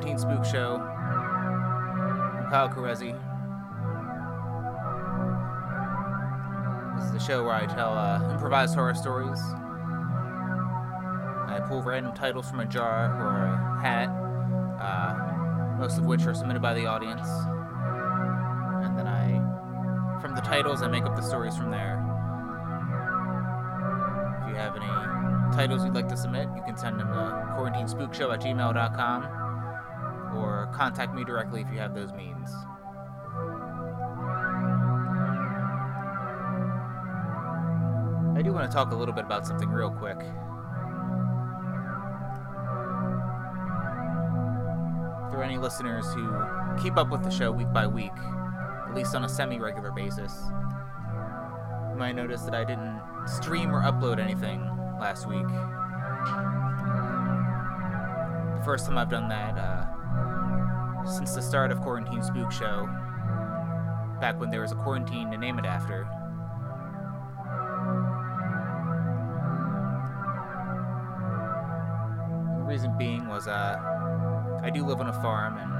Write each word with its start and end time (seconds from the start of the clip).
Quarantine 0.00 0.18
Spook 0.18 0.44
Show. 0.46 0.76
I'm 0.78 2.48
Kyle 2.48 2.70
Carezzi. 2.70 3.12
This 6.96 7.04
is 7.04 7.12
the 7.12 7.18
show 7.18 7.44
where 7.44 7.52
I 7.52 7.66
tell 7.66 7.98
uh, 7.98 8.32
improvised 8.32 8.74
horror 8.74 8.94
stories. 8.94 9.38
I 11.48 11.60
pull 11.68 11.82
random 11.82 12.14
titles 12.14 12.48
from 12.48 12.60
a 12.60 12.64
jar 12.64 13.12
or 13.20 13.44
a 13.44 13.82
hat, 13.82 14.08
uh, 14.80 15.76
most 15.78 15.98
of 15.98 16.06
which 16.06 16.24
are 16.24 16.32
submitted 16.34 16.62
by 16.62 16.72
the 16.72 16.86
audience. 16.86 17.28
And 18.82 18.96
then 18.96 19.06
I, 19.06 20.18
from 20.22 20.34
the 20.34 20.40
titles, 20.40 20.80
I 20.80 20.88
make 20.88 21.04
up 21.04 21.14
the 21.14 21.22
stories 21.22 21.54
from 21.58 21.70
there. 21.70 21.98
If 24.40 24.48
you 24.48 24.54
have 24.54 24.76
any 24.76 25.54
titles 25.54 25.84
you'd 25.84 25.92
like 25.92 26.08
to 26.08 26.16
submit, 26.16 26.48
you 26.56 26.62
can 26.62 26.78
send 26.78 26.98
them 26.98 27.08
to 27.08 27.54
quarantinespookshow 27.54 28.32
at 28.32 28.40
gmail.com 28.40 29.49
contact 30.72 31.14
me 31.14 31.24
directly 31.24 31.60
if 31.60 31.70
you 31.72 31.78
have 31.78 31.94
those 31.94 32.12
means. 32.12 32.50
I 38.36 38.42
do 38.42 38.52
want 38.52 38.70
to 38.70 38.74
talk 38.74 38.92
a 38.92 38.94
little 38.94 39.14
bit 39.14 39.24
about 39.24 39.46
something 39.46 39.68
real 39.68 39.90
quick. 39.90 40.16
Are 45.40 45.44
any 45.44 45.56
listeners 45.56 46.04
who 46.12 46.30
keep 46.82 46.98
up 46.98 47.10
with 47.10 47.22
the 47.22 47.30
show 47.30 47.50
week 47.50 47.72
by 47.72 47.86
week, 47.86 48.12
at 48.86 48.94
least 48.94 49.14
on 49.14 49.24
a 49.24 49.28
semi 49.28 49.58
regular 49.58 49.90
basis, 49.90 50.34
you 51.90 51.96
might 51.96 52.12
notice 52.14 52.42
that 52.42 52.54
I 52.54 52.62
didn't 52.62 53.00
stream 53.26 53.74
or 53.74 53.80
upload 53.80 54.18
anything 54.18 54.60
last 55.00 55.26
week. 55.26 55.46
The 58.58 58.64
first 58.66 58.84
time 58.84 58.98
I've 58.98 59.08
done 59.08 59.30
that 59.30 59.56
uh, 59.56 59.79
since 61.06 61.34
the 61.34 61.42
start 61.42 61.70
of 61.70 61.80
Quarantine 61.80 62.22
Spook 62.22 62.52
Show, 62.52 62.88
back 64.20 64.38
when 64.38 64.50
there 64.50 64.60
was 64.60 64.72
a 64.72 64.76
quarantine 64.76 65.30
to 65.30 65.38
name 65.38 65.58
it 65.58 65.64
after. 65.64 66.06
The 72.58 72.64
reason 72.64 72.96
being 72.98 73.26
was 73.28 73.48
uh, 73.48 73.78
I 74.62 74.70
do 74.70 74.84
live 74.84 75.00
on 75.00 75.08
a 75.08 75.22
farm 75.22 75.56
and 75.58 75.70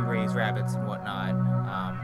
we 0.00 0.02
raise 0.08 0.34
rabbits 0.34 0.74
and 0.74 0.86
whatnot. 0.86 1.30
Um, 1.30 1.98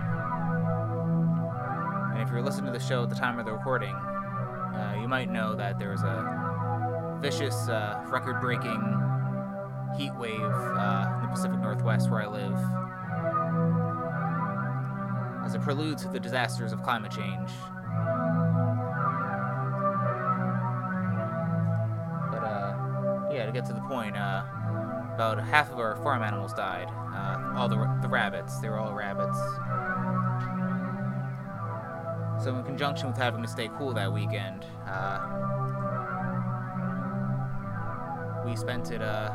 and 2.13 2.23
if 2.23 2.31
you're 2.31 2.43
listening 2.43 2.73
to 2.73 2.79
the 2.79 2.85
show 2.85 3.05
at 3.05 3.09
the 3.09 3.15
time 3.15 3.39
of 3.39 3.47
the 3.47 3.53
recording, 3.53 3.95
uh, 3.95 4.97
you 5.01 5.09
might 5.09 5.31
know 5.31 5.55
that 5.55 5.79
there 5.79 5.91
was 5.91 6.03
a 6.03 7.19
vicious, 7.23 7.69
uh, 7.69 8.03
record 8.09 8.41
breaking 8.41 9.04
heat 9.97 10.15
wave 10.15 10.41
uh, 10.41 11.13
in 11.17 11.23
the 11.23 11.29
Pacific 11.29 11.59
Northwest 11.61 12.11
where 12.11 12.23
I 12.23 12.27
live. 12.27 12.57
As 15.45 15.55
a 15.55 15.59
prelude 15.59 15.99
to 15.99 16.09
the 16.09 16.21
disasters 16.21 16.73
of 16.73 16.83
climate 16.83 17.13
change. 17.13 17.51
But, 22.31 22.45
uh, 22.45 23.31
yeah, 23.33 23.47
to 23.47 23.53
get 23.53 23.65
to 23.67 23.73
the 23.73 23.83
point, 23.83 24.17
uh, 24.17 24.45
about 25.15 25.39
half 25.45 25.71
of 25.71 25.79
our 25.79 25.97
farm 25.97 26.23
animals 26.23 26.53
died. 26.55 26.89
Uh, 27.15 27.55
all 27.57 27.69
the, 27.69 27.77
the 28.03 28.09
rabbits, 28.09 28.59
they 28.59 28.69
were 28.69 28.79
all 28.79 28.93
rabbits. 28.93 29.39
So, 32.43 32.57
in 32.57 32.65
conjunction 32.65 33.07
with 33.09 33.17
having 33.17 33.43
to 33.43 33.49
stay 33.49 33.71
cool 33.79 33.95
that 33.95 34.13
weekend, 34.13 34.65
uh, 34.87 35.21
we 38.45 38.57
spent 38.57 38.91
it 38.91 39.01
uh, 39.01 39.31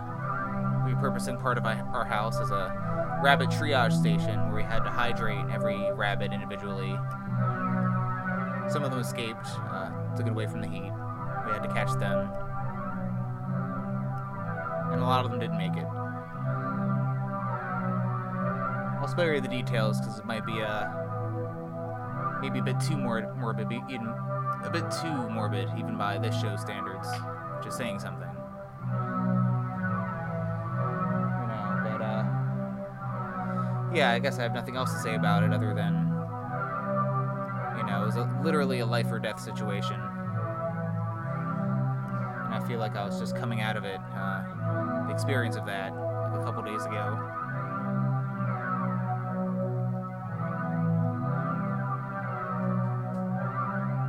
repurposing 0.94 1.42
part 1.42 1.58
of 1.58 1.66
our 1.66 2.06
house 2.06 2.40
as 2.40 2.52
a 2.52 3.20
rabbit 3.24 3.50
triage 3.50 3.94
station 3.94 4.40
where 4.48 4.56
we 4.56 4.64
had 4.64 4.84
to 4.84 4.90
hydrate 4.90 5.46
every 5.52 5.92
rabbit 5.94 6.32
individually. 6.34 6.98
Some 8.70 8.84
of 8.84 8.92
them 8.92 9.00
escaped, 9.00 9.48
uh, 9.72 9.90
took 10.16 10.28
it 10.28 10.32
away 10.32 10.48
from 10.48 10.62
the 10.62 10.68
heat. 10.68 10.92
We 11.46 11.52
had 11.52 11.64
to 11.64 11.70
catch 11.74 11.92
them. 12.00 12.30
And 14.92 15.02
a 15.02 15.06
lot 15.06 15.26
of 15.26 15.32
them 15.32 15.40
didn't 15.40 15.58
make 15.58 15.76
it. 15.76 15.86
I'll 19.00 19.08
spare 19.08 19.34
you 19.36 19.42
the 19.42 19.48
details 19.48 20.00
because 20.00 20.20
it 20.20 20.26
might 20.26 20.46
be 20.46 20.62
uh, 20.62 20.88
maybe 22.42 22.60
a 22.60 22.64
bit 22.64 22.80
too 22.80 22.98
mor- 22.98 23.34
morbid, 23.36 23.72
even 23.72 24.08
a 24.64 24.70
bit 24.72 24.86
too 25.02 25.30
morbid, 25.30 25.70
even 25.78 25.98
by 25.98 26.18
this 26.18 26.40
show's 26.40 26.62
standards, 26.62 27.08
is 27.66 27.76
saying 27.76 28.00
something. 28.00 28.29
Yeah, 34.00 34.12
I 34.12 34.20
guess 34.20 34.40
I 34.40 34.44
have 34.44 34.54
nothing 34.54 34.78
else 34.78 34.94
to 34.94 35.00
say 35.00 35.16
about 35.16 35.44
it 35.44 35.52
other 35.52 35.74
than, 35.74 35.94
you 37.78 37.84
know, 37.84 38.04
it 38.04 38.06
was 38.06 38.16
a, 38.16 38.40
literally 38.42 38.80
a 38.80 38.86
life 38.86 39.12
or 39.12 39.20
death 39.20 39.42
situation, 39.42 40.00
and 42.46 42.54
I 42.54 42.66
feel 42.66 42.80
like 42.80 42.96
I 42.96 43.04
was 43.04 43.20
just 43.20 43.36
coming 43.36 43.60
out 43.60 43.76
of 43.76 43.84
it, 43.84 44.00
uh, 44.16 45.06
the 45.08 45.14
experience 45.14 45.58
of 45.58 45.66
that, 45.66 45.94
like 45.94 46.40
a 46.40 46.44
couple 46.46 46.62
days 46.64 46.86
ago. 46.86 47.20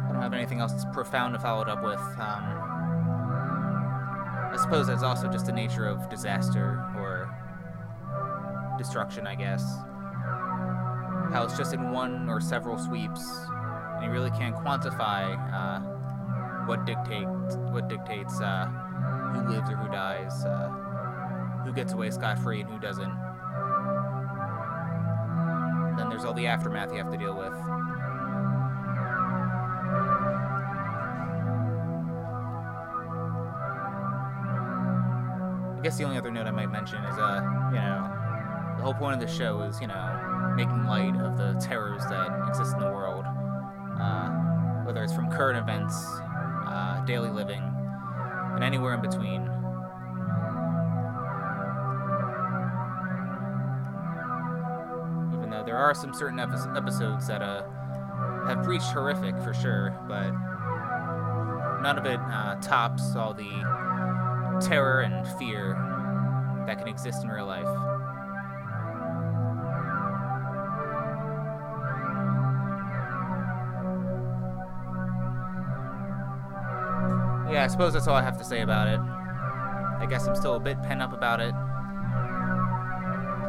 I 0.07 0.13
don't 0.13 0.23
have 0.23 0.35
anything 0.35 0.61
else 0.61 0.85
profound 0.93 1.35
to 1.35 1.41
follow 1.41 1.63
it 1.63 1.69
up 1.69 1.83
with. 1.83 1.99
Um, 1.99 2.45
I 4.53 4.57
suppose 4.57 4.87
that's 4.87 5.03
also 5.03 5.27
just 5.27 5.47
the 5.47 5.53
nature 5.53 5.87
of 5.87 6.09
disaster 6.09 6.81
or 6.97 7.20
destruction, 8.81 9.27
I 9.27 9.35
guess. 9.35 9.63
How 11.33 11.45
it's 11.45 11.57
just 11.57 11.75
in 11.75 11.93
one 11.93 12.29
or 12.29 12.41
several 12.41 12.79
sweeps, 12.79 13.23
and 13.95 14.05
you 14.05 14.11
really 14.11 14.31
can't 14.31 14.57
quantify 14.57 15.37
uh, 15.53 15.81
what 16.67 16.87
dictates 16.87 17.57
what 17.73 17.89
dictates 17.89 18.41
uh, 18.41 18.67
who 19.35 19.49
lives 19.51 19.71
or 19.71 19.77
who 19.77 19.93
dies, 19.93 20.45
uh, 20.45 20.69
who 21.65 21.73
gets 21.73 21.93
away 21.93 22.11
scot 22.11 22.39
free 22.39 22.63
and 22.63 22.71
who 22.71 22.81
doesn't. 22.81 23.15
Then 25.97 26.09
there's 26.09 26.25
all 26.25 26.35
the 26.35 26.47
aftermath 26.47 26.91
you 26.91 26.99
have 26.99 27.13
to 27.13 27.19
deal 27.19 27.37
with. 27.37 27.53
I 35.79 35.83
guess 35.83 35.97
the 35.97 36.05
only 36.05 36.19
other 36.19 36.31
note 36.31 36.47
I 36.47 36.51
might 36.51 36.71
mention 36.71 37.05
is, 37.05 37.19
uh, 37.19 37.41
you 37.73 37.79
know, 37.79 38.20
the 38.81 38.85
whole 38.85 38.95
point 38.95 39.13
of 39.13 39.21
the 39.21 39.37
show 39.37 39.61
is, 39.61 39.79
you 39.79 39.87
know, 39.87 40.55
making 40.57 40.85
light 40.87 41.15
of 41.21 41.37
the 41.37 41.53
terrors 41.61 42.03
that 42.07 42.49
exist 42.49 42.73
in 42.73 42.79
the 42.81 42.87
world, 42.87 43.27
uh, 44.01 44.31
whether 44.87 45.05
it's 45.05 45.13
from 45.13 45.31
current 45.31 45.59
events, 45.59 45.95
uh, 46.67 47.05
daily 47.05 47.29
living, 47.29 47.63
and 48.55 48.65
anywhere 48.65 48.95
in 48.95 49.03
between. 49.03 49.43
Even 55.37 55.51
though 55.51 55.63
there 55.63 55.77
are 55.77 55.95
some 55.95 56.15
certain 56.15 56.41
epi- 56.41 56.75
episodes 56.75 57.27
that 57.27 57.43
uh, 57.43 57.65
have 58.47 58.67
reached 58.67 58.87
horrific 58.93 59.37
for 59.43 59.53
sure, 59.53 59.95
but 60.09 60.31
none 61.83 61.99
of 61.99 62.07
it 62.07 62.19
uh, 62.19 62.55
tops 62.63 63.15
all 63.15 63.35
the 63.35 64.63
terror 64.67 65.03
and 65.03 65.29
fear 65.39 65.75
that 66.67 66.79
can 66.79 66.89
exist 66.89 67.23
in 67.23 67.29
real 67.29 67.45
life. 67.45 67.90
Yeah, 77.61 77.65
I 77.65 77.69
suppose 77.69 77.93
that's 77.93 78.09
all 78.09 78.17
I 78.17 78.23
have 78.23 78.39
to 78.39 78.45
say 78.45 78.63
about 78.63 78.89
it. 78.89 78.99
I 78.99 80.07
guess 80.09 80.27
I'm 80.27 80.35
still 80.35 80.55
a 80.55 80.59
bit 80.59 80.83
pent 80.83 81.03
up 81.03 81.13
about 81.13 81.41
it. 81.43 81.53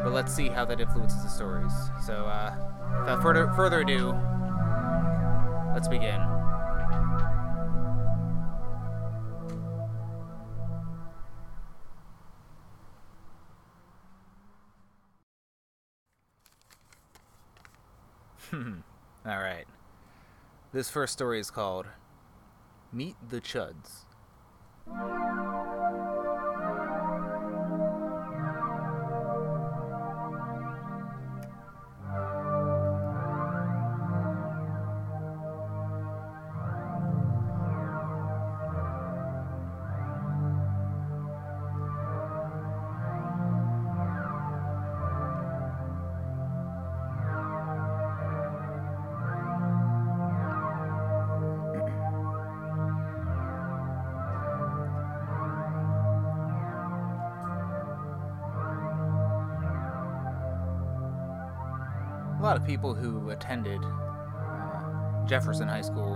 But 0.04 0.12
let's 0.12 0.34
see 0.34 0.48
how 0.48 0.66
that 0.66 0.78
influences 0.82 1.22
the 1.22 1.30
stories. 1.30 1.72
So, 2.04 2.12
uh, 2.26 2.54
without 3.00 3.22
further, 3.22 3.50
further 3.56 3.80
ado, 3.80 4.14
let's 5.72 5.88
begin. 5.88 6.20
Hmm. 18.50 18.80
all 19.24 19.38
right. 19.38 19.64
This 20.74 20.90
first 20.90 21.14
story 21.14 21.40
is 21.40 21.50
called 21.50 21.86
Meet 22.94 23.16
the 23.30 23.40
Chuds. 23.40 24.04
Of 62.62 62.68
people 62.68 62.94
who 62.94 63.30
attended 63.30 63.80
uh, 63.82 65.26
Jefferson 65.26 65.66
High 65.66 65.80
School 65.80 66.14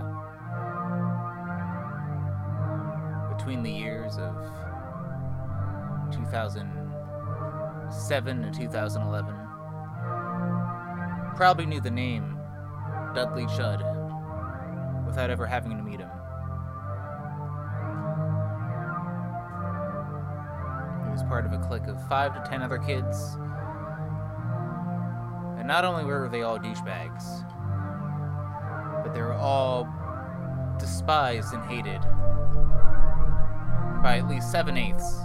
between 3.35 3.63
the 3.63 3.71
years 3.71 4.17
of 4.17 4.33
2007 6.13 8.43
and 8.43 8.55
2011 8.55 9.35
probably 11.35 11.65
knew 11.65 11.81
the 11.81 11.91
name 11.91 12.39
Dudley 13.13 13.45
Chud 13.47 13.83
without 15.05 15.29
ever 15.29 15.45
having 15.45 15.75
to 15.75 15.83
meet 15.83 15.99
him. 15.99 16.09
He 21.03 21.11
was 21.11 21.23
part 21.23 21.45
of 21.45 21.51
a 21.51 21.57
clique 21.57 21.87
of 21.87 21.97
five 22.07 22.33
to 22.35 22.49
ten 22.49 22.61
other 22.61 22.77
kids. 22.77 23.35
Not 25.67 25.83
only 25.83 26.05
were 26.05 26.29
they 26.29 26.43
all 26.43 26.57
douchebags, 26.57 27.43
but 29.03 29.13
they 29.13 29.21
were 29.21 29.33
all 29.33 29.85
despised 30.79 31.53
and 31.53 31.61
hated 31.65 31.99
by 34.01 34.19
at 34.19 34.29
least 34.29 34.49
seven 34.49 34.77
eighths 34.77 35.19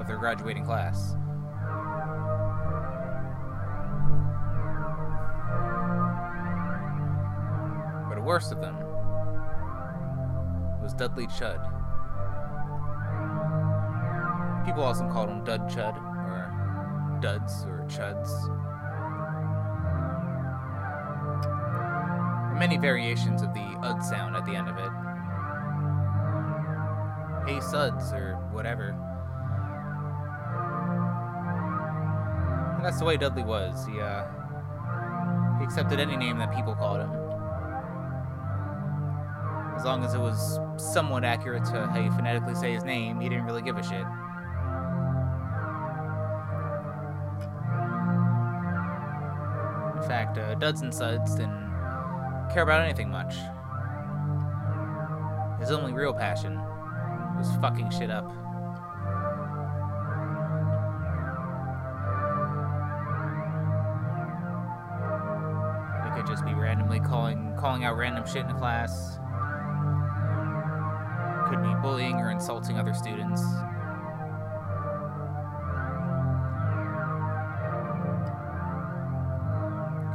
of 0.00 0.08
their 0.08 0.16
graduating 0.18 0.64
class. 0.64 1.14
But 8.08 8.16
the 8.16 8.22
worst 8.22 8.50
of 8.50 8.60
them 8.60 8.74
was 10.82 10.92
Dudley 10.92 11.28
Chud. 11.28 11.62
People 14.66 14.82
also 14.82 15.08
called 15.08 15.28
him 15.28 15.44
Dud 15.44 15.68
Chud, 15.70 15.96
or 15.96 17.18
Duds, 17.20 17.64
or 17.66 17.86
Chuds. 17.88 18.71
Many 22.62 22.76
variations 22.76 23.42
of 23.42 23.52
the 23.54 23.76
ud 23.82 24.04
sound 24.04 24.36
at 24.36 24.46
the 24.46 24.54
end 24.54 24.68
of 24.68 24.76
it. 24.78 24.88
Hey 27.44 27.60
Suds, 27.60 28.12
or 28.12 28.36
whatever. 28.52 28.90
And 32.76 32.84
that's 32.84 33.00
the 33.00 33.04
way 33.04 33.16
Dudley 33.16 33.42
was. 33.42 33.84
He, 33.84 34.00
uh, 34.00 34.28
he 35.58 35.64
accepted 35.64 35.98
any 35.98 36.16
name 36.16 36.38
that 36.38 36.54
people 36.54 36.76
called 36.76 37.00
him. 37.00 37.10
As 39.76 39.84
long 39.84 40.04
as 40.04 40.14
it 40.14 40.20
was 40.20 40.60
somewhat 40.76 41.24
accurate 41.24 41.64
to 41.64 41.88
how 41.88 41.98
you 41.98 42.12
phonetically 42.12 42.54
say 42.54 42.72
his 42.72 42.84
name, 42.84 43.18
he 43.20 43.28
didn't 43.28 43.44
really 43.44 43.62
give 43.62 43.76
a 43.76 43.82
shit. 43.82 44.06
In 50.00 50.08
fact, 50.08 50.38
uh, 50.38 50.54
Duds 50.54 50.82
and 50.82 50.94
Suds 50.94 51.34
didn't 51.34 51.71
care 52.52 52.62
about 52.62 52.82
anything 52.82 53.10
much. 53.10 53.34
His 55.58 55.70
only 55.70 55.92
real 55.92 56.12
passion 56.12 56.56
was 57.36 57.50
fucking 57.62 57.90
shit 57.90 58.10
up. 58.10 58.28
It 66.04 66.14
could 66.14 66.26
just 66.26 66.44
be 66.44 66.52
randomly 66.52 67.00
calling 67.00 67.54
calling 67.58 67.84
out 67.84 67.96
random 67.96 68.26
shit 68.26 68.44
in 68.44 68.54
class. 68.56 69.18
Could 71.48 71.62
be 71.62 71.74
bullying 71.80 72.16
or 72.16 72.30
insulting 72.30 72.78
other 72.78 72.92
students. 72.92 73.42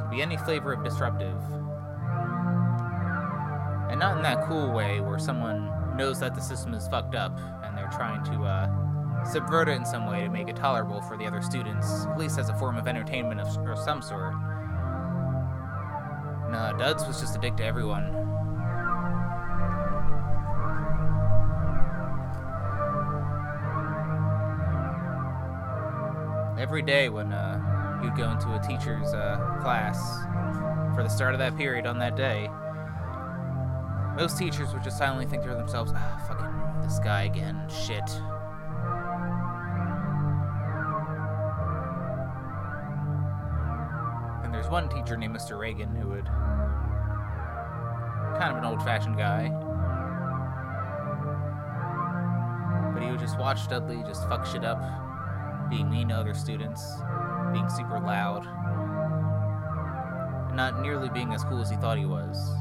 Could 0.01 0.11
be 0.11 0.21
any 0.21 0.37
flavor 0.37 0.73
of 0.73 0.83
disruptive. 0.83 1.41
And 3.97 4.03
not 4.03 4.17
in 4.17 4.21
that 4.21 4.47
cool 4.47 4.71
way 4.71 4.99
where 4.99 5.17
someone 5.17 5.71
knows 5.97 6.19
that 6.19 6.35
the 6.35 6.39
system 6.39 6.75
is 6.75 6.87
fucked 6.87 7.15
up 7.15 7.35
and 7.63 7.75
they're 7.75 7.89
trying 7.89 8.23
to 8.25 8.43
uh, 8.43 9.25
subvert 9.25 9.69
it 9.69 9.71
in 9.71 9.87
some 9.87 10.05
way 10.05 10.21
to 10.21 10.29
make 10.29 10.47
it 10.47 10.55
tolerable 10.55 11.01
for 11.01 11.17
the 11.17 11.25
other 11.25 11.41
students, 11.41 12.05
at 12.05 12.15
least 12.15 12.37
as 12.37 12.49
a 12.49 12.53
form 12.59 12.77
of 12.77 12.87
entertainment 12.87 13.41
of, 13.41 13.47
of 13.67 13.79
some 13.79 14.03
sort. 14.03 14.35
No, 16.51 16.75
Duds 16.77 17.07
was 17.07 17.19
just 17.19 17.35
a 17.35 17.39
dick 17.39 17.57
to 17.57 17.65
everyone. 17.65 18.13
Every 26.59 26.83
day 26.83 27.09
when 27.09 27.33
uh, 27.33 27.99
you'd 28.03 28.15
go 28.15 28.29
into 28.29 28.53
a 28.53 28.59
teacher's 28.59 29.11
uh, 29.15 29.57
class 29.63 29.97
for 30.93 31.01
the 31.01 31.09
start 31.09 31.33
of 31.33 31.39
that 31.39 31.57
period 31.57 31.87
on 31.87 31.97
that 31.97 32.15
day, 32.15 32.47
most 34.17 34.37
teachers 34.39 34.73
would 34.73 34.83
just 34.83 34.97
silently 34.97 35.27
think 35.27 35.43
to 35.43 35.49
themselves, 35.49 35.91
ah, 35.95 36.25
fucking 36.27 36.81
this 36.81 36.97
guy 36.97 37.23
again, 37.23 37.61
shit. 37.69 38.09
And 44.43 44.51
there's 44.51 44.69
one 44.69 44.89
teacher 44.89 45.15
named 45.17 45.35
Mr. 45.35 45.59
Reagan 45.59 45.95
who 45.95 46.09
would. 46.09 46.25
kind 48.39 48.51
of 48.51 48.57
an 48.57 48.65
old 48.65 48.81
fashioned 48.83 49.17
guy. 49.17 49.49
But 52.93 53.03
he 53.03 53.11
would 53.11 53.19
just 53.19 53.37
watch 53.37 53.67
Dudley 53.67 54.01
just 54.07 54.27
fuck 54.27 54.47
shit 54.47 54.65
up, 54.65 54.81
being 55.69 55.91
mean 55.91 56.09
to 56.09 56.15
other 56.15 56.33
students, 56.33 56.83
being 57.53 57.69
super 57.69 57.99
loud, 57.99 58.47
and 60.47 60.57
not 60.57 60.81
nearly 60.81 61.09
being 61.09 61.33
as 61.33 61.43
cool 61.43 61.61
as 61.61 61.69
he 61.69 61.75
thought 61.75 61.99
he 61.99 62.05
was. 62.05 62.57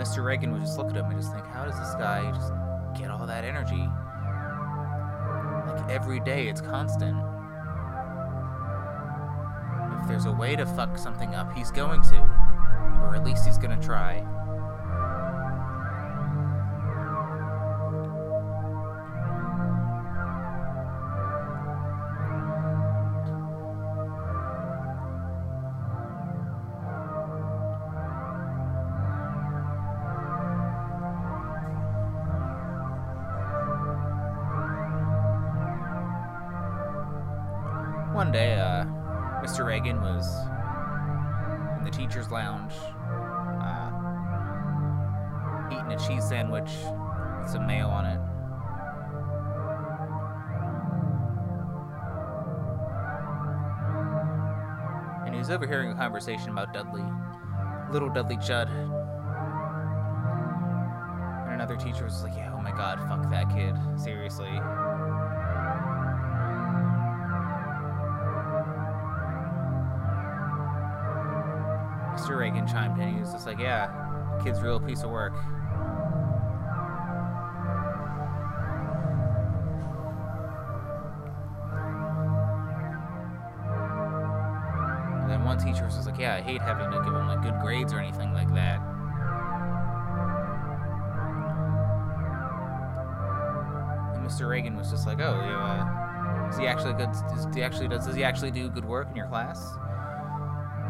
Mr. 0.00 0.24
Reagan 0.24 0.50
would 0.50 0.62
just 0.62 0.78
look 0.78 0.88
at 0.88 0.96
him 0.96 1.04
and 1.10 1.20
just 1.20 1.30
think, 1.30 1.44
how 1.48 1.66
does 1.66 1.78
this 1.78 1.92
guy 1.96 2.22
just 2.32 2.50
get 2.98 3.10
all 3.10 3.26
that 3.26 3.44
energy? 3.44 3.86
Like 5.66 5.90
every 5.90 6.20
day, 6.20 6.48
it's 6.48 6.62
constant. 6.62 7.18
If 10.00 10.08
there's 10.08 10.24
a 10.24 10.32
way 10.32 10.56
to 10.56 10.64
fuck 10.64 10.96
something 10.96 11.34
up, 11.34 11.54
he's 11.54 11.70
going 11.70 12.00
to. 12.04 12.16
Or 12.16 13.14
at 13.14 13.24
least 13.24 13.44
he's 13.44 13.58
gonna 13.58 13.80
try. 13.80 14.24
One 38.20 38.32
day, 38.32 38.52
uh, 38.56 38.84
Mr. 39.42 39.64
Reagan 39.64 39.98
was 40.02 40.26
in 41.78 41.84
the 41.84 41.90
teacher's 41.90 42.30
lounge, 42.30 42.74
uh, 43.62 43.90
eating 45.72 45.90
a 45.90 45.96
cheese 46.06 46.28
sandwich 46.28 46.68
with 47.40 47.48
some 47.48 47.66
mayo 47.66 47.88
on 47.88 48.04
it. 48.04 48.20
And 55.24 55.32
he 55.34 55.38
was 55.38 55.48
overhearing 55.48 55.90
a 55.90 55.94
conversation 55.94 56.50
about 56.50 56.74
Dudley, 56.74 57.06
little 57.90 58.10
Dudley 58.10 58.36
Chud. 58.36 58.68
And 61.46 61.54
another 61.54 61.76
teacher 61.76 62.04
was 62.04 62.22
like, 62.22 62.36
yeah, 62.36 62.52
oh 62.54 62.60
my 62.60 62.72
god, 62.72 63.00
fuck 63.08 63.30
that 63.30 63.48
kid. 63.48 63.74
Seriously. 63.98 64.60
Mr. 72.30 72.38
Reagan 72.38 72.66
chimed 72.66 73.00
in. 73.00 73.14
He 73.14 73.20
was 73.20 73.32
just 73.32 73.46
like, 73.46 73.58
"Yeah, 73.58 73.90
kid's 74.44 74.60
real 74.60 74.78
piece 74.78 75.02
of 75.02 75.10
work." 75.10 75.32
And 85.22 85.30
then 85.30 85.44
one 85.44 85.58
teacher 85.58 85.84
was 85.84 85.96
just 85.96 86.06
like, 86.06 86.18
"Yeah, 86.18 86.36
I 86.36 86.40
hate 86.40 86.60
having 86.62 86.90
to 86.90 86.98
give 86.98 87.14
him 87.14 87.26
like 87.26 87.42
good 87.42 87.58
grades 87.60 87.92
or 87.92 87.98
anything 87.98 88.32
like 88.32 88.52
that." 88.54 88.80
And 94.14 94.24
Mr. 94.24 94.48
Reagan 94.48 94.76
was 94.76 94.90
just 94.90 95.04
like, 95.06 95.18
"Oh, 95.20 95.34
you, 95.34 95.52
uh, 95.52 96.48
is 96.48 96.58
he 96.58 96.68
actually 96.68 96.92
good? 96.92 97.10
Does 97.10 97.54
he 97.54 97.62
actually 97.64 97.88
does, 97.88 98.06
does 98.06 98.14
he 98.14 98.22
actually 98.22 98.52
do 98.52 98.68
good 98.68 98.84
work 98.84 99.10
in 99.10 99.16
your 99.16 99.26
class?" 99.26 99.76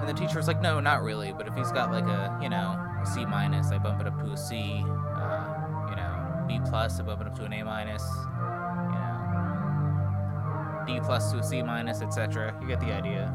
And 0.00 0.08
the 0.08 0.14
teacher 0.14 0.38
was 0.38 0.46
like, 0.48 0.62
no, 0.62 0.80
not 0.80 1.02
really. 1.02 1.32
But 1.32 1.46
if 1.46 1.54
he's 1.54 1.70
got 1.70 1.92
like 1.92 2.06
a, 2.06 2.38
you 2.42 2.48
know, 2.48 2.82
C 3.04 3.26
minus, 3.26 3.70
I 3.70 3.76
bump 3.78 4.00
it 4.00 4.06
up 4.06 4.18
to 4.18 4.32
a 4.32 4.36
C. 4.36 4.82
Uh, 5.14 5.90
you 5.90 5.96
know, 5.96 6.44
B 6.48 6.58
plus, 6.64 6.98
I 6.98 7.02
bump 7.02 7.20
it 7.20 7.26
up 7.26 7.36
to 7.36 7.44
an 7.44 7.52
A 7.52 7.62
minus. 7.62 8.02
You 8.02 8.92
know, 8.92 10.84
D 10.86 11.00
plus 11.04 11.30
to 11.32 11.38
a 11.38 11.42
C 11.42 11.62
minus, 11.62 12.00
etc. 12.00 12.56
You 12.62 12.66
get 12.66 12.80
the 12.80 12.92
idea. 12.92 13.30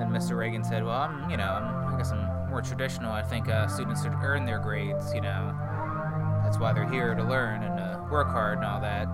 And 0.00 0.10
Mr. 0.10 0.36
Reagan 0.36 0.64
said, 0.64 0.84
well, 0.84 0.98
I'm, 0.98 1.30
you 1.30 1.36
know, 1.36 1.44
I'm, 1.44 1.94
I 1.94 1.96
guess 1.96 2.10
I'm 2.10 2.50
more 2.50 2.62
traditional. 2.62 3.12
I 3.12 3.22
think 3.22 3.48
uh, 3.48 3.68
students 3.68 4.02
should 4.02 4.14
earn 4.22 4.44
their 4.44 4.58
grades. 4.58 5.14
You 5.14 5.20
know, 5.20 5.54
that's 6.42 6.58
why 6.58 6.72
they're 6.72 6.90
here 6.90 7.14
to 7.14 7.22
learn 7.22 7.62
and 7.62 7.78
uh, 7.78 8.00
work 8.10 8.26
hard 8.26 8.58
and 8.58 8.66
all 8.66 8.80
that. 8.80 9.06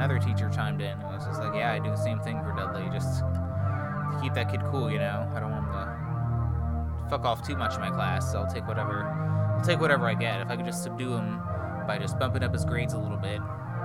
Another 0.00 0.18
teacher 0.18 0.48
chimed 0.48 0.80
in. 0.80 0.98
It 0.98 1.06
was 1.12 1.26
just 1.26 1.42
like, 1.42 1.54
"Yeah, 1.54 1.72
I 1.74 1.78
do 1.78 1.90
the 1.90 1.96
same 1.96 2.20
thing 2.20 2.42
for 2.42 2.52
Dudley. 2.52 2.88
Just 2.90 3.18
to 3.18 4.18
keep 4.22 4.32
that 4.32 4.50
kid 4.50 4.62
cool. 4.70 4.90
You 4.90 4.98
know, 4.98 5.30
I 5.34 5.40
don't 5.40 5.50
want 5.50 5.66
him 5.66 5.72
to 5.74 7.10
fuck 7.10 7.26
off 7.26 7.46
too 7.46 7.54
much 7.54 7.74
in 7.74 7.82
my 7.82 7.90
class. 7.90 8.32
So 8.32 8.38
I'll 8.38 8.50
take 8.50 8.66
whatever, 8.66 9.04
I'll 9.04 9.62
take 9.62 9.78
whatever 9.78 10.06
I 10.06 10.14
get. 10.14 10.40
If 10.40 10.48
I 10.48 10.56
could 10.56 10.64
just 10.64 10.82
subdue 10.82 11.12
him 11.12 11.38
by 11.86 11.98
just 12.00 12.18
bumping 12.18 12.42
up 12.42 12.54
his 12.54 12.64
grades 12.64 12.94
a 12.94 12.98
little 12.98 13.18
bit, 13.18 13.42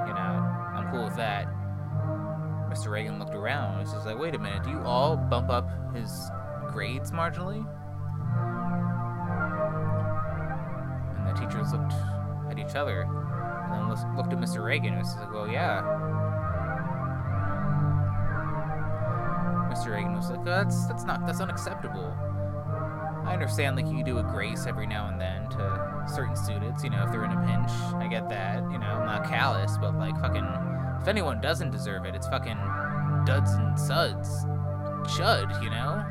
you 0.07 0.13
know, 0.13 0.33
I'm 0.73 0.89
cool 0.89 1.03
with 1.03 1.17
that." 1.17 1.47
Mr. 2.69 2.91
Reagan 2.91 3.19
looked 3.19 3.35
around. 3.35 3.73
He 3.73 3.79
was 3.81 3.91
just 3.91 4.05
like, 4.05 4.17
wait 4.17 4.35
a 4.35 4.39
minute, 4.39 4.63
do 4.63 4.69
you 4.69 4.79
all 4.83 5.17
bump 5.17 5.49
up 5.49 5.69
his 5.93 6.31
grades 6.71 7.11
marginally? 7.11 7.65
And 11.17 11.27
the 11.27 11.33
teachers 11.33 11.73
looked 11.73 11.93
at 12.49 12.57
each 12.57 12.75
other 12.75 13.01
and 13.01 13.24
looked 14.15 14.33
at 14.33 14.39
Mr. 14.39 14.63
Reagan 14.63 14.93
and 14.93 15.01
was 15.01 15.15
like, 15.15 15.31
well, 15.33 15.47
yeah. 15.47 15.81
Mr. 19.71 19.93
Reagan 19.93 20.15
was 20.15 20.29
like, 20.29 20.39
oh, 20.39 20.45
that's 20.45 20.85
that's 20.87 21.03
not 21.03 21.25
that's 21.25 21.41
unacceptable. 21.41 22.13
I 23.25 23.33
understand 23.33 23.75
like 23.75 23.87
you 23.87 24.03
do 24.03 24.19
a 24.19 24.23
grace 24.23 24.65
every 24.67 24.85
now 24.85 25.07
and 25.07 25.19
then 25.19 25.49
to 25.49 26.05
certain 26.13 26.35
students, 26.35 26.83
you 26.83 26.89
know, 26.89 27.03
if 27.03 27.11
they're 27.11 27.25
in 27.25 27.31
a 27.31 27.45
pinch. 27.45 27.71
I 27.95 28.07
get 28.07 28.29
that, 28.29 28.63
you 28.71 28.77
know, 28.77 28.85
I'm 28.85 29.05
not 29.05 29.27
callous, 29.27 29.77
but 29.77 29.95
like 29.97 30.19
fucking 30.21 30.45
if 31.01 31.07
anyone 31.07 31.41
doesn't 31.41 31.71
deserve 31.71 32.05
it, 32.05 32.15
it's 32.15 32.27
fucking 32.27 32.57
duds 33.25 33.51
and 33.53 33.79
suds. 33.79 34.45
Chud, 35.05 35.61
you 35.63 35.69
know? 35.69 36.03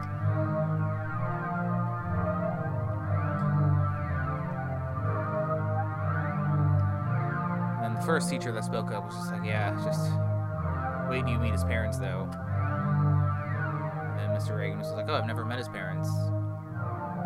First 8.05 8.29
teacher 8.31 8.53
that 8.53 8.65
spoke 8.65 8.91
up 8.93 9.05
was 9.07 9.15
just 9.15 9.33
like, 9.33 9.45
yeah, 9.45 9.75
just 9.85 10.11
wait 11.09 11.23
till 11.23 11.35
you 11.35 11.39
meet 11.39 11.53
his 11.53 11.65
parents, 11.65 11.99
though. 11.99 12.29
And 14.11 14.19
then 14.19 14.31
Mr. 14.31 14.57
Reagan 14.57 14.79
was 14.79 14.91
like, 14.93 15.07
oh, 15.09 15.15
I've 15.15 15.27
never 15.27 15.45
met 15.45 15.59
his 15.59 15.69
parents. 15.69 16.09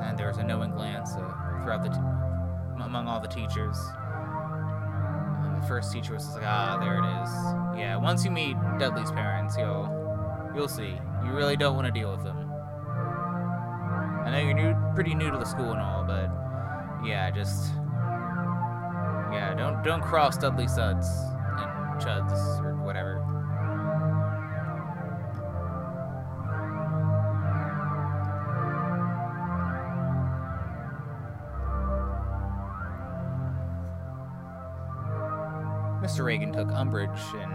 And 0.01 0.19
there 0.19 0.29
was 0.29 0.39
a 0.39 0.45
knowing 0.45 0.71
glance 0.71 1.13
uh, 1.15 1.19
throughout 1.63 1.83
the, 1.83 1.91
t- 1.91 2.85
among 2.85 3.09
all 3.09 3.21
the 3.21 3.29
teachers 3.29 3.77
The 5.61 5.67
first 5.67 5.93
teacher 5.93 6.15
was 6.15 6.25
just 6.25 6.37
like, 6.37 6.47
ah, 6.47 6.79
there 6.79 6.99
it 6.99 7.07
is. 7.23 7.79
Yeah, 7.79 7.97
once 7.97 8.25
you 8.25 8.31
meet 8.31 8.57
Dudley's 8.79 9.11
parents, 9.11 9.57
you'll 9.57 9.89
you'll 10.55 10.69
see. 10.69 10.97
You 11.25 11.33
really 11.33 11.57
don't 11.57 11.75
want 11.75 11.87
to 11.87 11.93
deal 11.93 12.11
with 12.11 12.23
them. 12.25 12.37
I 14.25 14.31
know 14.31 14.39
you're 14.41 14.55
new, 14.55 14.77
pretty 14.95 15.15
new 15.15 15.31
to 15.31 15.39
the 15.39 15.45
school 15.45 15.73
and 15.73 15.81
all, 15.81 16.05
but 16.05 16.31
yeah, 17.05 17.31
just 17.31 17.73
yeah, 19.33 19.55
don't 19.55 19.83
don't 19.83 20.03
cross 20.03 20.37
Dudley 20.39 20.69
Suds 20.69 21.09
and 21.59 22.01
Chuds 22.01 22.63
or 22.63 22.77
whatever. 22.85 23.25
Mr. 36.03 36.25
Reagan 36.25 36.53
took 36.53 36.73
umbrage 36.73 37.11
in 37.35 37.51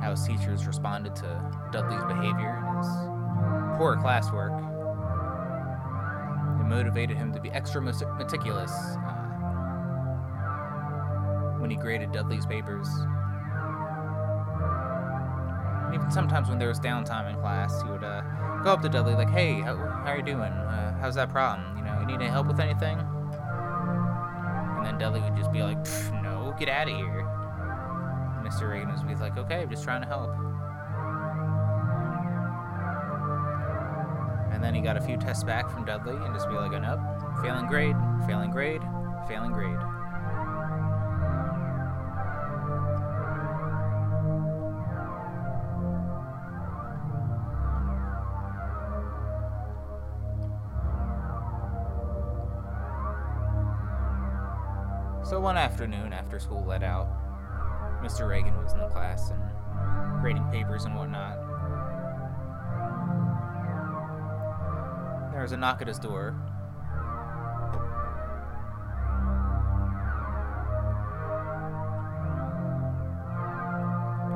how 0.00 0.10
his 0.10 0.22
teachers 0.22 0.66
responded 0.66 1.16
to 1.16 1.42
Dudley's 1.72 2.04
behavior 2.04 2.62
and 2.64 2.78
his 2.78 2.86
poor 3.76 3.96
classwork. 3.96 4.56
It 6.60 6.64
motivated 6.64 7.16
him 7.16 7.32
to 7.32 7.40
be 7.40 7.50
extra 7.50 7.80
meticulous 7.80 8.70
when 11.68 11.76
he 11.76 11.82
graded 11.82 12.12
Dudley's 12.12 12.46
papers. 12.46 12.88
Even 15.92 16.10
sometimes 16.10 16.48
when 16.48 16.58
there 16.58 16.68
was 16.68 16.80
downtime 16.80 17.28
in 17.28 17.38
class, 17.40 17.82
he 17.82 17.90
would 17.90 18.02
uh, 18.02 18.22
go 18.64 18.72
up 18.72 18.80
to 18.80 18.88
Dudley 18.88 19.14
like, 19.14 19.28
"Hey, 19.28 19.60
how, 19.60 19.76
how 19.76 20.12
are 20.12 20.16
you 20.16 20.22
doing? 20.22 20.40
Uh, 20.40 20.98
how's 20.98 21.14
that 21.16 21.28
problem? 21.28 21.76
You 21.76 21.84
know, 21.84 22.00
you 22.00 22.06
need 22.06 22.14
any 22.22 22.26
help 22.26 22.46
with 22.46 22.58
anything?" 22.58 22.98
And 24.76 24.86
then 24.86 24.96
Dudley 24.98 25.20
would 25.20 25.36
just 25.36 25.52
be 25.52 25.62
like, 25.62 25.76
"No, 26.22 26.54
get 26.58 26.70
out 26.70 26.88
of 26.88 26.96
here." 26.96 27.28
Mr. 28.42 28.70
Reagan 28.70 28.88
would 28.88 29.06
be 29.06 29.14
like, 29.16 29.36
okay, 29.36 29.60
I'm 29.60 29.68
just 29.68 29.84
trying 29.84 30.00
to 30.00 30.08
help. 30.08 30.30
And 34.54 34.64
then 34.64 34.74
he 34.74 34.80
got 34.80 34.96
a 34.96 35.02
few 35.02 35.18
tests 35.18 35.44
back 35.44 35.68
from 35.68 35.84
Dudley 35.84 36.16
and 36.16 36.32
just 36.34 36.48
be 36.48 36.54
like, 36.54 36.72
nope, 36.72 37.00
failing 37.42 37.66
grade, 37.66 37.96
failing 38.26 38.50
grade, 38.50 38.80
failing 39.28 39.52
grade. 39.52 39.78
After 56.38 56.46
school 56.46 56.64
let 56.64 56.84
out, 56.84 57.08
Mr. 58.00 58.28
Reagan 58.28 58.56
was 58.62 58.72
in 58.72 58.78
the 58.78 58.86
class 58.88 59.30
and 59.30 59.40
grading 60.20 60.44
papers 60.52 60.84
and 60.84 60.94
whatnot. 60.94 61.36
There 65.32 65.42
was 65.42 65.50
a 65.52 65.56
knock 65.56 65.80
at 65.82 65.88
his 65.88 65.98
door. 65.98 66.36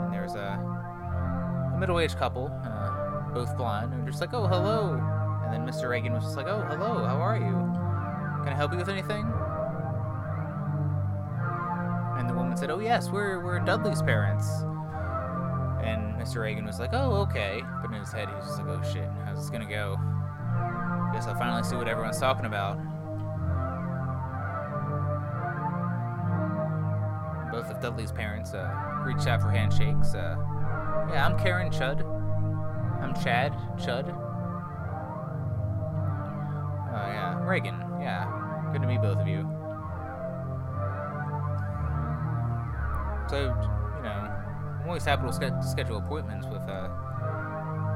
And 0.04 0.12
there 0.12 0.22
was 0.22 0.34
a, 0.34 0.58
a 1.74 1.78
middle 1.78 2.00
aged 2.00 2.16
couple, 2.16 2.50
uh, 2.64 3.32
both 3.32 3.56
blonde, 3.56 3.92
and 3.94 4.06
just 4.08 4.20
like, 4.20 4.34
oh, 4.34 4.48
hello. 4.48 4.94
And 5.44 5.52
then 5.52 5.64
Mr. 5.64 5.88
Reagan 5.88 6.12
was 6.12 6.24
just 6.24 6.36
like, 6.36 6.46
oh, 6.46 6.62
hello, 6.62 7.04
how 7.04 7.20
are 7.20 7.36
you? 7.36 7.52
Can 8.42 8.52
I 8.52 8.56
help 8.56 8.72
you 8.72 8.78
with 8.78 8.88
anything? 8.88 9.32
Said, 12.62 12.70
"Oh 12.70 12.78
yes, 12.78 13.10
we're 13.10 13.40
we're 13.40 13.58
Dudley's 13.58 14.02
parents." 14.02 14.48
And 15.82 16.14
Mr. 16.14 16.42
Reagan 16.42 16.64
was 16.64 16.78
like, 16.78 16.90
"Oh 16.92 17.16
okay," 17.22 17.60
but 17.80 17.90
in 17.90 17.98
his 17.98 18.12
head 18.12 18.28
he 18.28 18.34
was 18.36 18.56
like, 18.56 18.68
"Oh 18.68 18.80
shit, 18.92 19.08
how's 19.24 19.38
this 19.38 19.50
gonna 19.50 19.68
go?" 19.68 19.98
Guess 21.12 21.26
I'll 21.26 21.34
finally 21.34 21.64
see 21.64 21.74
what 21.74 21.88
everyone's 21.88 22.20
talking 22.20 22.46
about. 22.46 22.76
Both 27.50 27.68
of 27.68 27.80
Dudley's 27.80 28.12
parents 28.12 28.54
uh, 28.54 28.70
reached 29.04 29.26
out 29.26 29.42
for 29.42 29.50
handshakes. 29.50 30.14
Uh, 30.14 30.36
yeah, 31.10 31.26
I'm 31.26 31.36
Karen 31.36 31.72
Chud. 31.72 32.04
I'm 33.02 33.12
Chad 33.24 33.52
Chud. 33.76 34.08
Oh 36.90 37.06
yeah, 37.08 37.44
Reagan. 37.44 37.74
Yeah, 38.00 38.70
good 38.72 38.82
to 38.82 38.86
meet 38.86 39.02
both 39.02 39.18
of 39.18 39.26
you. 39.26 39.61
So, 43.32 43.38
you 43.38 44.02
know, 44.02 44.28
I'm 44.82 44.86
always 44.86 45.06
happy 45.06 45.26
to 45.26 45.62
schedule 45.62 45.96
appointments 45.96 46.46
with 46.48 46.60
uh, 46.68 46.90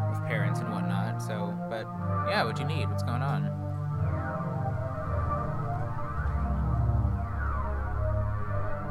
with 0.09 0.25
parents 0.26 0.61
and 0.61 0.73
whatnot. 0.73 1.21
So, 1.21 1.55
but 1.69 1.85
yeah, 2.26 2.43
what 2.43 2.57
do 2.57 2.62
you 2.62 2.69
need? 2.69 2.88
What's 2.88 3.02
going 3.02 3.21
on? 3.21 3.45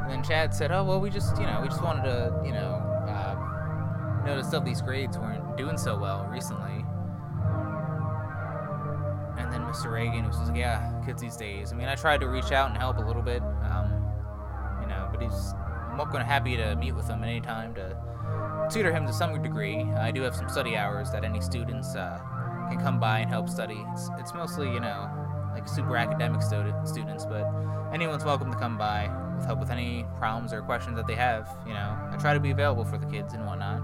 And 0.02 0.08
then 0.08 0.22
Chad 0.22 0.54
said, 0.54 0.70
"Oh 0.70 0.84
well, 0.84 1.00
we 1.00 1.10
just, 1.10 1.36
you 1.36 1.46
know, 1.46 1.58
we 1.62 1.66
just 1.66 1.82
wanted 1.82 2.04
to, 2.04 2.40
you 2.44 2.52
know, 2.52 2.80
uh, 3.08 4.22
notice 4.24 4.46
that 4.50 4.64
these 4.64 4.80
grades 4.80 5.18
weren't 5.18 5.56
doing 5.56 5.76
so 5.76 5.98
well 5.98 6.28
recently." 6.30 6.84
And 9.36 9.52
then 9.52 9.62
Mr. 9.62 9.90
Reagan 9.90 10.28
was 10.28 10.38
like, 10.38 10.56
"Yeah, 10.56 10.92
kids 11.04 11.20
these 11.20 11.36
days. 11.36 11.72
I 11.72 11.74
mean, 11.74 11.88
I 11.88 11.96
tried 11.96 12.20
to 12.20 12.28
reach 12.28 12.52
out 12.52 12.68
and 12.70 12.78
help 12.78 12.98
a 12.98 13.02
little 13.02 13.22
bit, 13.22 13.42
welcome 15.96 16.16
and 16.16 16.26
happy 16.26 16.58
to 16.58 16.76
meet 16.76 16.92
with 16.92 17.08
him 17.08 17.22
at 17.22 17.28
any 17.28 17.40
time 17.40 17.74
to 17.74 17.96
tutor 18.70 18.92
him 18.92 19.06
to 19.06 19.12
some 19.14 19.42
degree. 19.42 19.82
I 19.96 20.10
do 20.10 20.20
have 20.22 20.36
some 20.36 20.48
study 20.48 20.76
hours 20.76 21.10
that 21.10 21.24
any 21.24 21.40
students 21.40 21.96
uh, 21.96 22.20
can 22.68 22.78
come 22.78 23.00
by 23.00 23.20
and 23.20 23.30
help 23.30 23.48
study. 23.48 23.82
It's, 23.92 24.10
it's 24.18 24.34
mostly, 24.34 24.70
you 24.70 24.80
know, 24.80 25.08
like 25.54 25.66
super 25.66 25.96
academic 25.96 26.42
student, 26.42 26.86
students, 26.86 27.24
but 27.24 27.50
anyone's 27.94 28.24
welcome 28.24 28.52
to 28.52 28.58
come 28.58 28.76
by 28.76 29.10
with 29.36 29.46
help 29.46 29.58
with 29.58 29.70
any 29.70 30.04
problems 30.18 30.52
or 30.52 30.60
questions 30.60 30.96
that 30.96 31.06
they 31.06 31.14
have. 31.14 31.48
You 31.66 31.72
know, 31.72 31.96
I 32.10 32.16
try 32.20 32.34
to 32.34 32.40
be 32.40 32.50
available 32.50 32.84
for 32.84 32.98
the 32.98 33.06
kids 33.06 33.32
and 33.32 33.46
whatnot. 33.46 33.80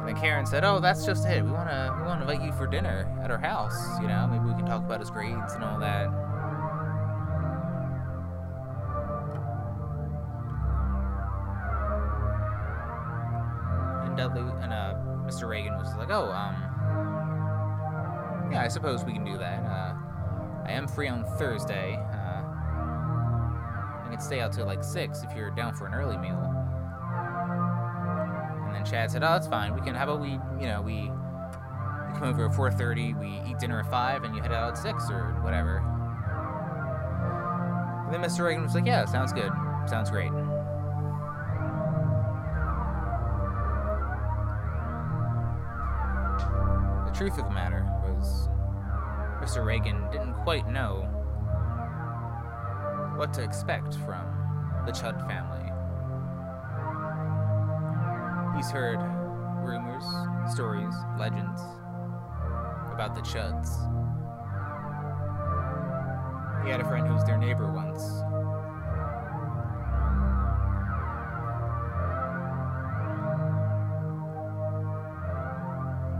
And 0.00 0.08
then 0.08 0.16
Karen 0.16 0.46
said, 0.46 0.64
"Oh, 0.64 0.80
that's 0.80 1.06
just 1.06 1.24
it. 1.26 1.44
We 1.44 1.52
wanna 1.52 1.96
we 1.96 2.08
wanna 2.08 2.22
invite 2.22 2.42
you 2.42 2.50
for 2.54 2.66
dinner 2.66 3.06
at 3.22 3.30
our 3.30 3.38
house. 3.38 4.00
You 4.00 4.08
know, 4.08 4.26
maybe 4.26 4.46
we 4.46 4.54
can 4.54 4.66
talk 4.66 4.82
about 4.82 4.98
his 4.98 5.10
grades 5.10 5.54
and 5.54 5.62
all 5.62 5.78
that." 5.78 6.08
Suppose 18.82 19.04
we 19.04 19.12
can 19.12 19.24
do 19.24 19.38
that. 19.38 19.62
Uh, 19.64 19.94
I 20.66 20.72
am 20.72 20.88
free 20.88 21.06
on 21.06 21.24
Thursday. 21.38 21.94
Uh, 21.94 22.42
I 24.04 24.08
can 24.10 24.20
stay 24.20 24.40
out 24.40 24.52
till 24.52 24.66
like 24.66 24.82
six 24.82 25.22
if 25.22 25.32
you're 25.36 25.52
down 25.52 25.72
for 25.72 25.86
an 25.86 25.94
early 25.94 26.16
meal. 26.16 26.42
And 28.66 28.74
then 28.74 28.84
Chad 28.84 29.12
said, 29.12 29.22
oh, 29.22 29.34
that's 29.34 29.46
fine. 29.46 29.72
We 29.72 29.82
can. 29.82 29.94
How 29.94 30.02
about 30.02 30.20
we, 30.20 30.30
you 30.60 30.66
know, 30.66 30.82
we, 30.82 31.02
we 31.02 32.18
come 32.18 32.24
over 32.24 32.46
at 32.46 32.50
4:30. 32.50 33.20
We 33.20 33.40
eat 33.48 33.60
dinner 33.60 33.78
at 33.78 33.88
five, 33.88 34.24
and 34.24 34.34
you 34.34 34.42
head 34.42 34.50
out 34.50 34.72
at 34.72 34.78
six 34.78 35.08
or 35.12 35.38
whatever. 35.42 35.76
And 38.06 38.12
then 38.12 38.20
Mr. 38.20 38.44
Reagan 38.44 38.64
was 38.64 38.74
like, 38.74 38.84
yeah, 38.84 39.04
sounds 39.04 39.32
good. 39.32 39.52
Sounds 39.86 40.10
great. 40.10 40.32
The 47.06 47.12
truth 47.16 47.38
of 47.38 47.44
the 47.44 47.50
matter 47.50 47.81
Mr. 49.42 49.64
Reagan 49.64 50.08
didn't 50.12 50.34
quite 50.44 50.68
know 50.68 51.00
what 53.16 53.34
to 53.34 53.42
expect 53.42 53.94
from 53.96 54.24
the 54.86 54.92
Chud 54.92 55.18
family. 55.26 55.68
He's 58.56 58.70
heard 58.70 59.00
rumors, 59.64 60.04
stories, 60.52 60.94
legends 61.18 61.60
about 62.92 63.16
the 63.16 63.20
Chuds. 63.22 63.68
He 66.64 66.70
had 66.70 66.80
a 66.80 66.84
friend 66.84 67.08
who 67.08 67.14
was 67.14 67.24
their 67.24 67.36
neighbor 67.36 67.72
once. 67.72 68.02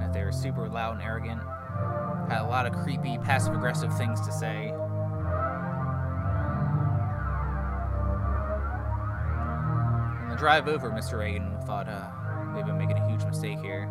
That 0.01 0.13
they 0.13 0.25
were 0.25 0.33
super 0.33 0.69
loud 0.69 0.95
and 0.95 1.03
arrogant, 1.03 1.41
had 2.33 2.43
a 2.43 2.49
lot 2.49 2.65
of 2.67 2.73
creepy, 2.73 3.19
passive 3.19 3.55
aggressive 3.55 3.95
things 3.99 4.21
to 4.27 4.33
say. 4.33 4.71
On 10.21 10.29
the 10.31 10.37
drive 10.37 10.67
over, 10.67 10.91
Mr. 10.91 11.19
Reagan 11.19 11.59
thought, 11.67 11.89
uh, 11.89 12.09
they've 12.55 12.65
been 12.65 12.79
making 12.79 12.97
a 12.97 13.07
huge 13.09 13.23
mistake 13.25 13.59
here. 13.59 13.87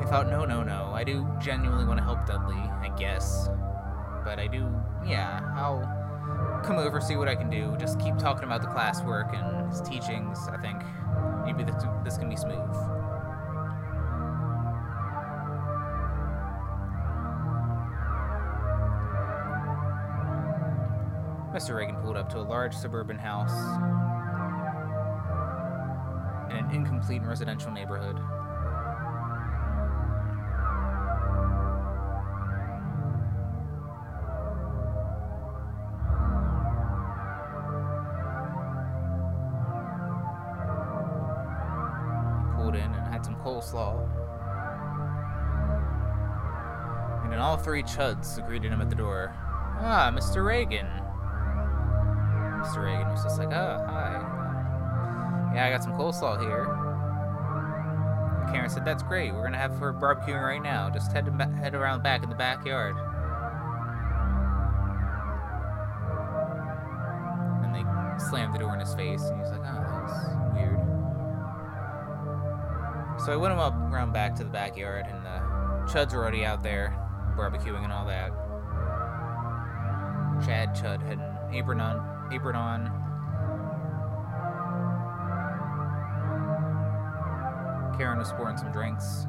I 0.00 0.04
thought, 0.08 0.30
no, 0.30 0.46
no, 0.46 0.62
no. 0.62 0.90
I 0.94 1.04
do 1.04 1.28
genuinely 1.38 1.84
want 1.84 1.98
to 1.98 2.04
help 2.04 2.24
Dudley, 2.26 2.56
I 2.56 2.90
guess. 2.96 3.50
But 4.24 4.38
I 4.38 4.46
do, 4.46 4.72
yeah, 5.06 5.42
I'll 5.54 5.82
come 6.64 6.78
over, 6.78 6.98
see 7.00 7.16
what 7.16 7.28
I 7.28 7.34
can 7.34 7.50
do. 7.50 7.76
Just 7.78 8.00
keep 8.00 8.16
talking 8.16 8.44
about 8.44 8.62
the 8.62 8.68
classwork 8.68 9.34
and 9.38 9.70
his 9.70 9.82
teachings. 9.82 10.38
I 10.48 10.56
think 10.56 10.82
maybe 11.44 11.62
this, 11.70 11.82
this 12.04 12.16
can 12.16 12.30
be 12.30 12.36
smooth. 12.36 12.74
Mr. 21.58 21.74
Reagan 21.74 21.96
pulled 21.96 22.16
up 22.16 22.28
to 22.28 22.38
a 22.38 22.46
large 22.46 22.72
suburban 22.72 23.18
house 23.18 23.50
in 26.52 26.56
an 26.56 26.70
incomplete 26.72 27.20
residential 27.22 27.72
neighborhood. 27.72 28.14
He 42.44 42.54
pulled 42.54 42.76
in 42.76 42.82
and 42.82 43.12
had 43.12 43.24
some 43.24 43.34
coleslaw. 43.34 44.08
And 47.24 47.32
then 47.32 47.40
all 47.40 47.56
three 47.56 47.82
chuds 47.82 48.46
greeted 48.46 48.70
him 48.70 48.80
at 48.80 48.88
the 48.88 48.94
door. 48.94 49.34
Ah, 49.80 50.12
Mr. 50.14 50.46
Reagan. 50.46 51.07
Reagan 52.76 53.08
was 53.08 53.22
just 53.22 53.38
like, 53.38 53.52
oh, 53.52 53.84
hi. 53.86 55.52
Yeah, 55.54 55.66
I 55.66 55.70
got 55.70 55.82
some 55.82 55.92
coleslaw 55.92 56.40
here. 56.40 56.66
Karen 58.52 58.68
said, 58.70 58.84
that's 58.84 59.02
great. 59.02 59.32
We're 59.32 59.40
going 59.40 59.52
to 59.52 59.58
have 59.58 59.78
her 59.78 59.92
barbecuing 59.92 60.42
right 60.42 60.62
now. 60.62 60.90
Just 60.90 61.12
head, 61.12 61.36
ba- 61.36 61.54
head 61.60 61.74
around 61.74 62.02
back 62.02 62.22
in 62.22 62.30
the 62.30 62.34
backyard. 62.34 62.96
And 67.64 67.74
they 67.74 67.84
slammed 68.28 68.54
the 68.54 68.58
door 68.58 68.74
in 68.74 68.80
his 68.80 68.94
face, 68.94 69.22
and 69.22 69.36
he 69.36 69.40
was 69.42 69.50
like, 69.50 69.60
oh, 69.64 69.84
that's 69.84 70.12
weird. 70.54 70.80
So 73.24 73.32
I 73.32 73.36
went 73.36 73.52
him 73.52 73.58
up 73.58 73.74
around 73.74 74.12
back 74.12 74.34
to 74.36 74.44
the 74.44 74.50
backyard, 74.50 75.06
and 75.08 75.24
the 75.24 75.40
Chuds 75.92 76.12
were 76.12 76.20
already 76.20 76.44
out 76.44 76.62
there 76.62 76.96
barbecuing 77.36 77.84
and 77.84 77.92
all 77.92 78.06
that. 78.06 78.30
Chad 80.44 80.74
Chud 80.74 81.02
had 81.02 81.18
an 81.18 81.54
apron 81.54 81.80
on, 81.80 81.96
apron 82.32 82.56
on. 82.56 82.86
Karen 87.96 88.18
was 88.18 88.32
pouring 88.32 88.56
some 88.56 88.70
drinks. 88.70 89.26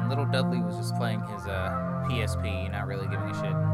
And 0.00 0.08
little 0.08 0.26
Dudley 0.26 0.60
was 0.60 0.76
just 0.76 0.94
playing 0.96 1.20
his 1.20 1.46
uh, 1.46 2.04
PSP, 2.08 2.70
not 2.70 2.86
really 2.86 3.06
giving 3.06 3.28
a 3.28 3.34
shit. 3.34 3.73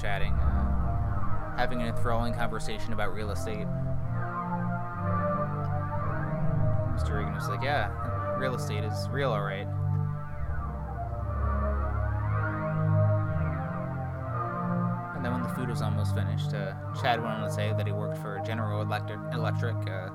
Chatting, 0.00 0.32
uh, 0.32 1.56
having 1.56 1.82
an 1.82 1.88
enthralling 1.88 2.34
conversation 2.34 2.92
about 2.92 3.12
real 3.12 3.30
estate. 3.30 3.66
Mr. 6.94 7.16
Reagan 7.16 7.34
was 7.34 7.48
like, 7.48 7.62
"Yeah, 7.62 7.90
real 8.36 8.54
estate 8.54 8.84
is 8.84 9.08
real, 9.10 9.30
all 9.30 9.42
right." 9.42 9.66
And 15.16 15.24
then 15.24 15.32
when 15.32 15.42
the 15.42 15.50
food 15.50 15.68
was 15.68 15.82
almost 15.82 16.14
finished, 16.14 16.54
uh, 16.54 16.72
Chad 17.00 17.20
went 17.20 17.34
on 17.34 17.42
to 17.42 17.50
say 17.50 17.74
that 17.76 17.86
he 17.86 17.92
worked 17.92 18.16
for 18.18 18.40
General 18.40 18.80
Electric. 18.80 19.20
Electric. 19.34 19.76
Uh, 19.76 20.08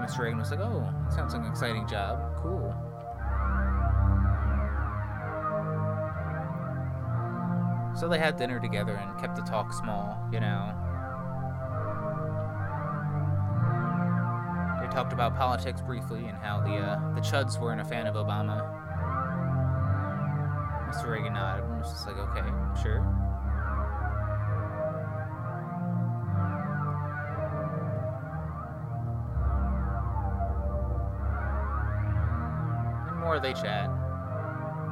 Mr. 0.00 0.20
Reagan 0.20 0.38
was 0.38 0.50
like, 0.50 0.60
"Oh, 0.60 0.88
sounds 1.10 1.34
like 1.34 1.42
an 1.42 1.50
exciting 1.50 1.86
job. 1.86 2.36
Cool." 2.36 2.74
So 7.96 8.08
they 8.08 8.18
had 8.18 8.36
dinner 8.36 8.60
together 8.60 8.94
and 8.94 9.18
kept 9.18 9.36
the 9.36 9.42
talk 9.42 9.72
small, 9.72 10.18
you 10.30 10.38
know. 10.38 10.74
They 14.82 14.86
talked 14.88 15.14
about 15.14 15.34
politics 15.34 15.80
briefly 15.80 16.26
and 16.26 16.36
how 16.36 16.60
the 16.60 16.76
uh, 16.76 17.14
the 17.14 17.22
Chuds 17.22 17.58
weren't 17.58 17.80
a 17.80 17.84
fan 17.84 18.06
of 18.06 18.14
Obama. 18.14 18.70
Mr. 20.90 21.08
Reagan 21.08 21.32
nodded 21.32 21.64
and 21.64 21.78
was 21.78 21.90
just 21.90 22.06
like, 22.06 22.18
okay, 22.18 22.46
sure. 22.82 22.98
And 33.08 33.18
more 33.20 33.40
they 33.40 33.54
chat. 33.54 33.88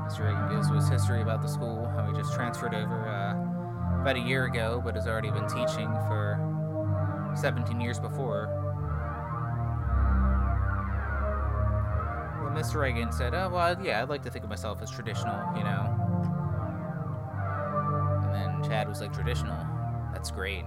Mr. 0.05 0.25
Reagan 0.25 0.55
gives 0.55 0.69
his 0.69 0.89
history 0.89 1.23
about 1.23 1.41
the 1.41 1.49
school, 1.49 1.91
how 1.97 2.05
he 2.07 2.13
just 2.13 2.35
transferred 2.35 2.75
over 2.75 3.09
uh, 3.09 4.01
about 4.03 4.17
a 4.17 4.21
year 4.21 4.45
ago, 4.45 4.83
but 4.85 4.95
has 4.95 5.07
already 5.07 5.31
been 5.31 5.49
teaching 5.49 5.89
for 6.07 6.39
17 7.41 7.81
years 7.81 7.99
before. 7.99 8.49
Well, 12.43 12.53
Mr. 12.53 12.81
Reagan 12.81 13.13
said, 13.13 13.33
"Oh, 13.35 13.49
well, 13.49 13.83
yeah, 13.83 14.03
I'd 14.03 14.11
like 14.11 14.23
to 14.25 14.31
think 14.31 14.45
of 14.45 14.51
myself 14.51 14.83
as 14.83 14.91
traditional, 14.91 15.41
you 15.57 15.65
know." 15.65 15.91
And 18.25 18.35
then 18.35 18.63
Chad 18.63 18.89
was 18.89 19.01
like, 19.01 19.13
"Traditional? 19.13 19.57
That's 20.13 20.31
great." 20.31 20.65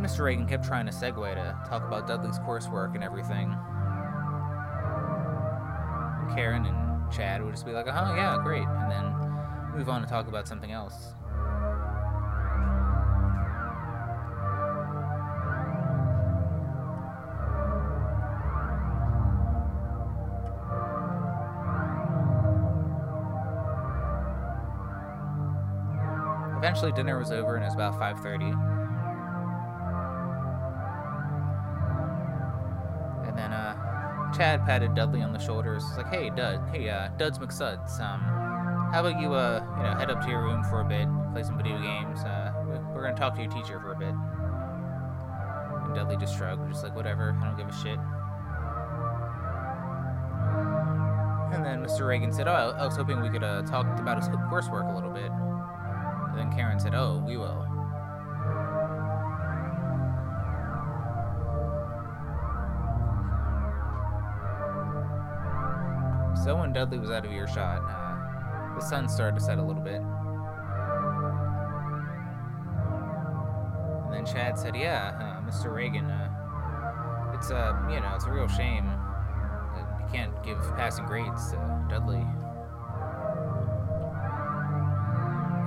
Mr. 0.00 0.20
Reagan 0.20 0.46
kept 0.46 0.64
trying 0.64 0.86
to 0.86 0.92
segue 0.92 1.34
to 1.34 1.56
talk 1.68 1.82
about 1.82 2.06
Dudley's 2.06 2.38
coursework 2.38 2.94
and 2.94 3.04
everything. 3.04 3.54
Karen 6.34 6.66
and 6.66 7.12
Chad 7.12 7.42
would 7.44 7.52
just 7.52 7.66
be 7.66 7.72
like, 7.72 7.86
oh, 7.86 7.90
uh-huh, 7.90 8.14
yeah, 8.14 8.38
great. 8.42 8.66
And 8.66 8.90
then 8.90 9.76
move 9.76 9.88
on 9.88 10.00
to 10.02 10.08
talk 10.08 10.28
about 10.28 10.46
something 10.46 10.72
else. 10.72 11.14
Eventually 26.56 26.92
dinner 26.92 27.18
was 27.18 27.32
over 27.32 27.56
and 27.56 27.64
it 27.64 27.68
was 27.68 27.74
about 27.74 27.98
5:30. 27.98 28.79
Chad 34.40 34.64
patted 34.64 34.94
Dudley 34.94 35.20
on 35.20 35.34
the 35.34 35.38
shoulders. 35.38 35.84
He's 35.86 35.98
like, 35.98 36.08
hey, 36.08 36.30
Dud, 36.30 36.66
hey, 36.72 36.88
uh, 36.88 37.08
Duds 37.18 37.38
McSuds, 37.38 38.00
um, 38.00 38.20
how 38.90 39.04
about 39.04 39.20
you, 39.20 39.34
uh, 39.34 39.62
you 39.76 39.82
know, 39.82 39.92
head 39.98 40.10
up 40.10 40.22
to 40.22 40.30
your 40.30 40.40
room 40.40 40.64
for 40.64 40.80
a 40.80 40.84
bit, 40.84 41.06
play 41.34 41.42
some 41.42 41.58
video 41.58 41.78
games. 41.78 42.20
Uh, 42.20 42.50
we're 42.94 43.02
gonna 43.02 43.14
talk 43.14 43.34
to 43.34 43.42
your 43.42 43.52
teacher 43.52 43.78
for 43.80 43.92
a 43.92 43.98
bit. 43.98 44.14
And 45.84 45.94
Dudley 45.94 46.16
just 46.16 46.38
shrugged, 46.38 46.66
just 46.72 46.82
like, 46.82 46.96
whatever, 46.96 47.38
I 47.38 47.44
don't 47.44 47.58
give 47.58 47.68
a 47.68 47.82
shit. 47.82 47.98
And 51.54 51.62
then 51.62 51.84
Mr. 51.84 52.08
Reagan 52.08 52.32
said, 52.32 52.48
oh, 52.48 52.74
I 52.78 52.86
was 52.86 52.96
hoping 52.96 53.20
we 53.20 53.28
could 53.28 53.44
uh, 53.44 53.60
talk 53.64 53.84
about 54.00 54.16
his 54.16 54.30
coursework 54.30 54.90
a 54.90 54.94
little 54.94 55.12
bit. 55.12 55.30
And 55.30 56.38
then 56.38 56.50
Karen 56.50 56.80
said, 56.80 56.94
oh, 56.94 57.22
we 57.26 57.36
will. 57.36 57.69
When 66.70 66.74
Dudley 66.74 67.00
was 67.00 67.10
out 67.10 67.26
of 67.26 67.32
earshot, 67.32 67.82
uh, 67.82 68.74
the 68.78 68.80
sun 68.80 69.08
started 69.08 69.40
to 69.40 69.44
set 69.44 69.58
a 69.58 69.62
little 69.62 69.82
bit. 69.82 70.00
And 74.04 74.14
then 74.14 74.24
Chad 74.24 74.56
said, 74.56 74.76
"Yeah, 74.76 75.16
uh, 75.18 75.40
Mr. 75.50 75.74
Reagan, 75.74 76.08
uh, 76.08 77.32
it's 77.34 77.50
a 77.50 77.56
uh, 77.56 77.88
you 77.90 78.00
know 78.00 78.12
it's 78.14 78.24
a 78.24 78.30
real 78.30 78.46
shame 78.46 78.86
that 78.86 79.98
you 79.98 80.06
can't 80.12 80.32
give 80.44 80.58
passing 80.76 81.06
grades 81.06 81.50
to 81.50 81.56
Dudley." 81.90 82.24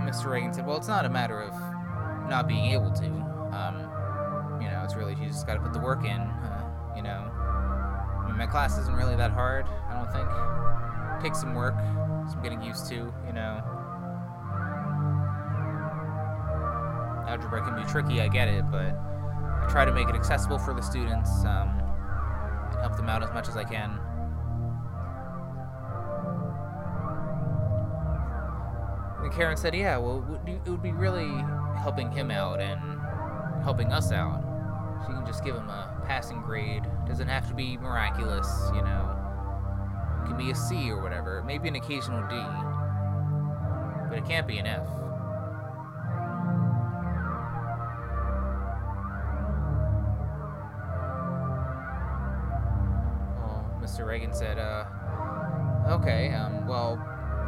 Mr. 0.08 0.32
Reagan 0.32 0.54
said, 0.54 0.66
"Well, 0.66 0.78
it's 0.78 0.88
not 0.88 1.06
a 1.06 1.10
matter 1.10 1.42
of 1.42 1.54
not 2.30 2.48
being 2.48 2.72
able 2.72 2.92
to. 2.92 3.08
Um, 3.52 3.90
you 4.62 4.70
know, 4.70 4.82
it's 4.86 4.96
really 4.96 5.16
you 5.16 5.28
just 5.28 5.46
got 5.46 5.56
to 5.56 5.60
put 5.60 5.74
the 5.74 5.82
work 5.82 6.06
in. 6.06 6.22
Uh, 6.22 6.94
you 6.96 7.02
know, 7.02 7.30
I 7.30 8.28
mean, 8.28 8.38
my 8.38 8.48
class 8.48 8.78
isn't 8.78 8.96
really 8.96 9.18
that 9.18 9.32
hard. 9.32 9.66
I 9.90 9.96
don't 9.98 10.10
think." 10.14 10.73
Take 11.24 11.36
some 11.36 11.56
work, 11.56 11.76
some 12.30 12.42
getting 12.44 12.62
used 12.62 12.90
to, 12.90 12.96
you 12.96 13.32
know. 13.32 13.64
Algebra 17.30 17.64
can 17.64 17.82
be 17.82 17.90
tricky, 17.90 18.20
I 18.20 18.28
get 18.28 18.50
it, 18.50 18.70
but 18.70 18.94
I 18.94 19.68
try 19.70 19.86
to 19.86 19.94
make 19.94 20.10
it 20.10 20.16
accessible 20.16 20.60
for 20.60 20.74
the 20.74 20.82
students 20.82 21.30
um, 21.46 21.70
and 22.72 22.80
help 22.82 22.98
them 22.98 23.08
out 23.08 23.24
as 23.24 23.32
much 23.32 23.48
as 23.48 23.56
I 23.56 23.64
can. 23.64 23.98
And 29.24 29.32
Karen 29.32 29.56
said, 29.56 29.74
yeah, 29.74 29.96
well, 29.96 30.42
it 30.46 30.70
would 30.70 30.84
be 30.84 30.92
really 30.92 31.32
helping 31.78 32.12
him 32.12 32.32
out 32.32 32.60
and 32.60 33.00
helping 33.64 33.94
us 33.94 34.12
out. 34.12 34.44
So 35.06 35.10
you 35.12 35.16
can 35.16 35.26
just 35.26 35.46
give 35.46 35.56
him 35.56 35.70
a 35.70 36.04
passing 36.06 36.42
grade. 36.42 36.84
Doesn't 37.08 37.30
have 37.30 37.48
to 37.48 37.56
be 37.56 37.78
miraculous, 37.78 38.70
you 38.76 38.82
know. 38.82 39.03
It 40.24 40.28
can 40.28 40.38
be 40.38 40.52
a 40.52 40.56
C 40.56 40.90
or 40.90 41.02
whatever, 41.02 41.44
maybe 41.46 41.68
an 41.68 41.76
occasional 41.76 42.22
D. 42.30 42.36
But 44.08 44.18
it 44.20 44.26
can't 44.26 44.48
be 44.48 44.58
an 44.58 44.66
F. 44.66 44.88
Well, 53.38 53.80
Mr. 53.82 54.06
Reagan 54.08 54.34
said, 54.34 54.60
uh, 54.60 54.86
okay, 55.90 56.34
um, 56.34 56.68
well, 56.68 56.94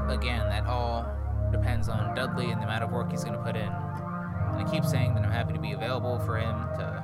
again, 0.10 0.50
that 0.50 0.66
all 0.66 1.10
depends 1.52 1.88
on 1.88 2.14
Dudley 2.14 2.52
and 2.52 2.60
the 2.60 2.66
amount 2.66 2.84
of 2.84 2.92
work 2.92 3.10
he's 3.10 3.24
going 3.24 3.38
to 3.38 3.44
put 3.44 3.56
in. 3.56 3.70
And 3.70 4.68
I 4.68 4.70
keep 4.70 4.84
saying 4.84 5.16
that 5.16 5.24
I'm 5.24 5.32
happy 5.32 5.54
to 5.54 5.60
be 5.60 5.72
available 5.72 6.20
for 6.20 6.38
him 6.38 6.56
to 6.78 7.04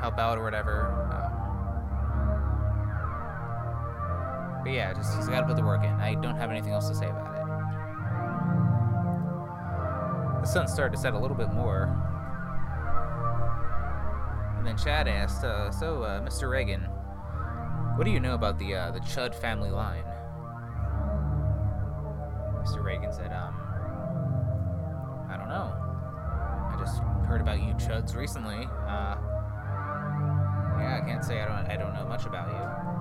help 0.00 0.18
out 0.18 0.38
or 0.38 0.44
whatever. 0.44 1.19
But 4.62 4.72
yeah, 4.72 4.92
just 4.92 5.16
he's 5.16 5.28
got 5.28 5.40
to 5.40 5.46
put 5.46 5.56
the 5.56 5.64
work 5.64 5.84
in. 5.84 5.90
I 5.92 6.14
don't 6.14 6.36
have 6.36 6.50
anything 6.50 6.72
else 6.72 6.88
to 6.88 6.94
say 6.94 7.08
about 7.08 7.34
it. 7.34 7.40
The 10.42 10.46
sun 10.46 10.68
started 10.68 10.96
to 10.96 11.00
set 11.00 11.14
a 11.14 11.18
little 11.18 11.36
bit 11.36 11.52
more. 11.52 11.84
And 14.58 14.66
then 14.66 14.76
Chad 14.76 15.08
asked, 15.08 15.44
uh, 15.44 15.70
"So, 15.70 16.02
uh, 16.02 16.20
Mr. 16.20 16.50
Reagan, 16.50 16.82
what 17.96 18.04
do 18.04 18.10
you 18.10 18.20
know 18.20 18.34
about 18.34 18.58
the 18.58 18.74
uh, 18.74 18.90
the 18.90 19.00
Chud 19.00 19.34
family 19.34 19.70
line?" 19.70 20.04
Mr. 22.62 22.82
Reagan 22.82 23.12
said, 23.12 23.32
"Um, 23.32 23.54
I 25.30 25.36
don't 25.38 25.48
know. 25.48 25.72
I 26.72 26.76
just 26.78 27.00
heard 27.26 27.40
about 27.40 27.62
you 27.62 27.72
Chuds 27.74 28.14
recently. 28.14 28.66
Uh, 28.86 29.16
yeah, 30.78 31.00
I 31.02 31.06
can't 31.06 31.24
say 31.24 31.40
I 31.40 31.46
don't 31.46 31.70
I 31.70 31.76
don't 31.76 31.94
know 31.94 32.06
much 32.06 32.26
about 32.26 32.48
you." 32.48 32.99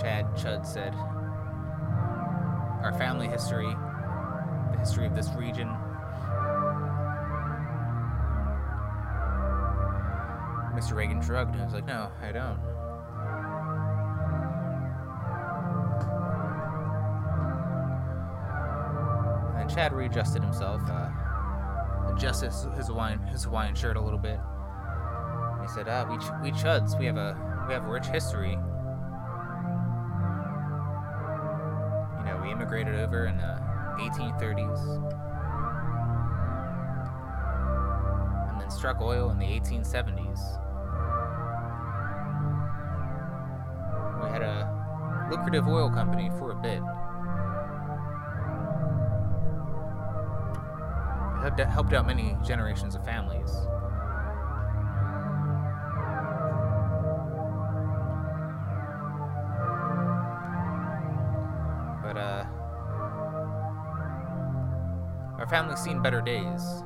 Chad 0.00 0.26
Chud 0.34 0.64
said. 0.64 0.94
Our 2.82 2.94
family 2.98 3.28
history, 3.28 3.68
the 4.72 4.78
history 4.78 5.06
of 5.06 5.14
this 5.14 5.28
region. 5.36 5.68
Mr. 10.74 10.94
Reagan 10.94 11.20
shrugged 11.20 11.54
and 11.54 11.64
was 11.64 11.74
like, 11.74 11.84
No, 11.84 12.10
I 12.22 12.32
don't. 12.32 12.58
And 19.58 19.68
Chad 19.68 19.92
readjusted 19.92 20.42
himself, 20.42 20.80
uh, 20.88 21.10
adjusted 22.14 22.46
his, 22.46 22.66
his 22.76 22.86
Hawaiian 22.88 23.20
his 23.26 23.44
Hawaiian 23.44 23.74
shirt 23.74 23.96
a 23.96 24.00
little 24.00 24.18
bit. 24.18 24.38
He 25.60 25.68
said, 25.68 25.86
"Ah, 25.88 26.06
we 26.08 26.16
ch- 26.16 26.32
we 26.42 26.50
Chuds, 26.52 26.98
we 26.98 27.04
have 27.06 27.18
a 27.18 27.36
we 27.68 27.74
have 27.74 27.84
a 27.84 27.90
rich 27.90 28.06
history 28.06 28.58
immigrated 32.70 33.00
over 33.00 33.26
in 33.26 33.40
uh, 33.40 33.96
the 33.96 34.04
1830s 34.04 34.80
and 38.50 38.60
then 38.60 38.70
struck 38.70 39.00
oil 39.00 39.30
in 39.30 39.38
the 39.38 39.44
1870s. 39.44 40.38
We 44.22 44.28
had 44.28 44.42
a 44.42 45.28
lucrative 45.30 45.66
oil 45.66 45.90
company 45.90 46.30
for 46.38 46.52
a 46.52 46.54
bit. 46.54 46.80
It 51.58 51.66
helped 51.66 51.92
out 51.92 52.06
many 52.06 52.36
generations 52.44 52.94
of 52.94 53.04
families. 53.04 53.50
Seen 65.80 66.02
better 66.02 66.20
days. 66.20 66.84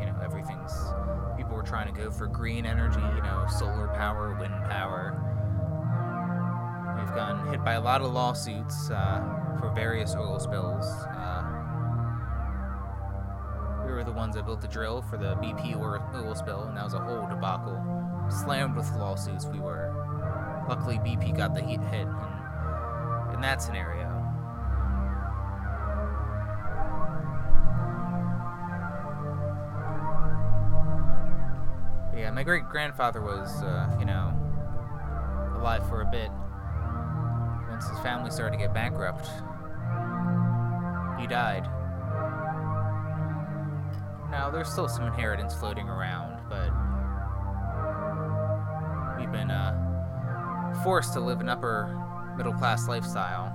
You 0.00 0.06
know, 0.06 0.18
everything's. 0.22 0.72
People 1.36 1.54
were 1.54 1.62
trying 1.62 1.92
to 1.92 2.00
go 2.00 2.10
for 2.10 2.26
green 2.26 2.66
energy, 2.66 3.00
you 3.14 3.22
know, 3.22 3.46
solar 3.58 3.88
power, 3.88 4.36
wind 4.38 4.54
power. 4.68 5.20
We've 6.98 7.14
gotten 7.14 7.50
hit 7.50 7.64
by 7.64 7.74
a 7.74 7.80
lot 7.80 8.00
of 8.00 8.12
lawsuits 8.12 8.90
uh, 8.90 9.20
for 9.60 9.72
various 9.74 10.14
oil 10.14 10.38
spills. 10.40 10.86
Uh, 10.86 11.42
we 13.86 13.92
were 13.92 14.04
the 14.04 14.12
ones 14.12 14.34
that 14.34 14.46
built 14.46 14.60
the 14.60 14.68
drill 14.68 15.02
for 15.02 15.16
the 15.16 15.36
BP 15.36 15.76
oil 15.76 16.34
spill, 16.34 16.64
and 16.64 16.76
that 16.76 16.84
was 16.84 16.94
a 16.94 17.00
whole 17.00 17.28
debacle. 17.28 17.80
Slammed 18.30 18.74
with 18.74 18.90
lawsuits, 18.92 19.46
we 19.46 19.60
were. 19.60 19.92
Luckily, 20.68 20.96
BP 20.96 21.36
got 21.36 21.54
the 21.54 21.60
heat 21.60 21.80
hit 21.80 22.02
in, 22.02 23.34
in 23.34 23.40
that 23.42 23.62
scenario. 23.62 24.13
Great 32.44 32.68
grandfather 32.68 33.22
was, 33.22 33.62
uh, 33.62 33.96
you 33.98 34.04
know, 34.04 34.32
alive 35.58 35.88
for 35.88 36.02
a 36.02 36.06
bit. 36.06 36.30
Once 37.70 37.88
his 37.88 37.98
family 38.00 38.30
started 38.30 38.52
to 38.52 38.62
get 38.62 38.74
bankrupt, 38.74 39.26
he 41.18 41.26
died. 41.26 41.64
Now, 44.30 44.50
there's 44.52 44.68
still 44.68 44.88
some 44.88 45.06
inheritance 45.06 45.54
floating 45.54 45.88
around, 45.88 46.40
but 46.50 46.70
we've 49.18 49.32
been 49.32 49.50
uh, 49.50 50.82
forced 50.84 51.14
to 51.14 51.20
live 51.20 51.40
an 51.40 51.48
upper 51.48 51.98
middle 52.36 52.52
class 52.52 52.86
lifestyle. 52.88 53.46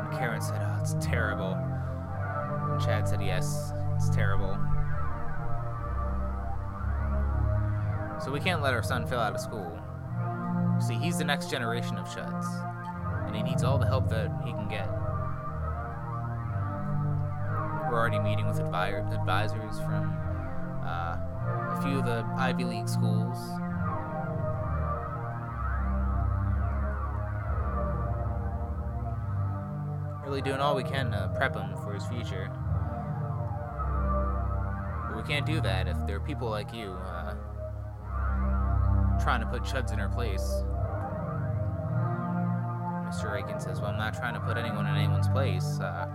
And 0.00 0.18
Karen 0.18 0.40
said, 0.40 0.60
Oh, 0.60 0.78
it's 0.80 0.94
terrible. 1.00 1.52
And 1.52 2.82
Chad 2.82 3.06
said, 3.06 3.22
Yes, 3.22 3.72
it's 3.94 4.10
terrible. 4.10 4.58
So 8.22 8.30
we 8.30 8.38
can't 8.38 8.62
let 8.62 8.72
our 8.72 8.82
son 8.82 9.06
fail 9.06 9.18
out 9.18 9.34
of 9.34 9.40
school. 9.40 9.78
See, 10.80 10.94
he's 10.94 11.18
the 11.18 11.24
next 11.24 11.50
generation 11.50 11.96
of 11.98 12.06
Chuds. 12.06 12.46
and 13.26 13.34
he 13.34 13.42
needs 13.42 13.64
all 13.64 13.78
the 13.78 13.86
help 13.86 14.08
that 14.10 14.30
he 14.44 14.52
can 14.52 14.68
get. 14.68 14.88
We're 17.90 17.98
already 17.98 18.20
meeting 18.20 18.46
with 18.46 18.58
advi- 18.58 19.12
advisors 19.12 19.78
from 19.80 20.16
uh, 20.84 21.16
a 21.76 21.80
few 21.82 21.98
of 21.98 22.04
the 22.04 22.24
Ivy 22.36 22.64
League 22.64 22.88
schools. 22.88 23.36
Really 30.24 30.42
doing 30.42 30.60
all 30.60 30.74
we 30.74 30.84
can 30.84 31.10
to 31.10 31.30
prep 31.36 31.54
him 31.54 31.76
for 31.82 31.92
his 31.92 32.06
future. 32.06 32.50
But 35.08 35.16
we 35.16 35.22
can't 35.28 35.44
do 35.44 35.60
that 35.60 35.88
if 35.88 35.96
there 36.06 36.16
are 36.16 36.20
people 36.20 36.48
like 36.48 36.72
you 36.72 36.92
uh, 36.92 37.21
trying 39.22 39.40
to 39.40 39.46
put 39.46 39.62
chuds 39.62 39.92
in 39.92 39.98
her 39.98 40.08
place. 40.08 40.42
Mr. 43.06 43.32
Reagan 43.32 43.60
says, 43.60 43.80
Well, 43.80 43.90
I'm 43.90 43.98
not 43.98 44.14
trying 44.14 44.34
to 44.34 44.40
put 44.40 44.56
anyone 44.56 44.86
in 44.86 44.96
anyone's 44.96 45.28
place. 45.28 45.78
Uh, 45.80 46.06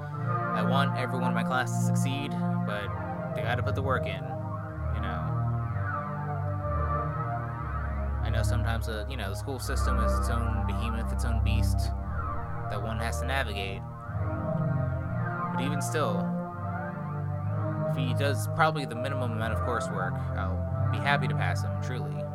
I 0.56 0.63
want 0.63 0.98
everyone 0.98 1.30
in 1.30 1.36
my 1.36 1.43
class 1.43 1.72
to 1.72 1.86
succeed, 1.86 2.32
but 2.65 2.88
they 3.36 3.43
gotta 3.43 3.63
put 3.63 3.76
the 3.76 3.82
work 3.82 4.06
in, 4.06 4.24
you 4.96 5.02
know. 5.02 5.22
I 8.24 8.30
know 8.30 8.43
sometimes, 8.43 8.89
uh, 8.89 9.06
you 9.10 9.15
know, 9.15 9.30
the 9.30 9.36
school 9.36 9.60
system 9.60 10.00
is 10.00 10.12
its 10.20 10.30
own 10.30 10.65
behemoth, 10.67 11.13
its 11.13 11.24
own 11.24 11.43
beast 11.43 11.78
that 12.70 12.82
one 12.82 12.98
has 12.98 13.22
to 13.22 13.28
navigate. 13.28 13.82
But 15.54 15.63
even 15.63 15.82
still, 15.82 16.28
if 17.89 17.96
he 17.96 18.13
does 18.15 18.48
probably 18.50 18.86
the 18.86 18.96
minimum 18.96 19.32
amount 19.32 19.54
of 19.54 19.60
coursework, 19.60 20.13
I'll 20.36 20.91
be 20.91 20.98
happy 20.98 21.28
to 21.28 21.36
pass 21.36 21.63
him, 21.63 21.72
truly. 21.82 22.26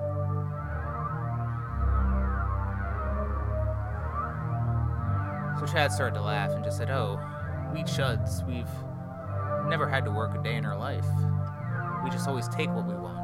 Chad 5.73 5.91
started 5.91 6.15
to 6.17 6.21
laugh 6.21 6.51
and 6.51 6.63
just 6.63 6.77
said, 6.77 6.91
Oh, 6.91 7.19
we 7.73 7.83
chuds, 7.83 8.47
we've 8.47 8.69
never 9.71 9.89
had 9.89 10.05
to 10.05 10.11
work 10.11 10.35
a 10.39 10.43
day 10.43 10.57
in 10.57 10.67
our 10.67 10.77
life. 10.77 11.07
We 12.05 12.11
just 12.11 12.29
always 12.29 12.47
take 12.49 12.69
what 12.69 12.87
we 12.87 12.93
want. 12.93 13.23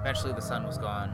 Eventually, 0.00 0.32
the 0.34 0.40
sun 0.40 0.64
was 0.64 0.78
gone. 0.78 1.12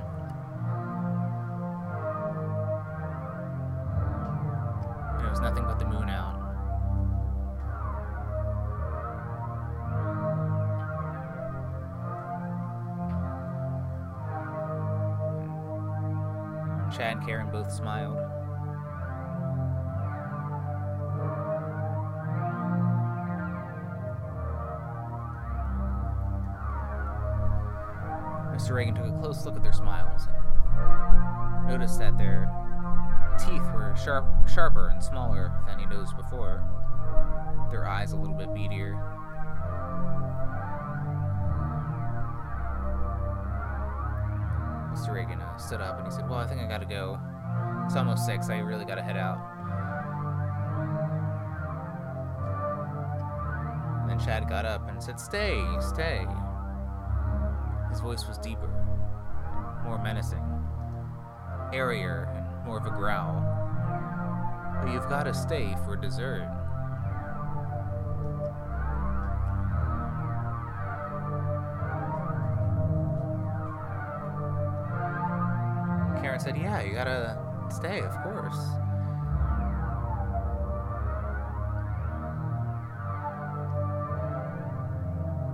Both 17.67 17.75
smiled. 17.75 18.19
Mr. 28.55 28.75
Reagan 28.75 28.95
took 28.95 29.07
a 29.07 29.19
close 29.21 29.45
look 29.45 29.57
at 29.57 29.63
their 29.63 29.73
smiles 29.73 30.29
and 30.29 31.69
noticed 31.69 31.99
that 31.99 32.17
their 32.17 32.51
teeth 33.39 33.63
were 33.75 33.95
sharp, 34.03 34.25
sharper 34.49 34.89
and 34.89 35.03
smaller 35.03 35.53
than 35.67 35.79
he 35.79 35.87
noticed 35.87 36.17
before. 36.17 36.63
Their 37.71 37.87
eyes 37.87 38.13
a 38.13 38.17
little 38.17 38.35
bit 38.35 38.49
beadier. 38.55 38.95
Mr. 44.93 45.13
Reagan 45.13 45.41
uh, 45.43 45.57
stood 45.59 45.81
up 45.83 45.99
and 45.99 46.07
he 46.07 46.13
said, 46.13 46.29
Well, 46.29 46.39
I 46.39 46.47
think 46.47 46.61
I 46.61 46.67
gotta 46.67 46.87
go. 46.87 47.19
It's 47.87 47.95
almost 47.95 48.27
six. 48.27 48.51
I 48.51 48.59
really 48.59 48.85
gotta 48.85 49.03
head 49.03 49.17
out. 49.17 49.39
And 54.03 54.11
then 54.11 54.19
Chad 54.25 54.49
got 54.49 54.67
up 54.67 54.89
and 54.89 55.03
said, 55.03 55.19
Stay, 55.19 55.61
stay. 55.81 56.27
His 57.91 58.01
voice 58.01 58.27
was 58.29 58.39
deeper, 58.39 58.69
more 59.83 59.99
menacing, 60.03 60.45
airier, 61.73 62.29
and 62.37 62.67
more 62.67 62.77
of 62.77 62.87
a 62.87 62.91
growl. 62.91 63.41
But 64.83 64.93
you've 64.93 65.09
gotta 65.09 65.33
stay 65.33 65.75
for 65.85 65.97
dessert. 65.97 66.47
Karen 76.21 76.39
said, 76.39 76.57
Yeah, 76.57 76.83
you 76.83 76.93
gotta 76.93 77.26
course. 78.33 78.57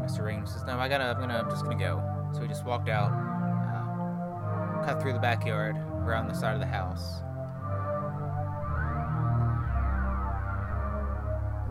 Mr. 0.02 0.24
Reagan 0.24 0.46
says, 0.46 0.64
No, 0.64 0.78
I 0.78 0.88
gotta, 0.88 1.04
I'm 1.04 1.20
gonna, 1.20 1.38
I'm 1.38 1.50
just 1.50 1.64
gonna 1.64 1.78
go. 1.78 2.02
So 2.34 2.42
he 2.42 2.48
just 2.48 2.64
walked 2.64 2.88
out, 2.88 3.10
uh, 3.12 4.84
cut 4.84 5.00
through 5.02 5.12
the 5.12 5.18
backyard, 5.18 5.76
around 5.76 6.28
the 6.28 6.34
side 6.34 6.54
of 6.54 6.60
the 6.60 6.66
house. 6.66 7.22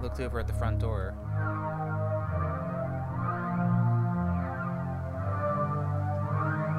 Looked 0.01 0.19
over 0.19 0.39
at 0.39 0.47
the 0.47 0.53
front 0.53 0.79
door. 0.79 1.15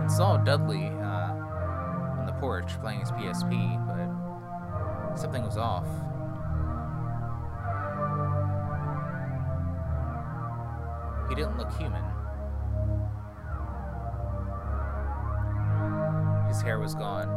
And 0.01 0.11
saw 0.11 0.37
Dudley 0.39 0.87
uh, 0.87 1.33
on 2.19 2.27
the 2.27 2.33
porch 2.41 2.81
playing 2.81 3.01
his 3.01 3.13
PSP, 3.13 3.92
something 5.19 5.43
was 5.45 5.57
off. 5.57 5.87
He 11.29 11.35
didn't 11.35 11.57
look 11.57 11.73
human. 11.79 12.03
His 16.49 16.61
hair 16.61 16.79
was 16.79 16.95
gone. 16.95 17.29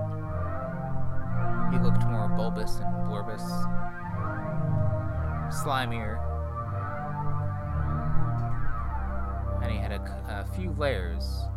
He 1.71 1.79
looked 1.79 2.03
more 2.05 2.27
bulbous 2.27 2.77
and 2.77 3.07
bulbous, 3.07 3.41
slimier, 5.63 6.19
and 9.63 9.71
he 9.71 9.77
had 9.77 9.91
a 9.93 10.45
few 10.55 10.71
layers 10.77 11.47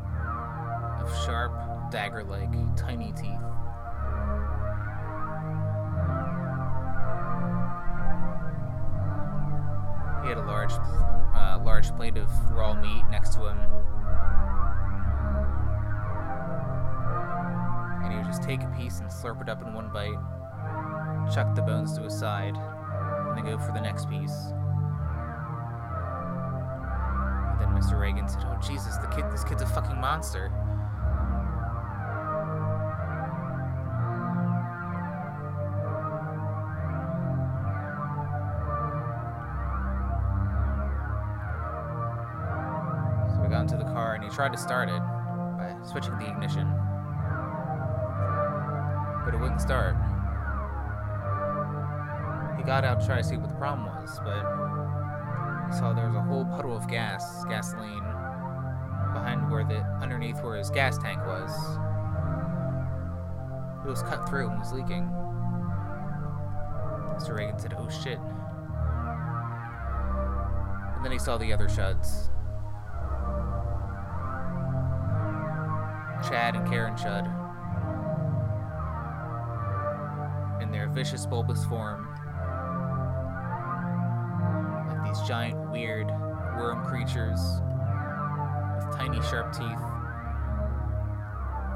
of 1.01 1.11
sharp, 1.25 1.53
dagger 1.91 2.23
like, 2.25 2.51
tiny 2.77 3.13
teeth. 3.13 3.41
Large, 10.69 11.35
uh, 11.35 11.59
large 11.65 11.95
plate 11.97 12.17
of 12.17 12.29
raw 12.51 12.75
meat 12.75 13.05
next 13.11 13.35
to 13.35 13.47
him. 13.47 13.59
And 18.03 18.13
he 18.13 18.19
would 18.19 18.27
just 18.27 18.43
take 18.43 18.63
a 18.63 18.69
piece 18.77 19.01
and 19.01 19.11
slurp 19.11 19.43
it 19.43 19.49
up 19.49 19.63
in 19.63 19.75
one 19.75 19.91
bite, 19.93 20.19
chuck 21.35 21.55
the 21.55 21.63
bones 21.63 21.97
to 21.97 22.03
his 22.03 22.19
side, 22.19 22.57
and 22.57 23.37
then 23.37 23.45
go 23.45 23.59
for 23.59 23.73
the 23.73 23.81
next 23.81 24.09
piece. 24.09 24.53
And 27.51 27.61
then 27.61 27.69
Mr. 27.71 27.99
Reagan 27.99 28.29
said, 28.29 28.45
"Oh 28.47 28.59
Jesus, 28.61 28.97
the 28.99 29.09
kid, 29.09 29.31
this 29.31 29.45
kid's 29.45 29.63
a 29.63 29.67
fucking 29.67 30.01
monster." 30.01 30.53
Tried 44.39 44.53
to 44.53 44.59
start 44.59 44.89
it 44.89 45.01
by 45.59 45.75
switching 45.83 46.17
the 46.17 46.31
ignition. 46.31 46.73
But 49.25 49.35
it 49.35 49.41
wouldn't 49.41 49.61
start. 49.61 49.97
He 52.57 52.63
got 52.63 52.85
out 52.85 53.01
to 53.01 53.07
try 53.07 53.17
to 53.17 53.25
see 53.25 53.37
what 53.37 53.49
the 53.49 53.57
problem 53.57 53.87
was, 53.87 54.21
but 54.21 54.39
he 55.67 55.77
saw 55.77 55.93
there 55.93 56.07
was 56.07 56.15
a 56.15 56.23
whole 56.23 56.45
puddle 56.45 56.77
of 56.77 56.87
gas, 56.87 57.45
gasoline, 57.47 58.05
behind 59.13 59.51
where 59.51 59.65
the 59.65 59.81
underneath 60.01 60.41
where 60.41 60.57
his 60.57 60.71
gas 60.71 60.99
tank 60.99 61.19
was. 61.27 61.51
It 63.85 63.89
was 63.89 64.05
cut 64.05 64.29
through 64.29 64.51
and 64.51 64.61
was 64.61 64.73
leaking. 64.73 65.11
Mr. 67.19 67.37
Reagan 67.37 67.59
said, 67.59 67.75
Oh 67.77 67.89
shit. 67.89 68.21
And 70.95 71.05
then 71.05 71.11
he 71.11 71.19
saw 71.19 71.37
the 71.39 71.53
other 71.53 71.67
Chuds. 71.67 72.31
Chad 76.29 76.57
and 76.57 76.69
Karen 76.69 76.95
Chud. 76.95 77.25
In 80.63 80.71
their 80.71 80.89
vicious 80.89 81.25
bulbous 81.25 81.65
form. 81.65 82.07
Like 84.89 85.05
these 85.05 85.27
giant, 85.27 85.71
weird 85.71 86.09
worm 86.59 86.85
creatures 86.85 87.41
with 88.77 88.97
tiny, 88.97 89.23
sharp 89.23 89.53
teeth 89.53 89.81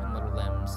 and 0.03 0.13
little 0.13 0.33
limbs. 0.35 0.71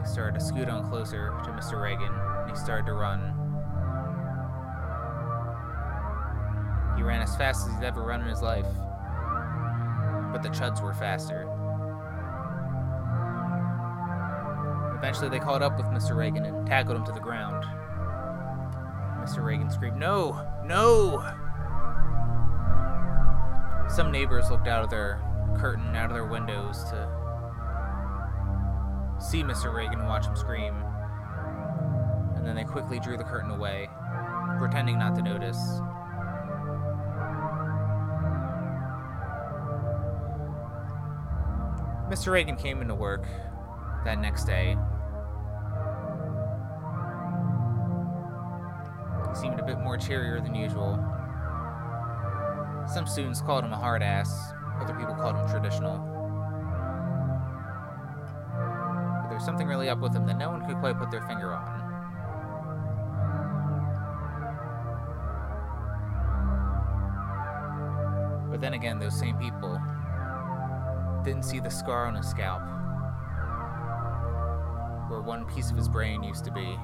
He 0.00 0.08
started 0.10 0.38
to 0.38 0.44
scoot 0.44 0.70
on 0.70 0.88
closer 0.88 1.34
to 1.44 1.50
Mr. 1.50 1.82
Reagan, 1.82 2.12
and 2.12 2.50
he 2.50 2.56
started 2.56 2.86
to 2.86 2.94
run. 2.94 3.20
He 6.96 7.02
ran 7.02 7.20
as 7.20 7.36
fast 7.36 7.68
as 7.68 7.74
he'd 7.74 7.84
ever 7.84 8.02
run 8.02 8.22
in 8.22 8.28
his 8.28 8.40
life, 8.40 8.66
the 10.42 10.48
chuds 10.48 10.82
were 10.82 10.94
faster. 10.94 11.48
Eventually, 14.96 15.28
they 15.28 15.38
caught 15.38 15.62
up 15.62 15.76
with 15.76 15.86
Mr. 15.86 16.16
Reagan 16.16 16.44
and 16.44 16.66
tackled 16.66 16.96
him 16.96 17.04
to 17.06 17.12
the 17.12 17.20
ground. 17.20 17.64
Mr. 19.20 19.42
Reagan 19.44 19.70
screamed, 19.70 19.96
No! 19.96 20.46
No! 20.64 21.18
Some 23.88 24.10
neighbors 24.10 24.50
looked 24.50 24.68
out 24.68 24.84
of 24.84 24.90
their 24.90 25.20
curtain, 25.58 25.94
out 25.96 26.06
of 26.06 26.14
their 26.14 26.24
windows 26.24 26.84
to 26.84 27.08
see 29.20 29.42
Mr. 29.42 29.72
Reagan 29.72 30.06
watch 30.06 30.26
him 30.26 30.36
scream. 30.36 30.74
And 32.36 32.46
then 32.46 32.56
they 32.56 32.64
quickly 32.64 32.98
drew 32.98 33.16
the 33.16 33.24
curtain 33.24 33.50
away, 33.50 33.88
pretending 34.58 34.98
not 34.98 35.14
to 35.16 35.22
notice. 35.22 35.58
Mr. 42.12 42.30
Reagan 42.30 42.56
came 42.56 42.82
into 42.82 42.94
work 42.94 43.24
that 44.04 44.18
next 44.18 44.44
day. 44.44 44.76
He 49.30 49.34
seemed 49.40 49.58
a 49.58 49.64
bit 49.64 49.78
more 49.78 49.96
cheerier 49.96 50.38
than 50.42 50.54
usual. 50.54 50.96
Some 52.86 53.06
students 53.06 53.40
called 53.40 53.64
him 53.64 53.72
a 53.72 53.78
hard 53.78 54.02
ass, 54.02 54.52
other 54.78 54.92
people 54.92 55.14
called 55.14 55.36
him 55.36 55.48
traditional. 55.48 55.96
But 59.22 59.30
there's 59.30 59.46
something 59.46 59.66
really 59.66 59.88
up 59.88 60.00
with 60.00 60.14
him 60.14 60.26
that 60.26 60.36
no 60.36 60.50
one 60.50 60.66
could 60.66 60.76
quite 60.80 60.98
put 60.98 61.10
their 61.10 61.26
finger 61.26 61.54
on. 61.54 61.80
But 68.50 68.60
then 68.60 68.74
again, 68.74 68.98
those 68.98 69.18
same 69.18 69.38
people 69.38 69.80
didn't 71.24 71.44
see 71.44 71.60
the 71.60 71.70
scar 71.70 72.06
on 72.06 72.14
his 72.14 72.28
scalp, 72.28 72.62
where 75.10 75.20
one 75.20 75.44
piece 75.46 75.70
of 75.70 75.76
his 75.76 75.88
brain 75.88 76.22
used 76.22 76.44
to 76.44 76.52
be. 76.52 76.76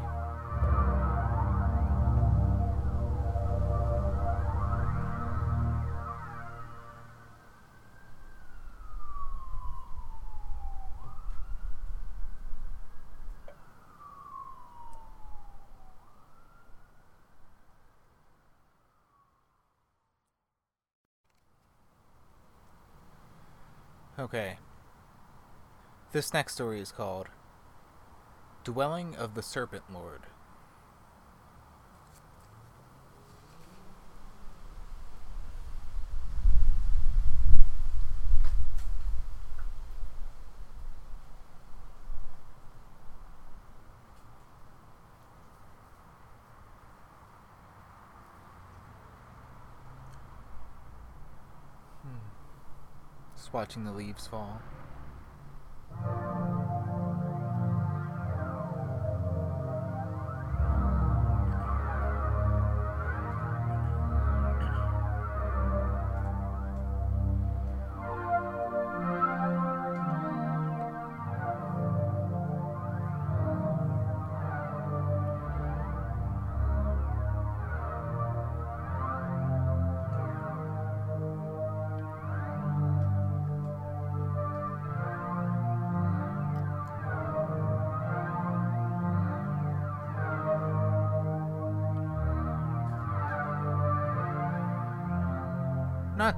Okay. 24.28 24.58
This 26.12 26.34
next 26.34 26.52
story 26.52 26.80
is 26.80 26.92
called 26.92 27.28
Dwelling 28.62 29.16
of 29.16 29.34
the 29.34 29.42
Serpent 29.42 29.84
Lord. 29.90 30.20
Watching 53.52 53.84
the 53.84 53.92
leaves 53.92 54.26
fall. 54.26 54.60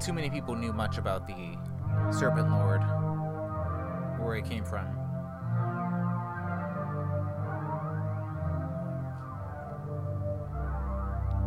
Too 0.01 0.13
many 0.13 0.31
people 0.31 0.55
knew 0.55 0.73
much 0.73 0.97
about 0.97 1.27
the 1.27 1.55
Serpent 2.11 2.49
Lord, 2.49 2.81
where 4.19 4.35
he 4.35 4.41
came 4.41 4.65
from. 4.65 4.87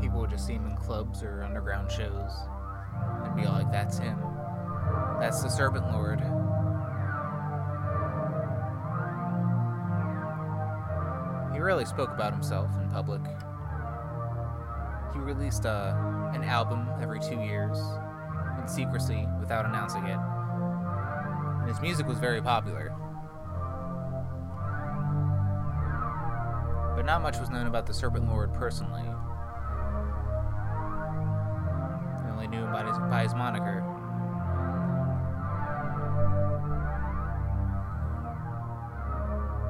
People 0.01 0.21
would 0.21 0.31
just 0.31 0.47
see 0.47 0.53
him 0.53 0.67
in 0.67 0.77
clubs 0.77 1.25
or 1.25 1.43
underground 1.43 1.91
shows 1.91 2.31
and 3.25 3.35
be 3.35 3.45
like, 3.45 3.73
that's 3.73 3.99
him. 3.99 4.21
That's 5.19 5.43
the 5.43 5.49
Serpent 5.49 5.91
Lord. 5.91 6.21
He 11.53 11.59
rarely 11.59 11.87
spoke 11.87 12.11
about 12.11 12.33
himself 12.33 12.71
in 12.81 12.89
public. 12.89 13.23
He 15.13 15.19
released 15.19 15.67
uh, 15.67 15.97
an 16.33 16.45
album 16.45 16.89
every 17.01 17.19
two 17.19 17.41
years 17.41 17.79
in 18.65 18.69
secrecy 18.69 19.29
without 19.41 19.67
announcing 19.67 20.05
it. 20.05 20.19
And 21.61 21.69
his 21.69 21.81
music 21.81 22.07
was 22.07 22.19
very 22.19 22.41
popular. 22.41 22.95
But 26.97 27.05
not 27.05 27.23
much 27.23 27.39
was 27.39 27.51
known 27.51 27.67
about 27.67 27.87
the 27.87 27.95
Serpent 27.95 28.29
Lord 28.29 28.55
personally. 28.55 29.03
They 32.23 32.31
only 32.31 32.47
knew 32.49 32.65
him 32.65 32.73
by 32.73 32.87
his, 32.87 32.99
by 33.11 33.23
his 33.23 33.35
moniker. 33.35 33.83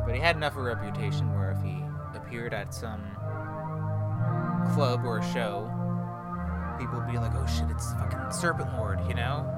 But 0.07 0.15
he 0.15 0.21
had 0.21 0.37
enough 0.37 0.53
of 0.53 0.59
a 0.59 0.63
reputation 0.63 1.35
where 1.35 1.51
if 1.51 1.63
he 1.63 1.83
appeared 2.15 2.55
at 2.55 2.73
some 2.73 3.03
club 4.75 5.05
or 5.05 5.23
show, 5.23 5.74
people 6.85 7.01
would 7.01 7.11
be 7.11 7.17
like, 7.17 7.33
oh 7.35 7.47
shit, 7.47 7.71
it's 7.71 7.95
fucking 7.95 8.31
Serpent 8.31 8.71
Lord, 8.75 9.01
you 9.09 9.15
know? 9.15 9.51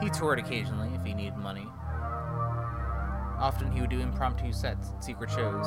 He 0.00 0.08
toured 0.10 0.38
occasionally 0.38 0.90
if 0.94 1.02
he 1.04 1.12
needed 1.12 1.36
money. 1.36 1.66
Often 3.40 3.72
he 3.72 3.80
would 3.80 3.90
do 3.90 3.98
impromptu 3.98 4.52
sets 4.52 4.90
at 4.90 5.02
secret 5.02 5.28
shows. 5.28 5.66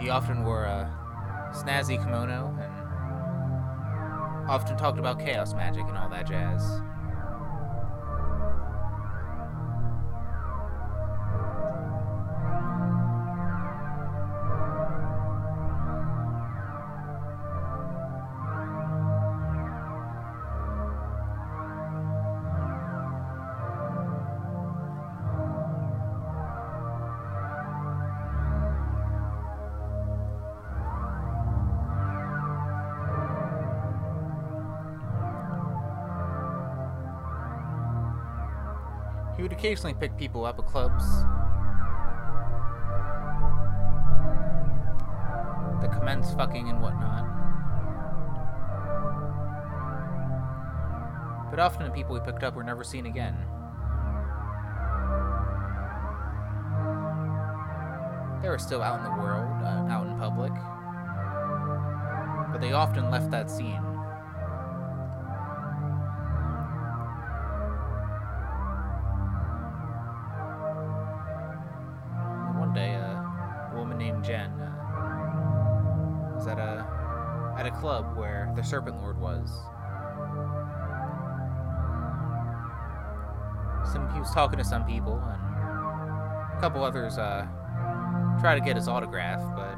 He 0.00 0.08
often 0.08 0.44
wore 0.44 0.66
a 0.66 0.88
snazzy 1.52 2.00
kimono 2.00 2.45
often 4.56 4.74
talked 4.74 4.98
about 4.98 5.20
chaos 5.20 5.52
magic 5.52 5.86
and 5.86 5.98
all 5.98 6.08
that 6.08 6.26
jazz. 6.26 6.80
Occasionally 39.56 39.94
pick 39.94 40.14
people 40.18 40.44
up 40.44 40.58
at 40.58 40.66
clubs. 40.66 41.04
That 45.80 45.90
commence 45.98 46.34
fucking 46.34 46.68
and 46.68 46.82
whatnot. 46.82 47.24
But 51.50 51.58
often 51.58 51.84
the 51.86 51.90
people 51.90 52.14
we 52.14 52.20
picked 52.20 52.42
up 52.42 52.54
were 52.54 52.64
never 52.64 52.84
seen 52.84 53.06
again. 53.06 53.34
They 58.42 58.50
were 58.50 58.58
still 58.58 58.82
out 58.82 58.98
in 58.98 59.04
the 59.04 59.22
world, 59.22 59.62
uh, 59.62 59.90
out 59.90 60.06
in 60.06 60.18
public. 60.18 60.52
But 62.52 62.60
they 62.60 62.72
often 62.72 63.10
left 63.10 63.30
that 63.30 63.50
scene. 63.50 63.95
Club 77.96 78.16
where 78.16 78.52
the 78.54 78.62
Serpent 78.62 78.96
Lord 79.00 79.18
was. 79.18 79.48
Some 83.90 84.10
he 84.12 84.20
was 84.20 84.30
talking 84.32 84.58
to 84.58 84.64
some 84.64 84.84
people, 84.84 85.14
and 85.14 86.56
a 86.56 86.60
couple 86.60 86.82
others 86.82 87.18
uh, 87.18 87.46
tried 88.40 88.56
to 88.56 88.60
get 88.60 88.76
his 88.76 88.88
autograph, 88.88 89.40
but 89.54 89.76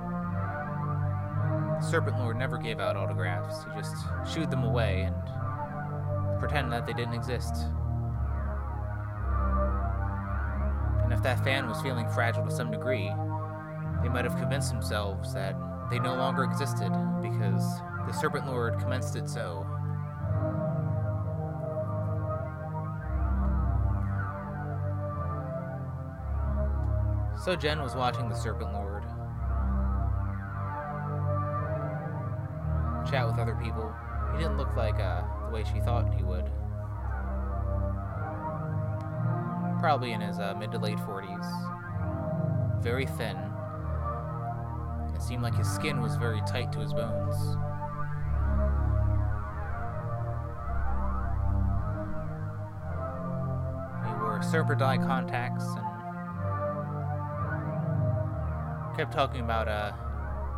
the 1.81 1.87
Serpent 1.87 2.19
Lord 2.19 2.37
never 2.37 2.59
gave 2.59 2.81
out 2.81 2.97
autographs. 2.97 3.65
He 3.65 3.81
just 3.81 3.95
shooed 4.33 4.51
them 4.51 4.65
away 4.65 5.03
and 5.03 5.15
pretended 6.41 6.73
that 6.73 6.87
they 6.87 6.95
didn't 6.95 7.15
exist. 7.15 7.55
And 11.05 11.13
if 11.13 11.23
that 11.23 11.43
fan 11.45 11.69
was 11.69 11.81
feeling 11.83 12.09
fragile 12.11 12.45
to 12.45 12.51
some 12.51 12.71
degree, 12.71 13.13
they 14.03 14.09
might 14.09 14.25
have 14.25 14.37
convinced 14.37 14.71
themselves 14.71 15.33
that 15.35 15.55
they 15.91 15.99
no 15.99 16.15
longer 16.15 16.45
existed 16.45 16.91
because 17.23 17.81
the 18.09 18.15
Serpent 18.15 18.47
Lord 18.47 18.79
commenced 18.79 19.17
it 19.17 19.29
so. 19.29 19.67
So 27.45 27.55
Jen 27.55 27.83
was 27.83 27.95
watching 27.95 28.31
the 28.31 28.35
Serpent 28.35 28.73
Lord 28.73 29.03
chat 33.11 33.27
with 33.27 33.39
other 33.39 33.55
people. 33.63 33.95
He 34.33 34.39
didn't 34.39 34.57
look 34.57 34.75
like 34.75 34.99
uh, 34.99 35.23
the 35.45 35.51
way 35.53 35.65
she 35.65 35.81
thought 35.81 36.13
he 36.15 36.23
would. 36.23 36.51
Probably 39.81 40.13
in 40.13 40.23
his 40.23 40.39
uh, 40.39 40.55
mid 40.59 40.73
to 40.73 40.79
late 40.79 40.97
40s. 40.97 42.83
Very 42.83 43.07
thin. 43.07 43.37
It 45.15 45.21
seemed 45.21 45.43
like 45.43 45.55
his 45.55 45.69
skin 45.69 46.01
was 46.01 46.17
very 46.17 46.41
tight 46.47 46.73
to 46.73 46.79
his 46.81 46.95
bones. 46.95 47.59
Eye 54.55 54.97
contacts 54.97 55.65
and 55.67 55.85
kept 58.97 59.13
talking 59.13 59.43
about 59.43 59.69
uh, 59.69 59.93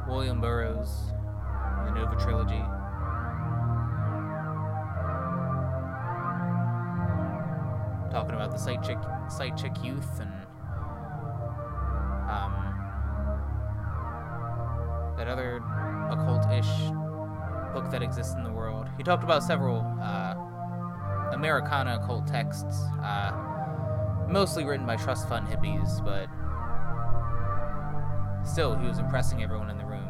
William 0.07 0.41
Burroughs 0.41 1.13
and 1.79 1.89
the 1.89 1.93
Nova 2.01 2.15
trilogy. 2.15 2.63
Talking 8.13 8.37
about 8.37 8.53
the 8.53 8.59
sight 8.59 8.81
chick, 8.85 8.99
sight 9.29 9.57
chick 9.57 9.73
youth 9.83 10.21
and 10.21 10.31
um, 12.31 12.55
that 15.19 15.27
other 15.27 15.57
occult-ish 16.13 16.93
book 17.75 17.91
that 17.91 18.03
exists 18.05 18.35
in 18.35 18.45
the 18.45 18.53
world. 18.53 18.87
He 18.97 19.03
talked 19.03 19.25
about 19.25 19.43
several 19.43 19.85
uh, 20.01 20.37
Americana 21.33 21.99
occult 22.01 22.27
texts, 22.27 22.83
uh, 23.03 23.30
mostly 24.31 24.65
written 24.65 24.87
by 24.87 24.97
trust 24.97 25.29
fund 25.29 25.47
hippies, 25.49 26.03
but 26.05 26.29
Still, 28.45 28.75
he 28.77 28.87
was 28.87 28.99
impressing 28.99 29.43
everyone 29.43 29.71
in 29.71 29.79
the 29.79 29.85
room. 29.85 30.09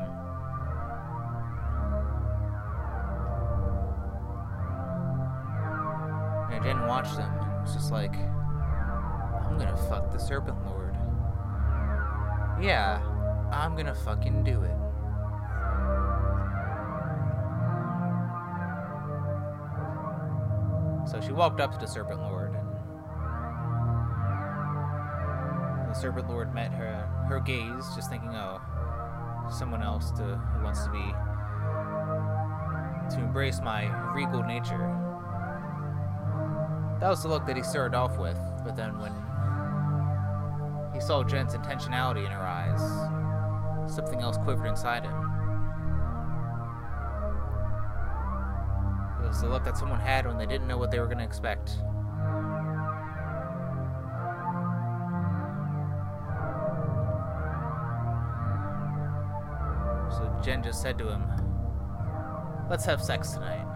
And 6.53 6.65
Jen 6.65 6.87
watched 6.87 7.17
them 7.17 7.31
and 7.31 7.63
was 7.63 7.75
just 7.75 7.91
like, 7.91 8.15
I'm 8.15 9.59
gonna 9.59 9.77
fuck 9.89 10.13
the 10.13 10.19
Serpent 10.19 10.65
Lord. 10.65 10.95
Yeah, 12.63 13.03
I'm 13.53 13.77
gonna 13.77 13.95
fucking 13.95 14.45
do 14.45 14.63
it. 14.63 14.77
So 21.11 21.21
she 21.21 21.33
walked 21.33 21.61
up 21.61 21.73
to 21.73 21.79
the 21.79 21.87
Serpent 21.87 22.21
Lord 22.21 22.55
and 22.55 22.70
Serpent 26.01 26.31
Lord 26.31 26.55
met 26.55 26.73
her 26.73 27.07
her 27.29 27.41
gaze, 27.41 27.85
just 27.95 28.09
thinking, 28.09 28.31
oh, 28.31 28.59
someone 29.57 29.83
else 29.83 30.11
to 30.13 30.23
who 30.23 30.65
wants 30.65 30.85
to 30.85 30.91
be 30.91 31.03
to 33.15 33.21
embrace 33.21 33.61
my 33.61 33.85
regal 34.15 34.43
nature. 34.43 34.97
That 37.01 37.09
was 37.11 37.23
the 37.23 37.29
look 37.29 37.47
that 37.47 37.57
he 37.57 37.63
started 37.63 37.95
off 37.97 38.19
with, 38.19 38.39
but 38.65 38.77
then 38.77 38.99
when 38.99 39.13
he 40.95 41.01
saw 41.01 41.23
Jen's 41.23 41.55
intentionality 41.55 42.25
in 42.25 42.33
her 42.33 42.41
eyes, 42.41 42.81
something 43.93 44.21
else 44.21 44.39
quivered 44.39 44.67
inside 44.67 45.05
him. 45.05 45.13
It 49.23 49.29
was 49.29 49.41
the 49.43 49.49
look 49.49 49.65
that 49.65 49.77
someone 49.77 50.01
had 50.01 50.27
when 50.27 50.39
they 50.39 50.47
didn't 50.47 50.67
know 50.67 50.79
what 50.79 50.91
they 50.91 50.99
were 50.99 51.07
going 51.07 51.19
to 51.19 51.25
expect. 51.25 51.77
Said 60.81 60.97
to 60.99 61.09
him, 61.09 61.23
Let's 62.71 62.87
have 62.87 63.03
sex 63.03 63.33
tonight. 63.33 63.67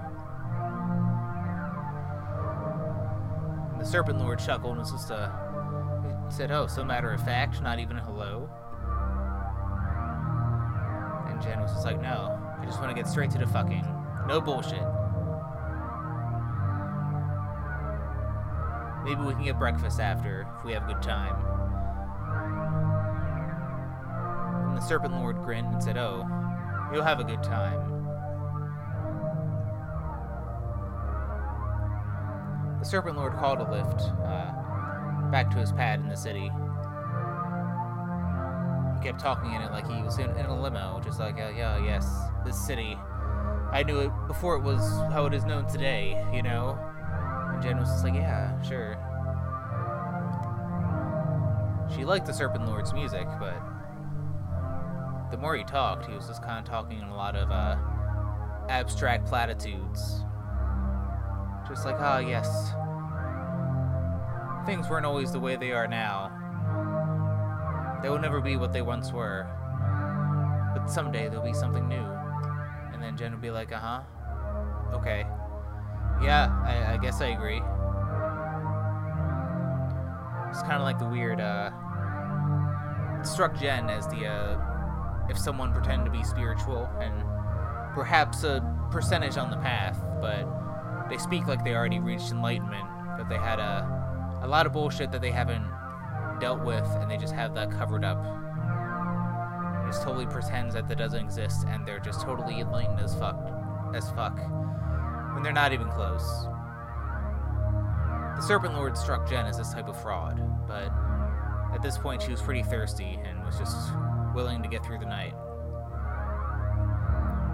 And 3.72 3.80
the 3.80 3.84
Serpent 3.84 4.18
Lord 4.18 4.38
chuckled 4.38 4.72
and 4.72 4.80
was 4.80 4.90
just 4.90 5.10
uh, 5.10 5.30
he 6.28 6.34
said, 6.34 6.50
Oh, 6.50 6.66
so 6.66 6.82
matter 6.82 7.12
of 7.12 7.22
fact, 7.22 7.60
not 7.60 7.78
even 7.78 7.98
a 7.98 8.00
hello? 8.00 8.48
And 11.28 11.42
Jen 11.42 11.60
was 11.60 11.72
just 11.72 11.84
like, 11.84 12.00
No, 12.00 12.40
I 12.58 12.64
just 12.64 12.80
want 12.80 12.90
to 12.90 12.94
get 12.94 13.06
straight 13.06 13.30
to 13.32 13.38
the 13.38 13.46
fucking. 13.46 13.84
No 14.26 14.40
bullshit. 14.40 14.82
Maybe 19.04 19.20
we 19.20 19.34
can 19.34 19.44
get 19.44 19.58
breakfast 19.58 20.00
after 20.00 20.46
if 20.58 20.64
we 20.64 20.72
have 20.72 20.88
a 20.88 20.94
good 20.94 21.02
time. 21.02 21.34
And 24.68 24.78
the 24.78 24.80
Serpent 24.80 25.12
Lord 25.12 25.36
grinned 25.42 25.74
and 25.74 25.82
said, 25.82 25.98
Oh, 25.98 26.26
you'll 26.94 27.02
have 27.02 27.18
a 27.18 27.24
good 27.24 27.42
time. 27.42 27.90
The 32.78 32.84
Serpent 32.84 33.16
Lord 33.16 33.32
called 33.34 33.58
a 33.58 33.70
lift 33.70 34.00
uh, 34.22 34.52
back 35.32 35.50
to 35.50 35.56
his 35.56 35.72
pad 35.72 35.98
in 35.98 36.08
the 36.08 36.16
city. 36.16 36.52
He 38.94 39.04
kept 39.04 39.18
talking 39.18 39.52
in 39.52 39.62
it 39.62 39.72
like 39.72 39.90
he 39.90 40.02
was 40.02 40.18
in, 40.18 40.30
in 40.36 40.46
a 40.46 40.62
limo, 40.62 41.00
just 41.02 41.18
like, 41.18 41.34
uh, 41.40 41.50
yeah, 41.56 41.84
yes, 41.84 42.08
this 42.44 42.56
city. 42.64 42.96
I 43.72 43.82
knew 43.82 43.98
it 43.98 44.12
before 44.28 44.54
it 44.54 44.62
was 44.62 44.80
how 45.12 45.26
it 45.26 45.34
is 45.34 45.44
known 45.44 45.66
today, 45.66 46.24
you 46.32 46.42
know? 46.42 46.78
And 47.52 47.60
Jen 47.60 47.78
was 47.78 47.88
just 47.88 48.04
like, 48.04 48.14
yeah, 48.14 48.60
sure. 48.62 48.96
She 51.94 52.04
liked 52.04 52.26
the 52.26 52.32
Serpent 52.32 52.66
Lord's 52.66 52.92
music, 52.92 53.26
but 53.40 53.60
the 55.34 55.40
more 55.40 55.56
he 55.56 55.64
talked, 55.64 56.06
he 56.06 56.14
was 56.14 56.28
just 56.28 56.44
kind 56.44 56.60
of 56.60 56.64
talking 56.64 57.00
in 57.00 57.08
a 57.08 57.16
lot 57.16 57.34
of 57.34 57.50
uh, 57.50 57.74
abstract 58.68 59.26
platitudes. 59.26 60.22
Just 61.66 61.84
like, 61.84 61.96
ah, 61.98 62.18
yes. 62.18 62.46
Things 64.64 64.88
weren't 64.88 65.04
always 65.04 65.32
the 65.32 65.40
way 65.40 65.56
they 65.56 65.72
are 65.72 65.88
now. 65.88 66.30
They 68.00 68.08
will 68.10 68.20
never 68.20 68.40
be 68.40 68.56
what 68.56 68.72
they 68.72 68.82
once 68.82 69.10
were. 69.10 69.48
But 70.72 70.86
someday 70.86 71.28
there'll 71.28 71.44
be 71.44 71.52
something 71.52 71.88
new. 71.88 72.06
And 72.92 73.02
then 73.02 73.16
Jen 73.16 73.32
would 73.32 73.42
be 73.42 73.50
like, 73.50 73.72
uh 73.72 73.80
huh. 73.80 74.02
Okay. 74.94 75.26
Yeah, 76.22 76.56
I, 76.64 76.94
I 76.94 76.96
guess 76.98 77.20
I 77.20 77.30
agree. 77.30 77.60
It's 80.50 80.62
kind 80.62 80.74
of 80.74 80.82
like 80.82 81.00
the 81.00 81.08
weird, 81.08 81.40
uh. 81.40 81.72
It 83.18 83.26
struck 83.26 83.58
Jen 83.58 83.90
as 83.90 84.06
the, 84.06 84.26
uh. 84.26 84.73
If 85.28 85.38
someone 85.38 85.72
pretended 85.72 86.04
to 86.04 86.10
be 86.10 86.22
spiritual 86.22 86.88
and 87.00 87.14
perhaps 87.94 88.44
a 88.44 88.62
percentage 88.90 89.36
on 89.36 89.50
the 89.50 89.56
path, 89.56 90.00
but 90.20 91.08
they 91.08 91.18
speak 91.18 91.46
like 91.46 91.64
they 91.64 91.74
already 91.74 92.00
reached 92.00 92.30
enlightenment, 92.30 92.86
but 93.16 93.28
they 93.28 93.36
had 93.36 93.58
a, 93.58 94.40
a 94.42 94.48
lot 94.48 94.66
of 94.66 94.72
bullshit 94.72 95.12
that 95.12 95.20
they 95.20 95.30
haven't 95.30 95.64
dealt 96.40 96.64
with, 96.64 96.84
and 97.00 97.10
they 97.10 97.16
just 97.16 97.34
have 97.34 97.54
that 97.54 97.70
covered 97.70 98.04
up. 98.04 98.22
Just 99.86 100.02
totally 100.02 100.26
pretends 100.26 100.74
that 100.74 100.88
that 100.88 100.98
doesn't 100.98 101.22
exist, 101.22 101.66
and 101.68 101.86
they're 101.86 102.00
just 102.00 102.22
totally 102.22 102.60
enlightened 102.60 103.00
as 103.00 103.14
fuck, 103.14 103.38
as 103.94 104.10
fuck, 104.10 104.36
when 105.34 105.42
they're 105.42 105.52
not 105.52 105.72
even 105.72 105.88
close. 105.88 106.46
The 108.36 108.42
Serpent 108.42 108.74
Lord 108.74 108.98
struck 108.98 109.28
Jen 109.28 109.46
as 109.46 109.58
this 109.58 109.72
type 109.72 109.88
of 109.88 110.00
fraud, 110.02 110.40
but 110.66 110.90
at 111.72 111.82
this 111.82 111.98
point 111.98 112.22
she 112.22 112.30
was 112.30 112.42
pretty 112.42 112.62
thirsty 112.62 113.18
and 113.24 113.44
was 113.44 113.58
just 113.58 113.76
willing 114.34 114.62
to 114.62 114.68
get 114.68 114.84
through 114.84 114.98
the 114.98 115.06
night. 115.06 115.34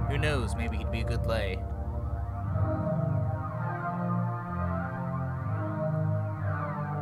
Who 0.09 0.19
knows, 0.19 0.57
maybe 0.57 0.77
he'd 0.77 0.91
be 0.91 1.03
a 1.03 1.05
good 1.05 1.25
lay. 1.27 1.59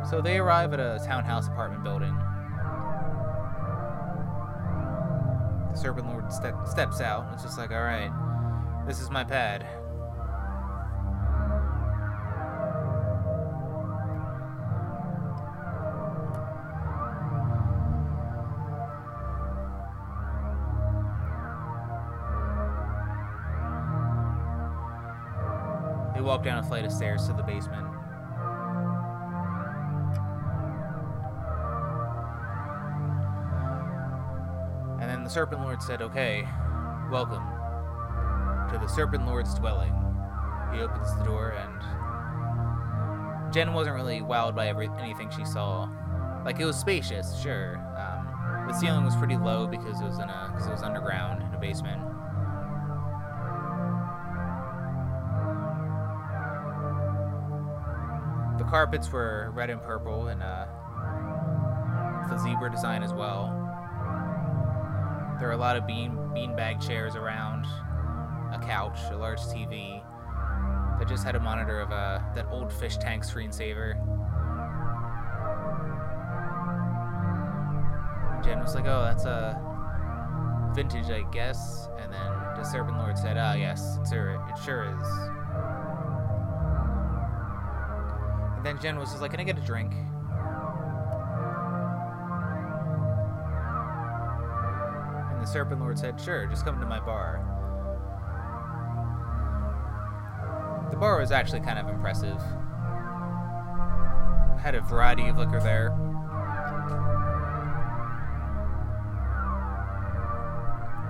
So 0.09 0.21
they 0.21 0.37
arrive 0.37 0.73
at 0.73 0.79
a 0.79 0.99
townhouse 1.05 1.47
apartment 1.47 1.83
building. 1.83 2.15
The 5.71 5.77
Serpent 5.77 6.07
Lord 6.07 6.31
ste- 6.31 6.67
steps 6.67 6.99
out. 6.99 7.29
It's 7.33 7.43
just 7.43 7.57
like, 7.57 7.71
alright, 7.71 8.11
this 8.87 8.99
is 8.99 9.09
my 9.09 9.23
pad. 9.23 9.65
Down 26.49 26.57
a 26.57 26.67
flight 26.67 26.83
of 26.83 26.91
stairs 26.91 27.27
to 27.27 27.33
the 27.33 27.43
basement. 27.43 27.85
And 34.99 35.07
then 35.07 35.23
the 35.23 35.29
Serpent 35.29 35.61
Lord 35.61 35.83
said, 35.83 36.01
Okay, 36.01 36.47
welcome 37.11 37.43
to 38.71 38.79
the 38.79 38.87
Serpent 38.87 39.27
Lord's 39.27 39.53
dwelling. 39.53 39.93
He 40.73 40.79
opens 40.79 41.15
the 41.19 41.23
door, 41.23 41.51
and 41.51 43.53
Jen 43.53 43.73
wasn't 43.73 43.95
really 43.95 44.21
wowed 44.21 44.55
by 44.55 44.69
every, 44.69 44.89
anything 44.99 45.29
she 45.29 45.45
saw. 45.45 45.87
Like, 46.43 46.59
it 46.59 46.65
was 46.65 46.77
spacious, 46.77 47.39
sure. 47.39 47.77
Um, 47.95 48.67
the 48.67 48.73
ceiling 48.73 49.05
was 49.05 49.15
pretty 49.15 49.37
low 49.37 49.67
because 49.67 50.01
it 50.01 50.05
was 50.05 50.17
in 50.17 50.29
a 50.29 50.49
because 50.51 50.65
it 50.65 50.71
was 50.71 50.81
underground 50.81 51.43
in 51.43 51.53
a 51.53 51.59
basement. 51.59 52.01
Carpets 58.69 59.11
were 59.11 59.51
red 59.53 59.71
and 59.71 59.81
purple 59.81 60.27
and 60.27 60.43
uh, 60.43 60.65
a 62.31 62.39
zebra 62.39 62.69
design 62.71 63.01
as 63.01 63.11
well. 63.13 63.47
There 65.39 65.49
are 65.49 65.53
a 65.53 65.57
lot 65.57 65.75
of 65.75 65.87
bean 65.87 66.11
beanbag 66.35 66.85
chairs 66.85 67.15
around, 67.15 67.65
a 68.53 68.59
couch, 68.63 68.99
a 69.11 69.17
large 69.17 69.39
TV 69.39 70.03
that 70.99 71.07
just 71.07 71.23
had 71.23 71.35
a 71.35 71.39
monitor 71.39 71.79
of 71.79 71.91
uh, 71.91 72.19
that 72.35 72.45
old 72.51 72.71
fish 72.71 72.97
tank 72.97 73.23
screensaver. 73.23 73.95
Jen 78.43 78.59
was 78.59 78.75
like, 78.75 78.85
"Oh, 78.85 79.03
that's 79.03 79.25
a 79.25 79.59
vintage, 80.75 81.09
I 81.09 81.23
guess." 81.31 81.87
And 81.99 82.13
then 82.13 82.31
the 82.55 82.63
Serpent 82.63 82.97
Lord 82.97 83.17
said, 83.17 83.37
"Ah, 83.37 83.53
yes, 83.53 83.97
it 84.01 84.09
sure, 84.09 84.45
it 84.49 84.63
sure 84.63 84.83
is." 84.83 85.28
Jen 88.81 88.97
was 88.97 89.09
just 89.09 89.21
like, 89.21 89.31
"Can 89.31 89.39
I 89.41 89.43
get 89.43 89.57
a 89.57 89.61
drink?" 89.61 89.93
And 95.31 95.41
the 95.41 95.45
Serpent 95.45 95.81
Lord 95.81 95.99
said, 95.99 96.19
"Sure, 96.19 96.45
just 96.45 96.63
come 96.63 96.79
to 96.79 96.85
my 96.85 96.99
bar." 96.99 97.45
The 100.91 100.97
bar 100.97 101.19
was 101.19 101.31
actually 101.31 101.59
kind 101.59 101.77
of 101.77 101.87
impressive. 101.89 102.41
Had 104.59 104.75
a 104.75 104.81
variety 104.81 105.27
of 105.27 105.37
liquor 105.37 105.59
there. 105.59 105.89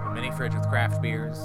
A 0.06 0.12
mini 0.14 0.32
fridge 0.32 0.54
with 0.56 0.68
craft 0.70 1.02
beers. 1.02 1.40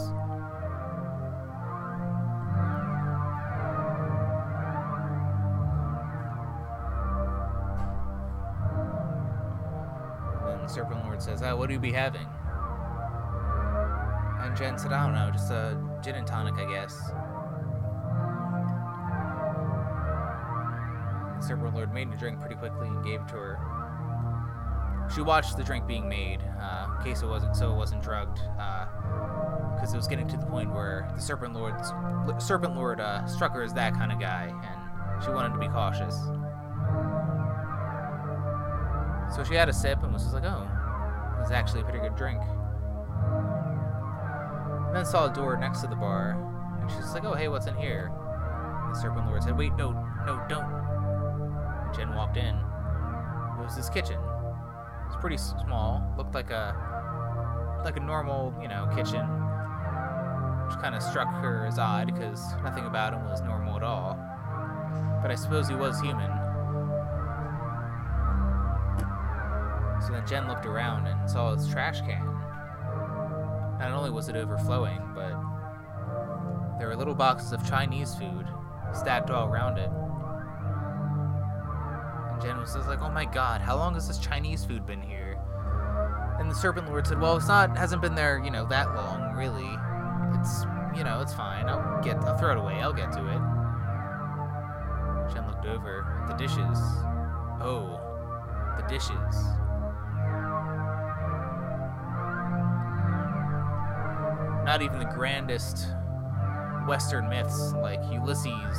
Oh, 11.46 11.56
what 11.56 11.68
do 11.68 11.74
you 11.74 11.80
be 11.80 11.92
having? 11.92 12.26
And 14.40 14.56
Jen 14.56 14.78
said, 14.78 14.92
I 14.92 15.04
don't 15.04 15.14
know, 15.14 15.30
just 15.30 15.50
a 15.50 15.78
gin 16.02 16.14
and 16.14 16.26
tonic, 16.26 16.54
I 16.54 16.64
guess. 16.64 16.96
The 21.36 21.46
Serpent 21.46 21.74
Lord 21.74 21.92
made 21.92 22.10
a 22.10 22.16
drink 22.16 22.40
pretty 22.40 22.54
quickly 22.54 22.88
and 22.88 23.04
gave 23.04 23.20
it 23.20 23.28
to 23.28 23.34
her. 23.34 23.58
She 25.14 25.20
watched 25.20 25.58
the 25.58 25.62
drink 25.62 25.86
being 25.86 26.08
made, 26.08 26.40
uh, 26.58 26.86
in 26.98 27.04
case 27.04 27.22
it 27.22 27.26
wasn't 27.26 27.54
so 27.54 27.70
it 27.70 27.76
wasn't 27.76 28.02
drugged, 28.02 28.40
because 29.74 29.92
it 29.92 29.98
was 29.98 30.08
getting 30.08 30.26
to 30.28 30.38
the 30.38 30.46
point 30.46 30.72
where 30.72 31.06
the 31.14 31.20
Serpent 31.20 31.52
Lord, 31.52 31.74
Serpent 32.38 32.74
Lord, 32.74 33.00
uh, 33.00 33.26
struck 33.26 33.52
her 33.52 33.62
as 33.62 33.74
that 33.74 33.92
kind 33.92 34.12
of 34.12 34.18
guy, 34.18 34.44
and 34.46 35.22
she 35.22 35.30
wanted 35.30 35.52
to 35.52 35.58
be 35.58 35.68
cautious. 35.68 36.16
So 39.36 39.44
she 39.44 39.54
had 39.54 39.68
a 39.68 39.74
sip 39.74 40.02
and 40.02 40.10
was 40.12 40.22
just 40.22 40.34
like, 40.34 40.44
"Oh, 40.44 40.66
is 41.44 41.50
actually 41.50 41.82
a 41.82 41.84
pretty 41.84 42.00
good 42.00 42.16
drink." 42.16 42.40
And 44.86 44.96
then 44.96 45.04
saw 45.04 45.30
a 45.30 45.32
door 45.32 45.56
next 45.56 45.80
to 45.80 45.86
the 45.86 45.96
bar, 45.96 46.36
and 46.80 46.90
she's 46.90 47.12
like, 47.12 47.24
"Oh, 47.24 47.34
hey, 47.34 47.48
what's 47.48 47.66
in 47.66 47.76
here?" 47.76 48.10
And 48.84 48.94
the 48.94 48.98
Serpent 48.98 49.26
Lord 49.26 49.42
said, 49.42 49.56
"Wait, 49.56 49.74
no, 49.74 49.92
no, 50.26 50.40
don't." 50.48 50.64
And 50.64 51.94
Jen 51.94 52.14
walked 52.14 52.36
in. 52.36 52.54
It 52.54 53.62
was 53.62 53.76
his 53.76 53.90
kitchen. 53.90 54.18
It 54.18 55.06
was 55.06 55.16
pretty 55.20 55.36
small. 55.36 56.02
Looked 56.16 56.34
like 56.34 56.50
a 56.50 56.74
like 57.84 57.96
a 57.96 58.00
normal, 58.00 58.54
you 58.60 58.68
know, 58.68 58.86
kitchen. 58.94 59.26
Which 60.66 60.78
kind 60.78 60.94
of 60.94 61.02
struck 61.02 61.28
her 61.42 61.66
as 61.66 61.78
odd 61.78 62.06
because 62.06 62.54
nothing 62.62 62.86
about 62.86 63.12
him 63.12 63.24
was 63.24 63.42
normal 63.42 63.76
at 63.76 63.82
all. 63.82 64.16
But 65.20 65.30
I 65.30 65.34
suppose 65.34 65.68
he 65.68 65.74
was 65.74 66.00
human. 66.00 66.30
So 70.06 70.12
then 70.12 70.26
Jen 70.26 70.48
looked 70.48 70.66
around 70.66 71.06
and 71.06 71.30
saw 71.30 71.54
his 71.54 71.66
trash 71.68 72.00
can. 72.00 72.24
Not 73.78 73.90
only 73.92 74.10
was 74.10 74.28
it 74.28 74.36
overflowing, 74.36 75.00
but 75.14 75.32
there 76.78 76.88
were 76.88 76.96
little 76.96 77.14
boxes 77.14 77.52
of 77.52 77.66
Chinese 77.66 78.14
food 78.14 78.46
stacked 78.92 79.30
all 79.30 79.48
around 79.48 79.78
it. 79.78 79.90
And 82.32 82.42
Jen 82.42 82.58
was 82.58 82.74
just 82.74 82.88
like, 82.88 83.00
"Oh 83.00 83.10
my 83.10 83.24
God, 83.24 83.60
how 83.60 83.76
long 83.76 83.94
has 83.94 84.06
this 84.06 84.18
Chinese 84.18 84.64
food 84.64 84.84
been 84.86 85.00
here?" 85.02 85.38
And 86.38 86.50
the 86.50 86.54
Serpent 86.54 86.88
Lord 86.88 87.06
said, 87.06 87.20
"Well, 87.20 87.36
it's 87.36 87.48
not, 87.48 87.76
hasn't 87.76 88.02
been 88.02 88.14
there, 88.14 88.42
you 88.44 88.50
know, 88.50 88.66
that 88.66 88.94
long, 88.94 89.34
really. 89.34 89.78
It's, 90.38 90.64
you 90.96 91.04
know, 91.04 91.20
it's 91.20 91.32
fine. 91.34 91.68
I'll 91.68 92.02
get, 92.02 92.16
I'll 92.24 92.36
throw 92.36 92.52
it 92.52 92.58
away. 92.58 92.80
I'll 92.82 92.92
get 92.92 93.12
to 93.12 93.26
it." 93.26 93.40
Jen 95.32 95.46
looked 95.46 95.66
over 95.66 96.20
at 96.22 96.28
the 96.28 96.34
dishes. 96.34 96.78
Oh, 97.60 98.00
the 98.76 98.82
dishes. 98.88 99.63
Not 104.74 104.82
even 104.82 104.98
the 104.98 105.04
grandest 105.04 105.86
Western 106.88 107.28
myths 107.28 107.72
like 107.74 108.00
Ulysses 108.10 108.76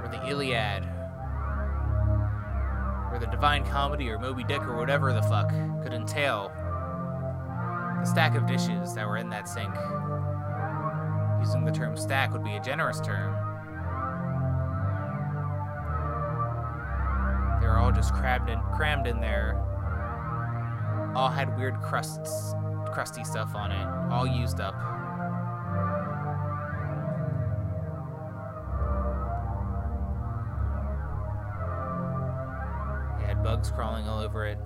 or 0.00 0.08
the 0.12 0.28
Iliad 0.28 0.84
or 3.10 3.18
the 3.18 3.26
Divine 3.26 3.66
Comedy 3.66 4.08
or 4.10 4.16
Moby 4.20 4.44
Dick 4.44 4.60
or 4.60 4.76
whatever 4.76 5.12
the 5.12 5.22
fuck 5.22 5.48
could 5.82 5.92
entail 5.92 6.52
the 7.98 8.04
stack 8.04 8.36
of 8.36 8.46
dishes 8.46 8.94
that 8.94 9.08
were 9.08 9.16
in 9.16 9.28
that 9.30 9.48
sink. 9.48 9.74
Using 11.40 11.64
the 11.64 11.72
term 11.72 11.96
stack 11.96 12.32
would 12.32 12.44
be 12.44 12.54
a 12.54 12.62
generous 12.62 13.00
term. 13.00 13.34
They 17.60 17.66
were 17.66 17.78
all 17.78 17.90
just 17.90 18.14
crammed 18.14 18.48
in, 18.48 18.60
crammed 18.76 19.08
in 19.08 19.20
there. 19.20 19.60
All 21.16 21.28
had 21.28 21.58
weird 21.58 21.80
crusts, 21.82 22.54
crusty 22.94 23.24
stuff 23.24 23.56
on 23.56 23.72
it, 23.72 24.12
all 24.12 24.24
used 24.24 24.60
up. 24.60 24.74
It 33.20 33.26
had 33.26 33.42
bugs 33.42 33.72
crawling 33.72 34.06
all 34.06 34.20
over 34.20 34.46
it. 34.46 34.58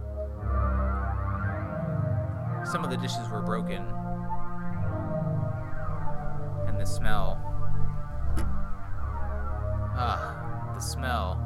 Some 2.71 2.85
of 2.85 2.91
the 2.91 2.99
dishes 2.99 3.31
were 3.31 3.41
broken. 3.41 3.83
And 6.67 6.79
the 6.79 6.85
smell. 6.85 7.41
Ah, 9.97 10.73
the 10.75 10.81
smell. 10.81 11.45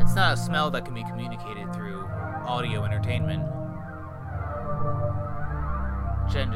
it's 0.00 0.14
not 0.14 0.34
a 0.34 0.36
smell 0.36 0.70
that 0.70 0.84
can 0.84 0.94
be 0.94 1.04
communicated 1.04 1.72
through 1.74 2.04
audio 2.46 2.84
entertainment. 2.84 3.53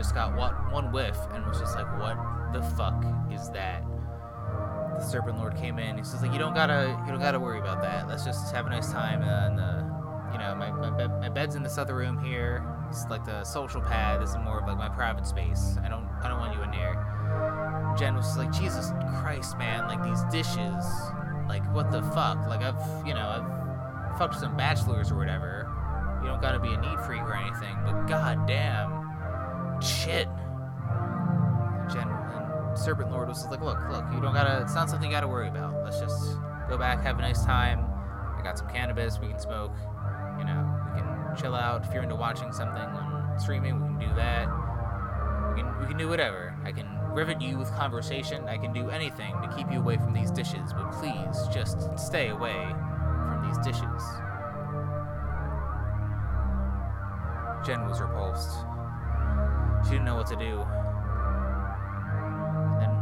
Just 0.08 0.14
got 0.14 0.34
one 0.72 0.90
whiff 0.90 1.18
and 1.34 1.44
was 1.44 1.60
just 1.60 1.76
like, 1.76 1.86
"What 1.98 2.16
the 2.54 2.62
fuck 2.76 3.04
is 3.30 3.50
that?" 3.50 3.84
The 4.96 5.04
Serpent 5.04 5.36
Lord 5.36 5.54
came 5.54 5.78
in. 5.78 5.98
He 5.98 6.02
says, 6.02 6.22
"Like 6.22 6.32
you 6.32 6.38
don't 6.38 6.54
gotta, 6.54 6.98
you 7.04 7.12
don't 7.12 7.20
gotta 7.20 7.38
worry 7.38 7.58
about 7.58 7.82
that. 7.82 8.08
Let's 8.08 8.24
just 8.24 8.54
have 8.54 8.66
a 8.66 8.70
nice 8.70 8.90
time." 8.90 9.20
And 9.20 9.58
the, 9.58 10.32
you 10.32 10.38
know, 10.38 10.54
my 10.54 10.70
my, 10.70 11.06
my 11.08 11.28
bed's 11.28 11.56
in 11.56 11.62
this 11.62 11.76
other 11.76 11.94
room 11.94 12.18
here. 12.24 12.64
It's 12.88 13.04
like 13.10 13.26
the 13.26 13.44
social 13.44 13.82
pad. 13.82 14.22
This 14.22 14.30
is 14.30 14.38
more 14.38 14.60
of 14.60 14.66
like 14.66 14.78
my 14.78 14.88
private 14.88 15.26
space. 15.26 15.76
I 15.84 15.90
don't, 15.90 16.08
I 16.22 16.28
don't 16.28 16.38
want 16.38 16.56
you 16.56 16.62
in 16.62 16.72
here. 16.72 16.94
Jen 17.98 18.16
was 18.16 18.24
just 18.24 18.38
like, 18.38 18.50
"Jesus 18.50 18.92
Christ, 19.20 19.58
man! 19.58 19.88
Like 19.88 20.02
these 20.02 20.22
dishes, 20.32 20.86
like 21.48 21.70
what 21.74 21.90
the 21.90 22.00
fuck? 22.14 22.38
Like 22.48 22.62
I've, 22.62 23.06
you 23.06 23.12
know, 23.12 23.28
I've 23.28 24.18
fucked 24.18 24.40
some 24.40 24.56
bachelors 24.56 25.12
or 25.12 25.16
whatever. 25.16 25.70
You 26.22 26.28
don't 26.28 26.40
gotta 26.40 26.58
be 26.58 26.72
a 26.72 26.80
neat 26.80 26.98
freak 27.04 27.20
or 27.20 27.34
anything, 27.34 27.76
but 27.84 28.06
goddamn." 28.06 28.97
Shit. 29.82 30.28
Jen 31.92 32.08
and 32.08 32.78
Serpent 32.78 33.10
Lord 33.10 33.28
was 33.28 33.46
like, 33.46 33.60
look, 33.60 33.78
look, 33.90 34.04
you 34.12 34.20
don't 34.20 34.34
gotta, 34.34 34.62
it's 34.62 34.74
not 34.74 34.90
something 34.90 35.10
you 35.10 35.16
gotta 35.16 35.28
worry 35.28 35.48
about. 35.48 35.82
Let's 35.84 35.98
just 36.00 36.36
go 36.68 36.76
back, 36.76 37.02
have 37.02 37.18
a 37.18 37.22
nice 37.22 37.44
time. 37.44 37.84
I 38.38 38.42
got 38.42 38.58
some 38.58 38.68
cannabis, 38.68 39.18
we 39.18 39.28
can 39.28 39.38
smoke. 39.38 39.72
You 40.38 40.44
know, 40.44 40.92
we 40.94 41.00
can 41.00 41.36
chill 41.36 41.54
out. 41.54 41.84
If 41.84 41.92
you're 41.92 42.02
into 42.02 42.14
watching 42.14 42.52
something 42.52 42.82
on 42.82 43.38
streaming, 43.38 43.80
we 43.80 43.88
can 43.88 44.10
do 44.10 44.14
that. 44.16 44.48
We 45.54 45.62
can, 45.62 45.80
we 45.80 45.86
can 45.86 45.96
do 45.96 46.08
whatever. 46.08 46.54
I 46.64 46.72
can 46.72 46.86
rivet 47.12 47.40
you 47.40 47.58
with 47.58 47.72
conversation. 47.72 48.44
I 48.44 48.58
can 48.58 48.72
do 48.72 48.90
anything 48.90 49.34
to 49.42 49.48
keep 49.56 49.70
you 49.72 49.78
away 49.78 49.96
from 49.96 50.12
these 50.12 50.30
dishes, 50.30 50.72
but 50.72 50.92
please 50.92 51.36
just 51.52 51.78
stay 51.98 52.28
away 52.28 52.66
from 53.26 53.48
these 53.48 53.58
dishes. 53.66 54.02
Jen 57.66 57.86
was 57.88 58.00
repulsed. 58.00 58.67
She 59.88 59.94
didn't 59.94 60.04
know 60.04 60.16
what 60.16 60.26
to 60.26 60.36
do. 60.36 60.60
And 62.84 62.92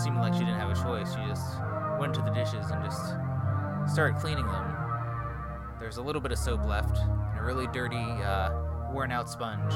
seeming 0.00 0.20
like 0.20 0.32
she 0.32 0.40
didn't 0.40 0.58
have 0.58 0.70
a 0.70 0.74
choice, 0.74 1.10
she 1.10 1.20
just 1.28 1.60
went 2.00 2.14
to 2.14 2.22
the 2.22 2.30
dishes 2.30 2.70
and 2.70 2.82
just 2.82 3.12
started 3.92 4.18
cleaning 4.18 4.46
them. 4.46 4.74
There's 5.78 5.98
a 5.98 6.02
little 6.02 6.22
bit 6.22 6.32
of 6.32 6.38
soap 6.38 6.64
left, 6.64 6.96
and 6.96 7.38
a 7.38 7.42
really 7.42 7.66
dirty, 7.74 7.96
uh, 7.96 8.52
worn 8.90 9.12
out 9.12 9.28
sponge. 9.28 9.70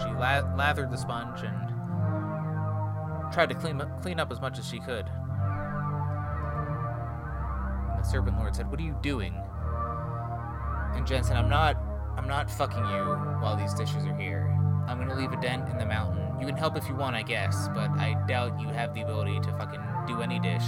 She 0.00 0.06
la- 0.12 0.54
lathered 0.54 0.92
the 0.92 0.96
sponge 0.96 1.40
and 1.42 3.32
tried 3.32 3.48
to 3.48 3.56
clean 3.56 3.80
up, 3.80 4.00
clean 4.00 4.20
up 4.20 4.30
as 4.30 4.40
much 4.40 4.60
as 4.60 4.68
she 4.68 4.78
could. 4.78 5.06
And 7.90 7.98
the 7.98 8.04
Serpent 8.04 8.38
Lord 8.38 8.54
said, 8.54 8.70
What 8.70 8.78
are 8.78 8.84
you 8.84 8.96
doing? 9.02 9.34
And 10.94 11.04
Jen 11.04 11.24
said, 11.24 11.36
I'm 11.36 11.48
not 11.48 11.89
I'm 12.16 12.26
not 12.26 12.50
fucking 12.50 12.84
you 12.84 13.04
while 13.40 13.56
these 13.56 13.74
dishes 13.74 14.04
are 14.06 14.16
here. 14.16 14.46
I'm 14.86 14.98
gonna 14.98 15.14
leave 15.14 15.32
a 15.32 15.40
dent 15.40 15.68
in 15.68 15.78
the 15.78 15.86
mountain. 15.86 16.40
You 16.40 16.46
can 16.46 16.56
help 16.56 16.76
if 16.76 16.88
you 16.88 16.94
want, 16.94 17.16
I 17.16 17.22
guess, 17.22 17.68
but 17.74 17.90
I 17.90 18.16
doubt 18.26 18.60
you 18.60 18.68
have 18.68 18.94
the 18.94 19.02
ability 19.02 19.40
to 19.40 19.52
fucking 19.58 19.80
do 20.06 20.20
any 20.20 20.40
dish. 20.40 20.64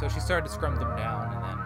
So 0.00 0.08
she 0.08 0.20
started 0.20 0.46
to 0.46 0.52
scrum 0.52 0.76
them 0.76 0.94
down, 0.96 1.32
and 1.32 1.42
then 1.42 1.58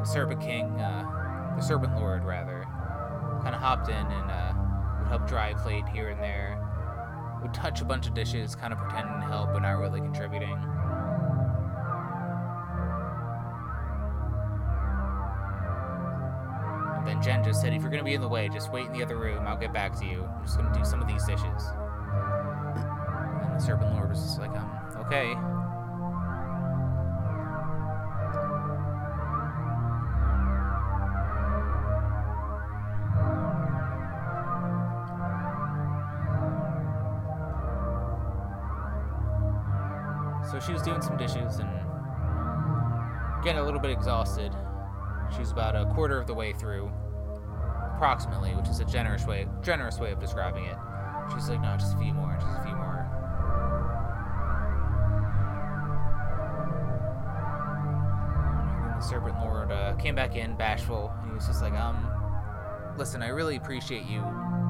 the 0.00 0.04
Serpent 0.04 0.40
King, 0.40 0.78
uh, 0.80 1.54
the 1.56 1.62
Serpent 1.62 1.96
Lord, 1.96 2.24
rather, 2.24 2.66
kind 3.42 3.54
of 3.54 3.60
hopped 3.60 3.88
in 3.88 3.94
and 3.94 4.30
uh, 4.30 4.52
would 4.98 5.08
help 5.08 5.26
dry 5.26 5.48
a 5.48 5.56
plate 5.56 5.88
here 5.88 6.10
and 6.10 6.20
there. 6.20 6.58
Would 7.42 7.54
touch 7.54 7.80
a 7.80 7.84
bunch 7.84 8.06
of 8.06 8.14
dishes, 8.14 8.54
kind 8.54 8.72
of 8.72 8.78
pretending 8.78 9.20
to 9.20 9.26
help, 9.26 9.52
but 9.52 9.60
not 9.62 9.78
really 9.78 10.00
contributing. 10.00 10.58
Said, 17.56 17.72
if 17.72 17.82
you're 17.82 17.90
gonna 17.90 18.04
be 18.04 18.14
in 18.14 18.20
the 18.20 18.28
way, 18.28 18.48
just 18.48 18.72
wait 18.72 18.86
in 18.86 18.92
the 18.92 19.02
other 19.02 19.16
room. 19.16 19.46
I'll 19.46 19.56
get 19.56 19.72
back 19.72 19.98
to 20.00 20.04
you. 20.04 20.24
I'm 20.24 20.44
just 20.44 20.58
gonna 20.58 20.76
do 20.76 20.84
some 20.84 21.00
of 21.00 21.08
these 21.08 21.24
dishes. 21.24 21.42
And 23.42 23.54
the 23.54 23.58
Serpent 23.58 23.92
Lord 23.94 24.10
was 24.10 24.20
just 24.20 24.38
like, 24.38 24.50
um, 24.50 24.70
okay. 24.98 25.34
So 40.50 40.60
she 40.60 40.72
was 40.72 40.82
doing 40.82 41.02
some 41.02 41.16
dishes 41.16 41.58
and 41.58 41.68
getting 43.42 43.60
a 43.60 43.64
little 43.64 43.80
bit 43.80 43.90
exhausted. 43.90 44.52
She 45.32 45.40
was 45.40 45.50
about 45.50 45.74
a 45.74 45.86
quarter 45.92 46.18
of 46.18 46.26
the 46.26 46.34
way 46.34 46.52
through, 46.52 46.90
approximately, 47.96 48.54
which 48.54 48.68
is 48.68 48.80
a 48.80 48.84
generous 48.84 49.26
way 49.26 49.46
generous 49.62 49.98
way 49.98 50.12
of 50.12 50.20
describing 50.20 50.66
it. 50.66 50.76
She's 51.34 51.48
like, 51.48 51.60
no, 51.60 51.74
just 51.76 51.94
a 51.94 51.98
few 51.98 52.12
more, 52.12 52.36
just 52.38 52.58
a 52.58 52.62
few 52.62 52.76
more. 52.76 53.02
And 58.92 59.00
the 59.00 59.04
Serpent 59.04 59.38
Lord 59.40 59.72
uh, 59.72 59.94
came 59.94 60.14
back 60.14 60.36
in, 60.36 60.56
bashful, 60.56 61.12
and 61.20 61.30
he 61.30 61.34
was 61.34 61.46
just 61.46 61.62
like, 61.62 61.72
um, 61.72 62.06
listen, 62.98 63.22
I 63.22 63.28
really 63.28 63.56
appreciate 63.56 64.04
you 64.04 64.22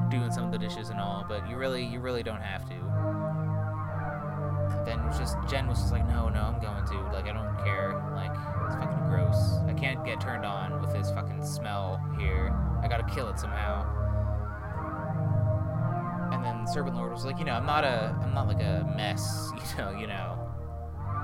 doing 0.09 0.31
some 0.31 0.45
of 0.45 0.51
the 0.51 0.57
dishes 0.57 0.89
and 0.89 0.99
all, 0.99 1.25
but 1.27 1.47
you 1.49 1.57
really, 1.57 1.85
you 1.85 1.99
really 1.99 2.23
don't 2.23 2.41
have 2.41 2.65
to. 2.69 3.16
Then 4.85 4.99
it 4.99 5.05
was 5.07 5.17
just 5.17 5.37
Jen 5.49 5.67
was 5.67 5.79
just 5.79 5.91
like, 5.91 6.07
no, 6.07 6.29
no, 6.29 6.41
I'm 6.41 6.59
going 6.61 6.85
to. 6.85 7.01
Like, 7.13 7.25
I 7.27 7.33
don't 7.33 7.57
care. 7.63 8.01
Like, 8.15 8.31
it's 8.65 8.75
fucking 8.75 9.09
gross. 9.09 9.59
I 9.67 9.73
can't 9.73 10.03
get 10.05 10.19
turned 10.21 10.45
on 10.45 10.79
with 10.81 10.93
this 10.93 11.09
fucking 11.11 11.43
smell 11.45 12.01
here. 12.19 12.53
I 12.83 12.87
gotta 12.87 13.03
kill 13.13 13.27
it 13.29 13.39
somehow. 13.39 13.85
And 16.33 16.43
then 16.43 16.67
Serpent 16.67 16.95
Lord 16.95 17.11
was 17.13 17.25
like, 17.25 17.39
you 17.39 17.45
know, 17.45 17.53
I'm 17.53 17.65
not 17.65 17.83
a, 17.83 18.15
I'm 18.21 18.33
not 18.33 18.47
like 18.47 18.61
a 18.61 18.85
mess, 18.95 19.49
you 19.55 19.77
know, 19.83 19.91
you 19.91 20.07
know. 20.07 20.43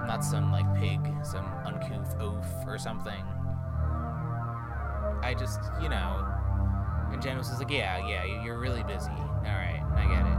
I'm 0.01 0.07
not 0.07 0.23
some 0.23 0.51
like 0.51 0.65
pig, 0.75 0.99
some 1.23 1.45
uncouth 1.65 2.15
oaf 2.19 2.45
or 2.67 2.77
something. 2.77 3.23
I 5.21 5.33
just, 5.37 5.59
you 5.81 5.89
know. 5.89 6.25
And 7.11 7.21
Jen 7.21 7.37
was 7.37 7.47
just 7.47 7.59
like, 7.59 7.71
yeah, 7.71 8.05
yeah, 8.07 8.23
you- 8.25 8.41
you're 8.43 8.59
really 8.59 8.83
busy. 8.83 9.11
All 9.11 9.43
right, 9.43 9.81
I 9.95 10.05
get 10.07 10.25
it. 10.25 10.32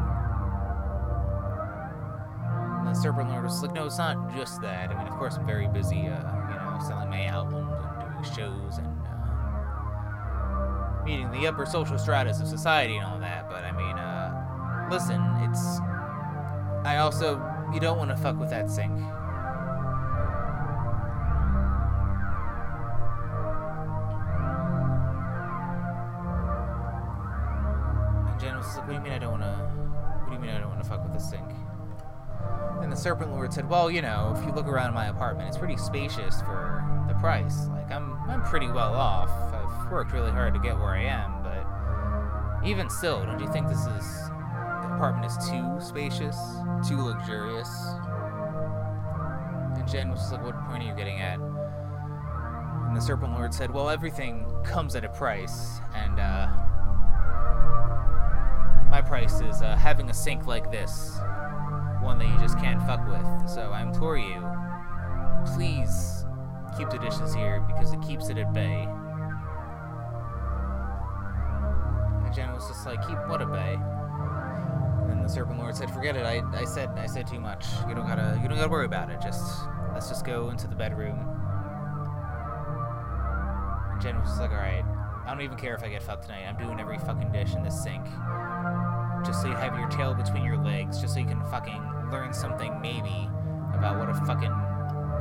Serpent 2.97 3.29
Lord 3.31 3.45
was 3.45 3.63
like, 3.63 3.73
no, 3.73 3.87
it's 3.87 3.99
not 3.99 4.35
just 4.35 4.61
that. 4.63 4.91
I 4.91 4.95
mean, 4.99 5.07
of 5.07 5.19
course, 5.19 5.37
I'm 5.37 5.47
very 5.47 5.69
busy, 5.69 6.09
uh, 6.09 6.49
you 6.49 6.55
know, 6.55 6.79
selling 6.87 7.11
my 7.11 7.25
albums 7.27 7.73
and 7.73 8.01
doing 8.01 8.25
shows 8.37 8.79
and 8.79 8.87
uh, 9.07 11.05
meeting 11.05 11.31
the 11.31 11.47
upper 11.47 11.67
social 11.67 11.99
stratus 11.99 12.41
of 12.41 12.49
society 12.49 12.97
and 12.97 13.05
all 13.07 13.19
that. 13.19 13.49
But 13.49 13.65
I 13.65 13.73
mean, 13.73 13.99
uh, 13.99 14.89
listen, 14.91 15.21
it's. 15.43 15.81
I 16.87 16.99
also. 16.99 17.41
You 17.73 17.81
don't 17.81 17.99
want 17.99 18.11
to 18.11 18.17
fuck 18.17 18.39
with 18.39 18.51
that 18.51 18.71
sink. 18.71 18.93
Serpent 33.45 33.55
said, 33.55 33.69
"Well, 33.69 33.91
you 33.91 34.01
know, 34.01 34.35
if 34.35 34.43
you 34.47 34.53
look 34.53 34.67
around 34.67 34.95
my 34.95 35.09
apartment, 35.09 35.49
it's 35.49 35.59
pretty 35.59 35.77
spacious 35.77 36.41
for 36.41 36.83
the 37.09 37.15
price. 37.17 37.67
Like, 37.69 37.91
I'm 37.91 38.15
I'm 38.27 38.43
pretty 38.43 38.69
well 38.69 38.95
off. 38.95 39.29
I've 39.53 39.93
worked 39.93 40.15
really 40.15 40.31
hard 40.31 40.55
to 40.55 40.61
get 40.61 40.79
where 40.79 40.95
I 40.95 41.03
am, 41.03 41.43
but 41.43 42.67
even 42.67 42.89
still, 42.89 43.23
don't 43.23 43.39
you 43.39 43.53
think 43.53 43.69
this 43.69 43.81
is 43.81 44.29
the 44.29 44.95
apartment 44.95 45.31
is 45.31 45.37
too 45.51 45.79
spacious, 45.79 46.39
too 46.89 46.97
luxurious?" 46.97 47.69
And 49.77 49.87
Jen 49.87 50.11
was 50.11 50.21
just 50.21 50.33
like, 50.33 50.43
"What 50.43 50.59
point 50.65 50.83
are 50.83 50.87
you 50.87 50.95
getting 50.95 51.21
at?" 51.21 51.39
And 51.39 52.97
the 52.97 53.01
Serpent 53.03 53.35
Lord 53.35 53.53
said, 53.53 53.71
"Well, 53.71 53.91
everything 53.91 54.47
comes 54.65 54.97
at 54.97 55.05
a 55.05 55.11
price, 55.11 55.81
and 55.95 56.19
uh, 56.19 56.49
my 58.89 59.03
price 59.03 59.43
is 59.43 59.61
uh, 59.61 59.77
having 59.77 60.09
a 60.09 60.15
sink 60.15 60.47
like 60.47 60.71
this." 60.71 61.21
One 62.05 62.19
that 62.19 62.29
you 62.29 62.39
just 62.39 62.59
can't 62.59 62.81
fuck 62.83 63.07
with. 63.09 63.49
So 63.49 63.71
I 63.73 63.83
implore 63.83 64.19
you, 64.19 64.45
please 65.55 66.25
keep 66.77 66.91
the 66.91 66.99
dishes 66.99 67.35
here 67.35 67.61
because 67.67 67.93
it 67.93 68.01
keeps 68.03 68.29
it 68.29 68.39
at 68.39 68.53
bay. 68.53 68.87
And 72.25 72.35
Jen 72.35 72.53
was 72.53 72.69
just 72.69 72.87
like, 72.87 73.01
keep 73.07 73.19
what 73.27 73.41
at 73.41 73.51
bay? 73.51 73.79
And 75.11 75.25
the 75.25 75.29
Serpent 75.29 75.59
Lord 75.59 75.77
said, 75.77 75.91
forget 75.91 76.17
it. 76.17 76.25
I, 76.27 76.43
I 76.55 76.65
said 76.65 76.91
I 76.97 77.07
said 77.07 77.27
too 77.27 77.41
much. 77.41 77.67
You 77.89 77.95
don't 77.95 78.07
gotta 78.07 78.39
you 78.43 78.49
don't 78.49 78.59
gotta 78.59 78.71
worry 78.71 78.87
about 78.87 79.11
it. 79.11 79.21
Just 79.23 79.43
let's 79.93 80.09
just 80.09 80.25
go 80.25 80.51
into 80.51 80.69
the 80.69 80.77
bedroom. 80.77 81.19
And 83.93 84.03
Jen 84.03 84.21
was 84.21 84.29
just 84.29 84.41
like, 84.41 84.51
alright. 84.51 84.85
I 85.27 85.31
don't 85.31 85.41
even 85.41 85.57
care 85.57 85.75
if 85.75 85.83
I 85.83 85.89
get 85.89 86.03
fucked 86.03 86.25
tonight. 86.25 86.45
I'm 86.47 86.59
doing 86.59 86.79
every 86.79 86.99
fucking 86.99 87.33
dish 87.33 87.55
in 87.55 87.63
this 87.63 87.83
sink 87.83 88.05
just 89.25 89.41
so 89.41 89.49
you 89.49 89.55
have 89.55 89.77
your 89.79 89.89
tail 89.89 90.15
between 90.15 90.45
your 90.45 90.59
legs, 90.59 91.01
just 91.01 91.15
so 91.15 91.21
you 91.21 91.27
can 91.27 91.43
fucking 91.51 91.83
learn 92.11 92.33
something 92.33 92.81
maybe 92.81 93.29
about 93.75 93.99
what 93.99 94.09
a 94.09 94.15
fucking 94.27 94.53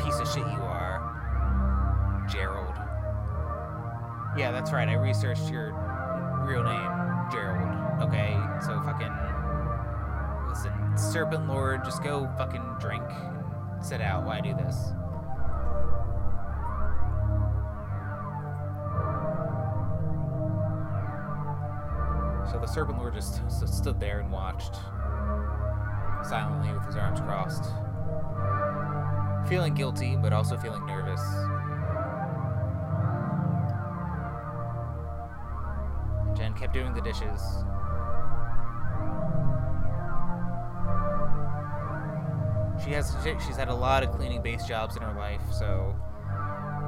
piece 0.04 0.20
of 0.20 0.28
shit 0.28 0.46
you 0.46 0.62
are, 0.62 2.26
Gerald. 2.30 2.76
Yeah, 4.38 4.52
that's 4.52 4.72
right. 4.72 4.88
I 4.88 4.94
researched 4.94 5.50
your 5.50 5.74
real 6.48 6.64
name, 6.64 6.92
Gerald. 7.32 8.02
Okay, 8.02 8.36
so 8.66 8.82
fucking 8.82 9.14
listen, 10.50 10.98
Serpent 10.98 11.48
Lord, 11.48 11.84
just 11.84 12.04
go 12.04 12.30
fucking 12.38 12.76
drink 12.80 13.04
and 13.10 13.86
sit 13.86 14.02
out 14.02 14.28
I 14.28 14.42
do 14.42 14.54
this. 14.56 14.76
So 22.52 22.60
the 22.60 22.68
Serpent 22.68 22.98
Lord 23.00 23.14
just 23.14 23.42
stood 23.68 24.00
there 24.00 24.20
and 24.20 24.32
watched, 24.32 24.76
silently 26.26 26.72
with 26.72 26.86
his 26.86 26.96
arms 26.96 27.20
crossed. 27.22 27.66
Feeling 29.50 29.74
guilty, 29.74 30.16
but 30.16 30.34
also 30.34 30.58
feeling 30.58 30.86
nervous. 30.86 31.22
Jen 36.38 36.54
kept 36.54 36.74
doing 36.74 36.94
the 36.94 37.02
dishes. 37.02 37.42
She 42.84 42.92
has 42.92 43.16
she's 43.46 43.56
had 43.56 43.70
a 43.70 43.76
lot 43.76 44.04
of 44.04 44.12
cleaning 44.12 44.42
base 44.42 44.66
jobs 44.66 44.96
in 44.96 45.04
her 45.04 45.14
life, 45.14 45.42
so 45.52 45.96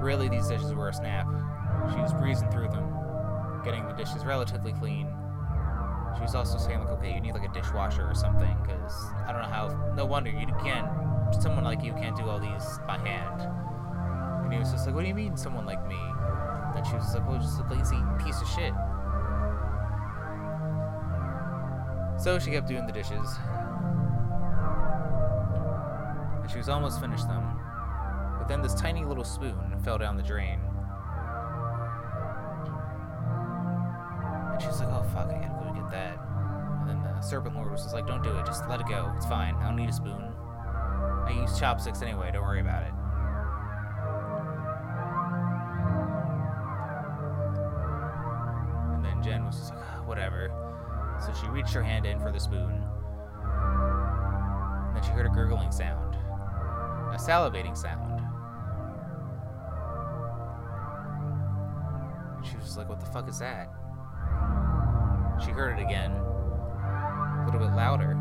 really 0.02 0.28
these 0.28 0.48
dishes 0.48 0.74
were 0.74 0.90
a 0.90 0.94
snap. 0.94 1.28
She 1.94 2.00
was 2.00 2.14
breezing 2.14 2.50
through 2.52 2.70
them, 2.70 2.92
getting 3.64 3.88
the 3.88 3.94
dishes 3.94 4.26
relatively 4.26 4.74
clean. 4.74 5.14
She 6.16 6.22
was 6.22 6.36
also 6.36 6.58
saying 6.58 6.80
like, 6.80 6.90
okay, 6.90 7.14
you 7.14 7.22
need 7.22 7.34
like 7.34 7.44
a 7.48 7.54
dishwasher 7.54 8.08
or 8.08 8.16
something, 8.16 8.56
because 8.62 8.94
I 9.28 9.32
don't 9.32 9.42
know 9.42 9.48
how. 9.48 9.94
No 9.96 10.06
wonder 10.06 10.30
you 10.30 10.48
can't. 10.64 10.88
Someone 11.42 11.64
like 11.64 11.84
you 11.84 11.94
can't 11.94 12.16
do 12.16 12.30
all 12.30 12.40
these 12.40 12.80
by 12.88 12.98
hand. 12.98 13.42
And 14.44 14.54
he 14.54 14.60
was 14.60 14.72
just 14.72 14.86
like, 14.86 14.96
what 14.96 15.02
do 15.02 15.08
you 15.08 15.16
mean, 15.16 15.36
someone 15.36 15.66
like 15.66 15.86
me? 15.88 16.00
And 16.76 16.86
she 16.86 16.94
was 16.94 17.14
like, 17.14 17.28
well, 17.28 17.40
just 17.40 17.60
a 17.60 17.64
lazy 17.64 17.98
piece 18.24 18.42
of 18.42 18.48
shit. 18.48 18.74
So 22.18 22.40
she 22.40 22.52
kept 22.52 22.68
doing 22.68 22.86
the 22.86 22.94
dishes. 22.94 23.40
And 26.42 26.50
she 26.50 26.58
was 26.58 26.70
almost 26.70 27.02
finished 27.02 27.28
them. 27.28 27.60
But 28.38 28.48
then 28.48 28.62
this 28.62 28.74
tiny 28.74 29.04
little 29.04 29.24
spoon 29.24 29.80
fell 29.84 29.98
down 29.98 30.16
the 30.16 30.24
drain. 30.24 30.60
Don't 38.08 38.24
do 38.24 38.38
it, 38.38 38.46
just 38.46 38.68
let 38.70 38.80
it 38.80 38.88
go. 38.88 39.12
It's 39.16 39.26
fine. 39.26 39.56
I 39.56 39.64
don't 39.66 39.76
need 39.76 39.90
a 39.90 39.94
spoon. 39.94 40.32
I 41.26 41.32
use 41.42 41.58
chopsticks 41.60 42.02
anyway, 42.02 42.30
don't 42.32 42.44
worry 42.44 42.62
about 42.62 42.84
it. 42.84 42.94
And 48.94 49.04
then 49.04 49.24
Jen 49.24 49.46
was 49.46 49.58
just 49.58 49.74
like, 49.74 49.84
"Ah, 49.84 50.04
whatever. 50.06 50.52
So 51.26 51.34
she 51.34 51.48
reached 51.48 51.74
her 51.74 51.82
hand 51.84 52.06
in 52.06 52.20
for 52.20 52.32
the 52.32 52.40
spoon. 52.40 52.84
And 54.88 54.96
then 54.96 55.04
she 55.04 55.10
heard 55.12 55.26
a 55.26 55.30
gurgling 55.30 55.72
sound, 55.72 56.16
a 56.16 57.18
salivating 57.18 57.76
sound. 57.76 58.22
And 62.38 62.46
she 62.46 62.58
was 62.58 62.78
like, 62.78 62.88
what 62.88 63.00
the 63.00 63.06
fuck 63.08 63.28
is 63.28 63.40
that? 63.40 63.70
She 65.44 65.52
heard 65.52 65.80
it 65.80 65.82
again, 65.84 66.12
little 67.58 67.70
bit 67.70 67.78
louder. 67.78 68.18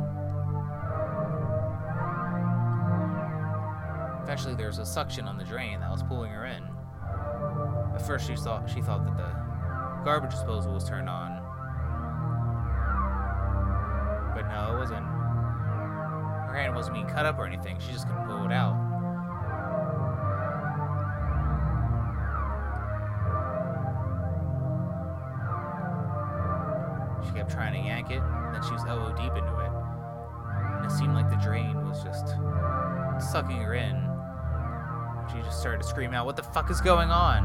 Eventually, 4.22 4.55
there 4.55 4.68
was 4.68 4.78
a 4.78 4.87
suction 4.87 5.26
on 5.26 5.37
the 5.37 5.45
drain 5.45 5.80
that 5.80 5.91
was 5.91 6.03
pulling 6.03 6.30
her 6.30 6.47
in. 6.47 6.64
At 7.95 8.07
first, 8.07 8.26
she 8.26 8.37
thought 8.37 8.68
she 8.68 8.80
thought 8.80 9.05
that 9.05 9.16
the 9.16 9.30
garbage 10.05 10.30
disposal 10.30 10.72
was 10.72 10.85
turned 10.89 11.09
on, 11.09 11.41
but 14.35 14.43
no, 14.49 14.74
it 14.74 14.78
wasn't. 14.78 15.05
Her 15.05 16.55
hand 16.57 16.74
wasn't 16.74 16.95
being 16.95 17.07
cut 17.09 17.26
up 17.26 17.39
or 17.39 17.47
anything. 17.47 17.78
She 17.80 17.93
just 17.93 18.07
couldn't 18.07 18.26
pull 18.26 18.45
it 18.45 18.53
out. 18.53 18.84
Started 35.65 35.81
to 35.81 35.89
scream 35.89 36.12
out, 36.12 36.27
What 36.27 36.37
the 36.37 36.43
fuck 36.43 36.71
is 36.71 36.83
going 36.83 37.11
on? 37.11 37.43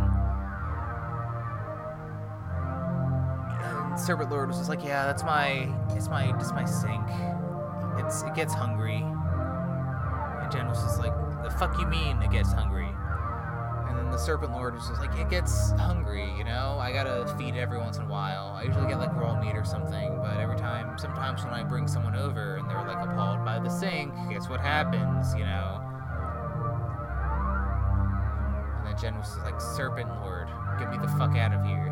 And 3.92 3.98
Serpent 3.98 4.30
Lord 4.30 4.50
was 4.50 4.58
just 4.58 4.68
like, 4.68 4.84
Yeah, 4.84 5.06
that's 5.06 5.24
my 5.24 5.74
it's 5.92 6.10
my 6.10 6.38
it's 6.38 6.52
my 6.52 6.66
sink. 6.66 7.08
It's 7.98 8.24
it 8.24 8.36
gets 8.36 8.54
hungry. 8.54 8.98
And 8.98 10.52
Jen 10.52 10.68
was 10.68 10.84
just 10.84 11.00
like, 11.00 11.14
The 11.44 11.50
fuck 11.52 11.80
you 11.80 11.88
mean 11.88 12.22
it 12.22 12.30
gets 12.30 12.52
hungry? 12.52 12.90
And 13.88 13.98
then 13.98 14.12
the 14.12 14.18
Serpent 14.18 14.52
Lord 14.52 14.76
was 14.76 14.86
just 14.90 15.00
like, 15.00 15.18
It 15.18 15.30
gets 15.30 15.72
hungry, 15.72 16.30
you 16.38 16.44
know? 16.44 16.78
I 16.78 16.92
gotta 16.92 17.34
feed 17.38 17.56
it 17.56 17.60
every 17.60 17.78
once 17.78 18.00
in 18.00 18.04
a 18.04 18.10
while. 18.10 18.54
I 18.54 18.64
usually 18.64 18.88
get 18.88 19.00
like 19.00 19.16
raw 19.16 19.40
meat 19.42 19.56
or 19.56 19.64
something, 19.64 20.20
but 20.22 20.36
every 20.42 20.58
time 20.58 20.98
sometimes 20.98 21.46
when 21.46 21.54
I 21.54 21.64
bring 21.64 21.88
someone 21.88 22.18
over 22.18 22.58
and 22.58 22.70
they're 22.70 22.84
like 22.84 23.00
appalled 23.00 23.46
by 23.46 23.60
the 23.60 23.70
sink, 23.70 24.14
guess 24.30 24.50
what 24.50 24.60
happens, 24.60 25.34
you 25.36 25.46
know? 25.46 25.89
Jen 29.00 29.18
was 29.18 29.38
like, 29.46 29.62
Serpent 29.62 30.10
Lord, 30.22 30.50
get 30.78 30.90
me 30.92 30.98
the 30.98 31.08
fuck 31.08 31.36
out 31.38 31.54
of 31.54 31.64
here. 31.66 31.88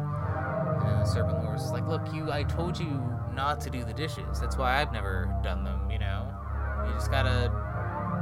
And 0.80 0.90
then 0.90 1.00
the 1.00 1.06
Serpent 1.06 1.44
Lord 1.44 1.54
was 1.54 1.72
like, 1.72 1.88
Look, 1.88 2.14
you, 2.14 2.32
I 2.32 2.44
told 2.44 2.78
you 2.78 3.02
not 3.34 3.62
to 3.62 3.70
do 3.70 3.86
the 3.86 3.94
dishes. 3.94 4.40
That's 4.40 4.58
why 4.58 4.82
I've 4.82 4.92
never 4.92 5.34
done 5.44 5.64
them, 5.64 5.90
you 5.90 6.00
know? 6.00 6.34
You 6.86 6.94
just 6.94 7.12
gotta 7.12 7.52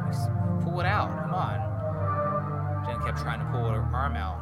just 0.07 0.29
pull 0.63 0.79
it 0.79 0.85
out. 0.85 1.09
Come 1.23 1.33
on. 1.33 2.85
Jen 2.85 3.01
kept 3.03 3.19
trying 3.19 3.39
to 3.39 3.45
pull 3.45 3.69
her 3.69 3.81
arm 3.93 4.15
out, 4.15 4.39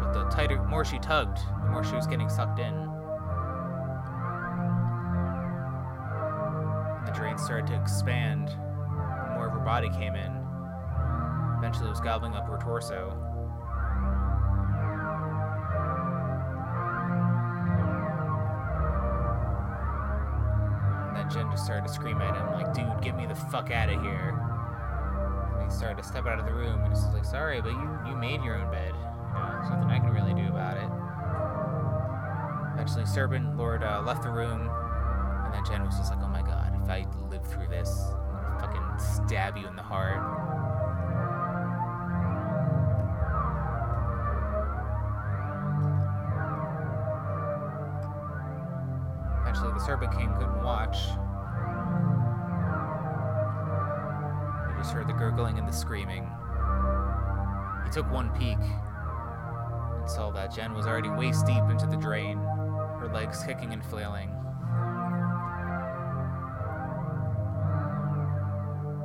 but 0.00 0.12
the 0.12 0.24
tighter, 0.30 0.62
more 0.64 0.84
she 0.84 0.98
tugged, 0.98 1.38
the 1.62 1.70
more 1.70 1.84
she 1.84 1.94
was 1.94 2.06
getting 2.06 2.30
sucked 2.30 2.58
in. 2.58 2.74
The 7.04 7.12
drain 7.12 7.36
started 7.36 7.66
to 7.66 7.80
expand, 7.80 8.56
more 9.34 9.48
of 9.48 9.52
her 9.52 9.64
body 9.64 9.90
came 9.90 10.14
in. 10.14 10.32
Eventually, 11.58 11.86
it 11.86 11.90
was 11.90 12.00
gobbling 12.00 12.34
up 12.34 12.46
her 12.48 12.58
torso. 12.58 13.23
Just 21.54 21.66
started 21.66 21.86
to 21.86 21.92
scream 21.92 22.20
at 22.20 22.34
him, 22.34 22.52
like, 22.52 22.74
dude, 22.74 23.00
get 23.00 23.16
me 23.16 23.26
the 23.26 23.34
fuck 23.34 23.70
out 23.70 23.88
of 23.88 24.02
here. 24.02 24.36
And 25.54 25.70
he 25.70 25.74
started 25.74 26.02
to 26.02 26.08
step 26.08 26.26
out 26.26 26.40
of 26.40 26.46
the 26.46 26.52
room, 26.52 26.80
and 26.82 26.92
he's 26.92 27.04
like, 27.14 27.24
sorry, 27.24 27.60
but 27.62 27.70
you, 27.70 27.98
you 28.08 28.16
made 28.16 28.42
your 28.42 28.56
own 28.56 28.68
bed. 28.72 28.92
You 28.92 29.38
know, 29.38 29.50
there's 29.52 29.70
nothing 29.70 29.88
I 29.88 30.00
can 30.00 30.10
really 30.10 30.34
do 30.34 30.48
about 30.48 30.76
it. 30.76 30.90
Eventually, 32.74 33.06
Serpent 33.06 33.56
Lord 33.56 33.84
uh, 33.84 34.02
left 34.04 34.24
the 34.24 34.30
room, 34.30 34.68
and 35.44 35.54
then 35.54 35.64
Jen 35.64 35.86
was 35.86 35.96
just 35.96 36.10
like, 36.10 36.20
oh 36.24 36.28
my 36.28 36.42
god, 36.42 36.76
if 36.82 36.90
I 36.90 37.06
live 37.30 37.46
through 37.46 37.68
this, 37.68 37.88
I'm 38.32 38.42
gonna 38.42 38.58
fucking 38.58 38.98
stab 38.98 39.56
you 39.56 39.68
in 39.68 39.76
the 39.76 39.82
heart. 39.82 40.18
Eventually, 49.42 49.72
the 49.72 49.78
Serpent 49.78 50.18
King 50.18 50.34
couldn't 50.36 50.64
watch. 50.64 50.98
Gurgling 55.30 55.58
and 55.58 55.66
the 55.66 55.72
screaming. 55.72 56.30
He 57.84 57.90
took 57.90 58.10
one 58.12 58.28
peek 58.38 58.58
and 58.58 60.10
saw 60.10 60.30
that 60.32 60.54
Jen 60.54 60.74
was 60.74 60.86
already 60.86 61.08
waist 61.08 61.46
deep 61.46 61.62
into 61.70 61.86
the 61.86 61.96
drain, 61.96 62.36
her 62.36 63.10
legs 63.10 63.42
kicking 63.42 63.72
and 63.72 63.82
flailing. 63.82 64.28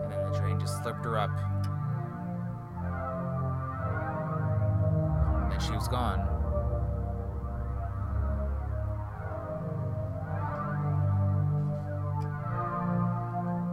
And 0.03 0.11
then 0.11 0.29
the 0.29 0.37
drain 0.37 0.59
just 0.59 0.83
slipped 0.83 1.05
her 1.05 1.17
up. 1.17 1.31
And 5.53 5.61
she 5.61 5.71
was 5.71 5.87
gone. 5.87 6.19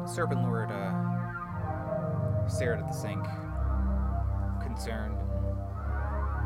Serpent 0.06 0.42
uh, 0.42 0.50
stared 2.56 2.78
at 2.78 2.88
the 2.88 2.94
sink, 2.94 3.22
concerned, 4.62 5.18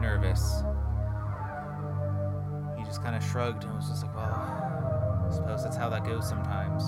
nervous. 0.00 0.64
He 2.76 2.84
just 2.84 3.00
kind 3.00 3.14
of 3.14 3.22
shrugged 3.22 3.62
and 3.62 3.72
was 3.76 3.88
just 3.88 4.02
like, 4.02 4.16
well, 4.16 4.24
I 4.24 5.32
suppose 5.32 5.62
that's 5.62 5.76
how 5.76 5.88
that 5.88 6.04
goes 6.04 6.28
sometimes. 6.28 6.82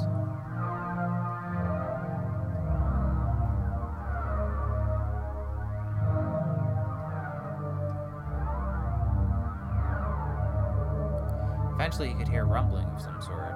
Eventually, 11.74 12.08
he 12.08 12.14
could 12.14 12.28
hear 12.28 12.44
rumbling 12.44 12.86
of 12.86 13.00
some 13.00 13.22
sort. 13.22 13.54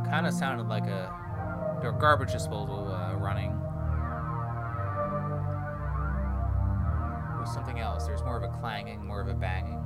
It 0.00 0.08
kind 0.08 0.26
of 0.26 0.32
sounded 0.32 0.68
like 0.68 0.86
a 0.86 1.14
garbage 1.98 2.32
disposal 2.32 2.90
uh, 2.90 3.14
running. 3.16 3.59
There's 8.10 8.24
more 8.24 8.36
of 8.36 8.42
a 8.42 8.48
clanging, 8.58 9.06
more 9.06 9.20
of 9.20 9.28
a 9.28 9.34
banging. 9.34 9.78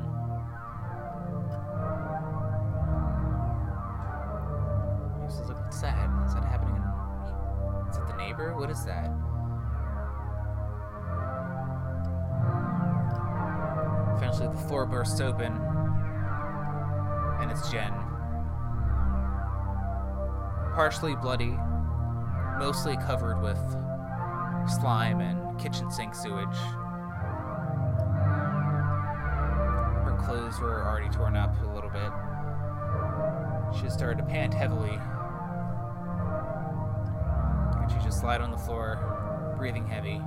He 5.22 5.30
says, 5.30 5.46
"Look, 5.46 5.58
what's? 5.58 5.76
Is 5.76 5.82
that 5.82 6.44
happening? 6.46 6.74
In... 6.74 6.82
Is 7.90 7.98
it 7.98 8.06
the 8.06 8.16
neighbor? 8.16 8.54
What 8.56 8.70
is 8.70 8.82
that?" 8.86 9.10
Eventually, 14.16 14.48
the 14.48 14.68
floor 14.68 14.86
bursts 14.86 15.20
open, 15.20 15.52
and 17.42 17.50
it's 17.50 17.70
Jen. 17.70 17.92
Partially 20.74 21.14
bloody, 21.16 21.58
mostly 22.58 22.96
covered 22.96 23.42
with 23.42 23.60
slime 24.80 25.20
and 25.20 25.60
kitchen 25.60 25.90
sink 25.90 26.14
sewage. 26.14 26.56
Clothes 30.24 30.58
were 30.58 30.82
already 30.82 31.08
torn 31.10 31.36
up 31.36 31.54
a 31.62 31.74
little 31.74 31.90
bit. 31.90 32.10
She 33.78 33.90
started 33.90 34.18
to 34.18 34.24
pant 34.24 34.54
heavily. 34.54 34.98
And 37.80 37.90
she 37.90 37.98
just 37.98 38.24
lied 38.24 38.40
on 38.40 38.50
the 38.50 38.56
floor, 38.56 39.54
breathing 39.58 39.86
heavy. 39.86 40.20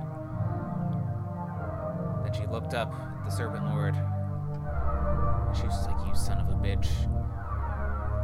Then 2.22 2.32
she 2.32 2.46
looked 2.46 2.74
up 2.74 2.92
at 2.92 3.24
the 3.24 3.30
Serpent 3.30 3.64
Lord. 3.66 3.94
She 5.56 5.66
was 5.66 5.86
like, 5.86 6.06
You 6.06 6.14
son 6.14 6.38
of 6.38 6.48
a 6.48 6.52
bitch. 6.52 6.88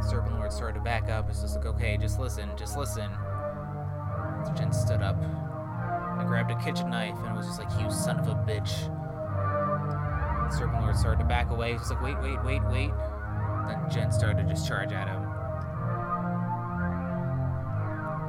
The 0.01 0.07
Serpent 0.07 0.35
Lord 0.35 0.53
started 0.53 0.75
to 0.75 0.83
back 0.83 1.09
up. 1.09 1.29
It's 1.29 1.41
just 1.41 1.57
like, 1.57 1.65
Okay, 1.65 1.97
just 1.97 2.19
listen, 2.19 2.49
just 2.55 2.77
listen. 2.77 3.09
So 4.45 4.53
Jen 4.53 4.71
stood 4.71 5.01
up. 5.01 5.17
I 5.17 6.23
grabbed 6.25 6.51
a 6.51 6.63
kitchen 6.63 6.89
knife 6.89 7.17
and 7.25 7.35
was 7.35 7.47
just 7.47 7.59
like, 7.59 7.69
You 7.81 7.91
son 7.91 8.19
of 8.19 8.27
a 8.27 8.35
bitch. 8.35 8.89
Serpent 10.51 10.81
Lord 10.81 10.95
started 10.95 11.19
to 11.19 11.25
back 11.25 11.49
away. 11.49 11.73
He's 11.73 11.89
like, 11.89 12.01
Wait, 12.01 12.17
wait, 12.21 12.43
wait, 12.43 12.61
wait. 12.65 12.91
Then 13.67 13.89
Jen 13.89 14.11
started 14.11 14.43
to 14.43 14.53
just 14.53 14.67
charge 14.67 14.91
at 14.91 15.07
him. 15.07 15.23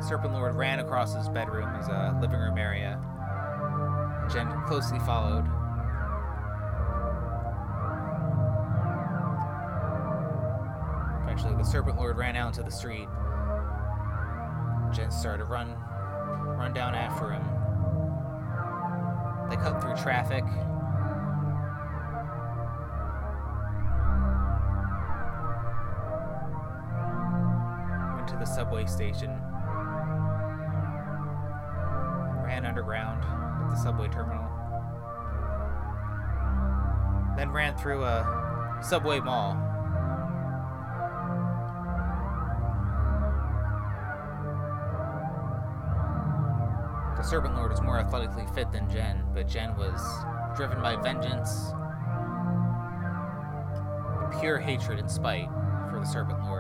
Serpent 0.02 0.32
Lord 0.32 0.54
ran 0.54 0.78
across 0.80 1.14
his 1.14 1.28
bedroom, 1.28 1.74
his 1.74 1.88
uh, 1.88 2.16
living 2.20 2.38
room 2.38 2.58
area. 2.58 3.00
Jen 4.32 4.50
closely 4.66 4.98
followed. 5.00 5.44
Eventually, 11.22 11.54
the 11.54 11.64
Serpent 11.64 11.96
Lord 11.96 12.16
ran 12.16 12.36
out 12.36 12.48
into 12.48 12.62
the 12.62 12.70
street. 12.70 13.08
Jen 14.92 15.10
started 15.10 15.38
to 15.38 15.44
run, 15.44 15.74
run 16.56 16.72
down 16.72 16.94
after 16.94 17.30
him. 17.30 17.42
They 19.50 19.56
cut 19.56 19.80
through 19.82 19.96
traffic. 19.96 20.44
Subway 28.66 28.86
station. 28.86 29.30
Ran 32.44 32.66
underground 32.66 33.22
at 33.22 33.70
the 33.70 33.76
subway 33.76 34.08
terminal. 34.08 34.44
Then 37.36 37.52
ran 37.52 37.76
through 37.76 38.02
a 38.02 38.80
subway 38.82 39.20
mall. 39.20 39.54
The 47.16 47.22
Serpent 47.22 47.54
Lord 47.54 47.70
was 47.70 47.80
more 47.82 48.00
athletically 48.00 48.46
fit 48.52 48.72
than 48.72 48.90
Jen, 48.90 49.22
but 49.32 49.46
Jen 49.46 49.76
was 49.76 50.00
driven 50.56 50.82
by 50.82 50.96
vengeance, 50.96 51.72
pure 54.40 54.58
hatred 54.58 54.98
and 54.98 55.08
spite 55.10 55.48
for 55.88 56.00
the 56.00 56.06
Serpent 56.06 56.42
Lord. 56.42 56.55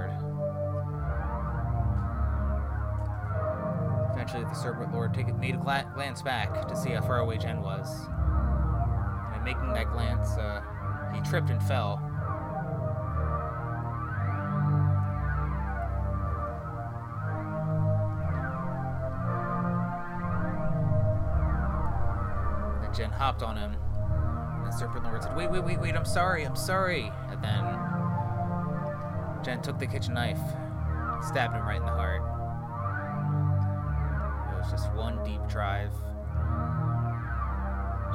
Eventually, 4.36 4.54
the 4.54 4.60
Serpent 4.60 4.92
Lord 4.92 5.14
take, 5.14 5.34
made 5.36 5.54
a 5.54 5.58
gla- 5.58 5.90
glance 5.94 6.20
back 6.20 6.68
to 6.68 6.76
see 6.76 6.90
how 6.90 7.00
far 7.00 7.20
away 7.20 7.38
Jen 7.38 7.62
was. 7.62 8.06
And 9.34 9.42
making 9.42 9.72
that 9.72 9.90
glance, 9.92 10.28
uh, 10.36 10.60
he 11.14 11.20
tripped 11.22 11.48
and 11.48 11.62
fell. 11.62 11.96
Then 22.82 22.92
Jen 22.92 23.10
hopped 23.10 23.42
on 23.42 23.56
him. 23.56 23.72
And 23.72 24.66
the 24.66 24.72
Serpent 24.72 25.04
Lord 25.04 25.22
said, 25.22 25.34
Wait, 25.34 25.50
wait, 25.50 25.64
wait, 25.64 25.80
wait, 25.80 25.96
I'm 25.96 26.04
sorry, 26.04 26.44
I'm 26.44 26.56
sorry. 26.56 27.10
And 27.30 27.42
then 27.42 27.64
Jen 29.42 29.62
took 29.62 29.78
the 29.78 29.86
kitchen 29.86 30.12
knife, 30.12 30.40
stabbed 31.26 31.54
him 31.54 31.62
right 31.62 31.80
in 31.80 31.86
the 31.86 31.92
heart. 31.92 32.35
Drive. 35.56 35.90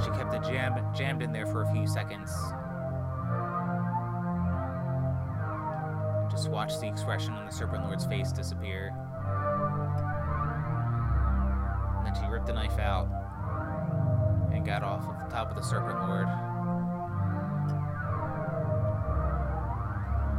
She 0.03 0.11
kept 0.11 0.31
it 0.35 0.43
jam- 0.43 0.93
jammed 0.93 1.23
in 1.23 1.31
there 1.31 1.47
for 1.47 1.63
a 1.63 1.71
few 1.73 1.87
seconds. 1.87 2.29
Just 6.29 6.49
watched 6.51 6.79
the 6.79 6.87
expression 6.87 7.33
on 7.33 7.47
the 7.47 7.51
Serpent 7.51 7.83
Lord's 7.85 8.05
face 8.05 8.31
disappear. 8.31 8.93
And 11.97 12.05
then 12.05 12.13
she 12.13 12.29
ripped 12.29 12.45
the 12.45 12.53
knife 12.53 12.77
out 12.77 13.07
and 14.53 14.63
got 14.63 14.83
off 14.83 15.01
of 15.07 15.17
the 15.27 15.35
top 15.35 15.49
of 15.49 15.55
the 15.55 15.63
Serpent 15.63 15.99
Lord. 16.07 16.27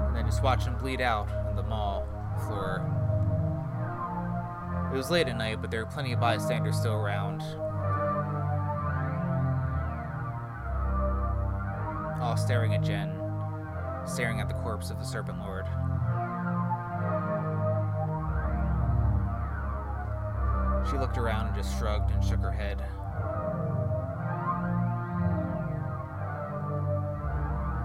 And 0.06 0.14
then 0.14 0.24
just 0.24 0.44
watched 0.44 0.68
him 0.68 0.76
bleed 0.78 1.00
out 1.00 1.28
on 1.48 1.56
the 1.56 1.64
mall 1.64 2.06
floor. 2.46 2.91
It 4.92 4.96
was 4.96 5.10
late 5.10 5.26
at 5.26 5.38
night, 5.38 5.62
but 5.62 5.70
there 5.70 5.80
were 5.80 5.90
plenty 5.90 6.12
of 6.12 6.20
bystanders 6.20 6.76
still 6.76 6.92
around. 6.92 7.40
All 12.20 12.36
staring 12.36 12.74
at 12.74 12.82
Jen, 12.82 13.18
staring 14.04 14.40
at 14.40 14.48
the 14.48 14.54
corpse 14.54 14.90
of 14.90 14.98
the 14.98 15.04
Serpent 15.04 15.38
Lord. 15.38 15.64
She 20.90 20.98
looked 20.98 21.16
around 21.16 21.46
and 21.46 21.56
just 21.56 21.78
shrugged 21.78 22.10
and 22.10 22.22
shook 22.22 22.40
her 22.40 22.52
head. 22.52 22.78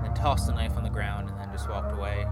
Then 0.04 0.14
tossed 0.14 0.48
the 0.48 0.54
knife 0.54 0.76
on 0.76 0.84
the 0.84 0.90
ground 0.90 1.30
and 1.30 1.40
then 1.40 1.52
just 1.54 1.70
walked 1.70 1.94
away. 1.94 2.26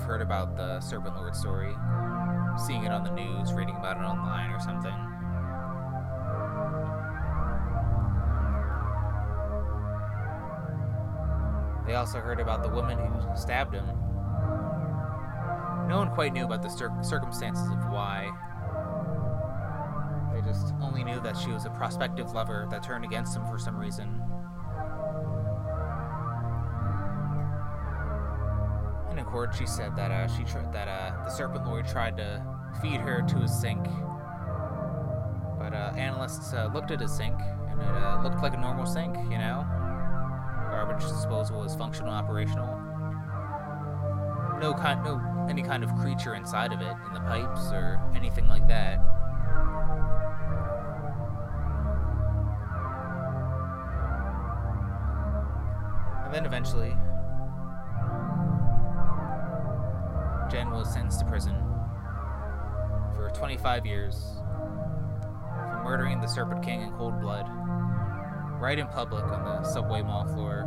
Have 0.00 0.08
heard 0.08 0.22
about 0.22 0.56
the 0.56 0.80
Serpent 0.80 1.14
Lord 1.16 1.36
story, 1.36 1.74
seeing 2.66 2.84
it 2.84 2.90
on 2.90 3.04
the 3.04 3.10
news, 3.10 3.52
reading 3.52 3.76
about 3.76 3.98
it 3.98 4.00
online 4.00 4.50
or 4.50 4.60
something. 4.60 4.94
They 11.86 11.94
also 11.96 12.18
heard 12.18 12.40
about 12.40 12.62
the 12.62 12.70
woman 12.70 12.98
who 12.98 13.36
stabbed 13.36 13.74
him. 13.74 13.86
No 15.88 15.98
one 15.98 16.10
quite 16.14 16.32
knew 16.32 16.44
about 16.44 16.62
the 16.62 16.70
cir- 16.70 16.96
circumstances 17.02 17.68
of 17.68 17.90
why. 17.90 18.30
They 20.32 20.40
just 20.40 20.72
only 20.80 21.04
knew 21.04 21.20
that 21.20 21.36
she 21.36 21.50
was 21.50 21.66
a 21.66 21.70
prospective 21.70 22.32
lover 22.32 22.66
that 22.70 22.82
turned 22.82 23.04
against 23.04 23.36
him 23.36 23.44
for 23.46 23.58
some 23.58 23.76
reason. 23.76 24.19
Court, 29.30 29.54
she 29.56 29.66
said 29.66 29.94
that 29.96 30.10
uh, 30.10 30.26
she 30.28 30.44
that 30.72 30.88
uh, 30.88 31.24
the 31.24 31.30
Serpent 31.30 31.64
Lord 31.66 31.86
tried 31.86 32.16
to 32.16 32.44
feed 32.82 33.00
her 33.00 33.22
to 33.22 33.36
his 33.38 33.52
sink, 33.52 33.84
but 35.58 35.72
uh, 35.72 35.92
analysts 35.96 36.52
uh, 36.52 36.68
looked 36.74 36.90
at 36.90 37.00
his 37.00 37.16
sink 37.16 37.34
and 37.70 37.80
it 37.80 37.86
uh, 37.86 38.20
looked 38.22 38.42
like 38.42 38.54
a 38.54 38.56
normal 38.56 38.86
sink. 38.86 39.16
You 39.30 39.38
know, 39.38 39.64
garbage 40.70 41.02
disposal 41.06 41.60
was 41.60 41.74
functional, 41.76 42.10
operational. 42.10 42.76
No 44.60 44.74
kind, 44.74 45.02
no 45.04 45.20
any 45.48 45.62
kind 45.62 45.84
of 45.84 45.94
creature 45.96 46.34
inside 46.34 46.72
of 46.72 46.80
it 46.80 46.94
in 47.06 47.14
the 47.14 47.20
pipes 47.20 47.72
or 47.72 48.00
anything 48.14 48.48
like 48.48 48.66
that. 48.68 48.98
And 56.24 56.34
then 56.34 56.46
eventually, 56.46 56.96
25 63.60 63.84
years 63.84 64.14
for 65.68 65.82
murdering 65.84 66.18
the 66.18 66.26
Serpent 66.26 66.64
King 66.64 66.80
in 66.80 66.92
cold 66.92 67.20
blood, 67.20 67.44
right 68.58 68.78
in 68.78 68.86
public 68.86 69.22
on 69.24 69.44
the 69.44 69.62
subway 69.64 70.00
mall 70.00 70.24
floor. 70.24 70.64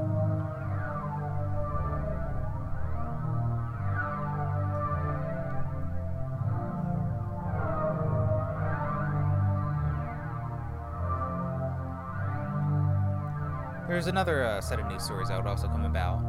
There's 13.87 14.05
another 14.05 14.45
uh, 14.45 14.61
set 14.61 14.79
of 14.79 14.85
news 14.85 15.03
stories 15.03 15.29
that 15.29 15.37
would 15.37 15.49
also 15.49 15.67
come 15.67 15.85
about. 15.85 16.21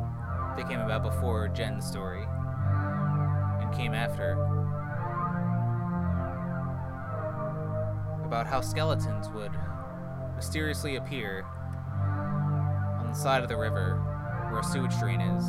They 0.56 0.62
came 0.62 0.80
about 0.80 1.02
before 1.02 1.48
Jen's 1.48 1.86
story 1.86 2.24
and 2.24 3.74
came 3.74 3.92
after. 3.92 4.63
About 8.34 8.48
how 8.48 8.60
skeletons 8.62 9.28
would 9.28 9.52
mysteriously 10.34 10.96
appear 10.96 11.44
on 12.98 13.06
the 13.08 13.14
side 13.14 13.44
of 13.44 13.48
the 13.48 13.56
river 13.56 13.94
where 14.50 14.58
a 14.58 14.64
sewage 14.64 14.98
drain 14.98 15.20
is. 15.20 15.44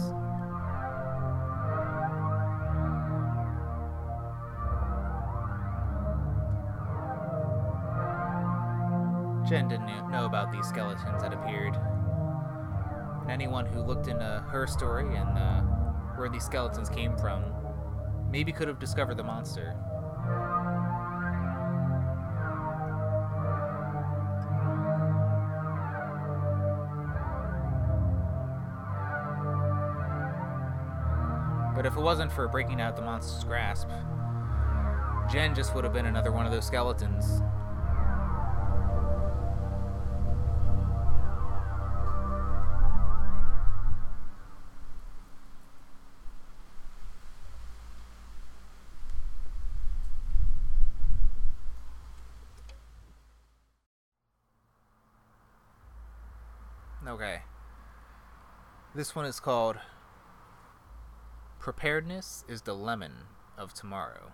Jen 9.49 9.67
didn't 9.67 10.11
know 10.11 10.25
about 10.25 10.51
these 10.51 10.67
skeletons 10.67 11.23
that 11.23 11.33
appeared. 11.33 11.75
And 13.23 13.31
anyone 13.31 13.65
who 13.65 13.81
looked 13.81 14.07
into 14.07 14.45
her 14.51 14.67
story 14.67 15.07
and 15.15 15.35
uh, 15.35 15.61
where 16.17 16.29
these 16.29 16.45
skeletons 16.45 16.89
came 16.89 17.17
from 17.17 17.45
maybe 18.29 18.51
could 18.51 18.67
have 18.67 18.77
discovered 18.77 19.17
the 19.17 19.23
monster. 19.23 19.75
But 31.85 31.91
if 31.91 31.99
it 31.99 32.01
wasn't 32.01 32.31
for 32.31 32.47
breaking 32.47 32.81
out 32.81 32.95
the 32.95 33.03
monster's 33.03 33.43
grasp, 33.43 33.87
Jen 35.31 35.53
just 35.53 35.75
would 35.75 35.83
have 35.83 35.93
been 35.93 36.07
another 36.07 36.31
one 36.31 36.47
of 36.47 36.51
those 36.51 36.65
skeletons. 36.65 37.43
Okay. 57.07 57.41
This 58.95 59.15
one 59.15 59.27
is 59.27 59.39
called 59.39 59.77
Preparedness 61.65 62.45
is 62.47 62.61
the 62.61 62.75
Lemon 62.75 63.11
of 63.57 63.73
Tomorrow. 63.73 64.33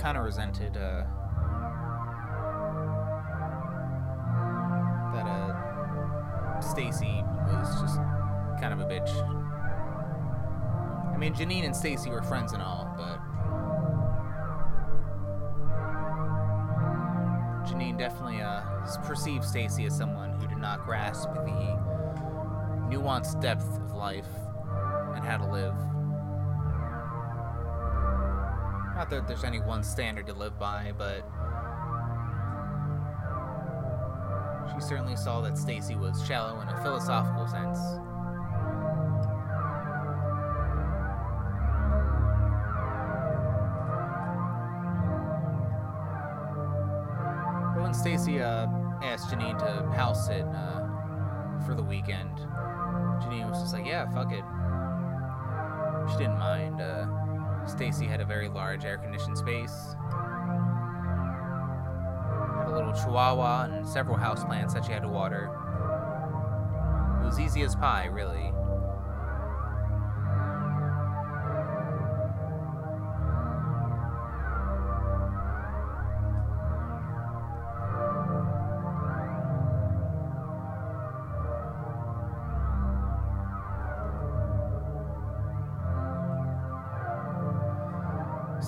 Kind 0.00 0.16
of 0.16 0.24
resented 0.24 0.78
uh, 0.78 1.04
that 5.12 5.26
uh, 5.26 6.60
Stacy 6.60 7.22
was 7.46 7.80
just 7.82 7.96
kind 8.58 8.72
of 8.72 8.80
a 8.80 8.84
bitch. 8.84 9.10
I 11.12 11.18
mean, 11.18 11.34
Janine 11.34 11.66
and 11.66 11.76
Stacy 11.76 12.08
were 12.08 12.22
friends 12.22 12.54
and 12.54 12.62
all, 12.62 12.90
but 12.96 13.18
Janine 17.68 17.98
definitely 17.98 18.40
uh, 18.40 18.62
perceived 19.04 19.44
Stacy 19.44 19.84
as 19.84 19.94
someone 19.94 20.32
who 20.32 20.46
did 20.46 20.56
not 20.56 20.86
grasp 20.86 21.28
the 21.34 21.78
nuanced 22.88 23.38
depth 23.42 23.76
of 23.76 23.92
life 23.92 24.30
and 25.14 25.22
how 25.22 25.36
to 25.36 25.46
live. 25.46 25.74
That 29.10 29.26
there's 29.26 29.42
any 29.42 29.58
one 29.58 29.82
standard 29.82 30.28
to 30.28 30.32
live 30.32 30.56
by, 30.56 30.92
but 30.96 31.24
she 34.72 34.80
certainly 34.80 35.16
saw 35.16 35.40
that 35.40 35.58
Stacy 35.58 35.96
was 35.96 36.24
shallow 36.24 36.60
in 36.60 36.68
a 36.68 36.80
philosophical 36.80 37.48
sense. 37.48 37.78
But 47.74 47.82
when 47.82 47.92
Stacy 47.92 48.40
uh, 48.40 48.68
asked 49.02 49.30
Janine 49.30 49.58
to 49.58 49.90
house 49.96 50.28
sit 50.28 50.42
uh, 50.42 50.86
for 51.66 51.74
the 51.74 51.82
weekend, 51.82 52.29
large 58.70 58.84
air-conditioned 58.84 59.36
space. 59.36 59.96
Had 62.56 62.68
a 62.68 62.72
little 62.72 62.92
chihuahua 62.92 63.64
and 63.64 63.88
several 63.88 64.16
houseplants 64.16 64.72
that 64.74 64.84
she 64.84 64.92
had 64.92 65.02
to 65.02 65.08
water. 65.08 65.50
It 67.20 67.24
was 67.26 67.40
easy 67.40 67.62
as 67.62 67.74
pie, 67.74 68.04
really. 68.04 68.52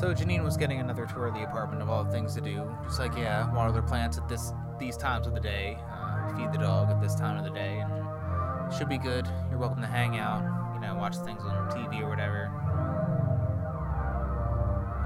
So 0.03 0.12
Janine 0.12 0.42
was 0.42 0.57
getting 0.57 0.80
another 0.80 1.07
tour 1.07 1.28
of 1.28 1.34
the 1.34 1.44
apartment 1.44 1.80
of 1.80 1.88
all 1.88 2.03
the 2.03 2.11
things 2.11 2.34
to 2.34 2.40
do. 2.40 2.68
Just 2.82 2.98
like, 2.98 3.16
yeah, 3.16 3.48
water 3.55 3.70
the 3.70 3.82
plants 3.82 4.18
at 4.18 4.28
this 4.28 4.53
these 4.80 4.96
times 4.96 5.28
of 5.28 5.34
the 5.34 5.38
day, 5.38 5.78
uh, 5.80 6.36
feed 6.36 6.53
the 6.53 6.59
dog 6.59 6.90
at 6.90 7.00
this 7.00 7.14
time 7.14 7.38
of 7.38 7.44
the 7.44 7.50
day, 7.50 7.78
and 7.78 8.74
should 8.74 8.88
be 8.88 8.98
good. 8.98 9.28
You're 9.48 9.61
welcome 9.61 9.80
to 9.80 9.86
hang 9.86 10.18
out, 10.18 10.42
you 10.74 10.80
know, 10.80 10.96
watch 10.96 11.14
things 11.18 11.44
on 11.44 11.70
TV 11.70 12.00
or 12.00 12.09
whatever. 12.09 12.50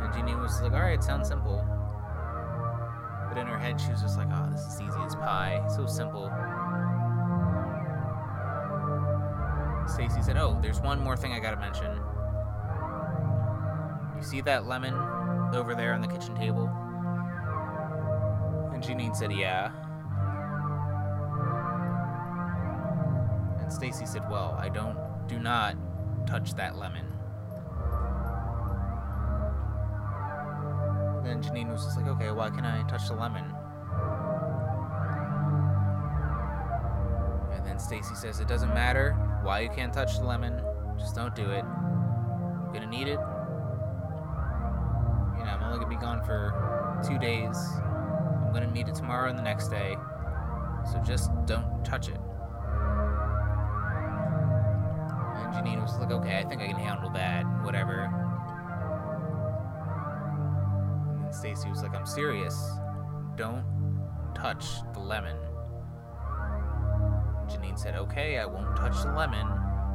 And 0.02 0.14
Janine 0.14 0.40
was 0.40 0.62
like, 0.62 0.72
all 0.72 0.80
right, 0.80 0.98
it 0.98 1.04
sounds 1.04 1.28
simple. 1.28 1.62
But 3.28 3.36
in 3.36 3.46
her 3.48 3.58
head, 3.58 3.78
she 3.78 3.90
was 3.90 4.00
just 4.00 4.16
like, 4.16 4.28
oh, 4.32 4.48
this 4.50 4.62
is 4.62 4.80
easy 4.80 5.00
as 5.04 5.14
pie, 5.14 5.62
so 5.76 5.84
simple. 5.84 6.32
Stacy 9.92 10.22
said, 10.22 10.38
oh, 10.38 10.58
there's 10.62 10.80
one 10.80 11.04
more 11.04 11.18
thing 11.18 11.32
I 11.32 11.38
gotta 11.38 11.58
mention. 11.58 12.00
See 14.26 14.40
that 14.40 14.66
lemon 14.66 14.92
over 15.54 15.76
there 15.76 15.94
on 15.94 16.00
the 16.00 16.08
kitchen 16.08 16.34
table? 16.34 16.66
And 18.74 18.82
Janine 18.82 19.14
said, 19.14 19.30
Yeah. 19.30 19.70
And 23.60 23.72
Stacy 23.72 24.04
said, 24.04 24.28
Well, 24.28 24.58
I 24.58 24.68
don't, 24.68 24.98
do 25.28 25.38
not 25.38 25.76
touch 26.26 26.54
that 26.54 26.76
lemon. 26.76 27.06
Then 31.22 31.40
Janine 31.40 31.70
was 31.70 31.84
just 31.84 31.96
like, 31.96 32.08
Okay, 32.08 32.32
why 32.32 32.50
can't 32.50 32.66
I 32.66 32.82
touch 32.88 33.06
the 33.06 33.14
lemon? 33.14 33.44
And 37.54 37.64
then 37.64 37.78
Stacy 37.78 38.16
says, 38.16 38.40
It 38.40 38.48
doesn't 38.48 38.74
matter 38.74 39.12
why 39.44 39.60
you 39.60 39.70
can't 39.70 39.92
touch 39.92 40.18
the 40.18 40.24
lemon, 40.24 40.60
just 40.98 41.14
don't 41.14 41.36
do 41.36 41.48
it. 41.48 41.62
I'm 41.62 42.72
gonna 42.72 42.86
need 42.88 43.06
it, 43.06 43.20
for 46.26 47.00
two 47.06 47.18
days. 47.18 47.56
I'm 48.44 48.52
gonna 48.52 48.70
need 48.70 48.88
it 48.88 48.94
tomorrow 48.94 49.30
and 49.30 49.38
the 49.38 49.42
next 49.42 49.68
day. 49.68 49.96
So 50.92 50.98
just 50.98 51.30
don't 51.46 51.84
touch 51.84 52.08
it. 52.08 52.20
And 55.36 55.54
Janine 55.54 55.80
was 55.80 55.96
like, 55.98 56.10
okay, 56.10 56.38
I 56.38 56.44
think 56.44 56.60
I 56.60 56.66
can 56.66 56.76
handle 56.76 57.10
that, 57.10 57.44
whatever. 57.64 58.10
And 61.10 61.24
then 61.24 61.32
Stacy 61.32 61.68
was 61.70 61.82
like, 61.82 61.94
I'm 61.94 62.06
serious. 62.06 62.54
Don't 63.36 63.64
touch 64.34 64.66
the 64.92 65.00
lemon. 65.00 65.36
Janine 67.48 67.78
said, 67.78 67.94
okay, 67.96 68.38
I 68.38 68.46
won't 68.46 68.76
touch 68.76 69.02
the 69.02 69.12
lemon. 69.12 69.46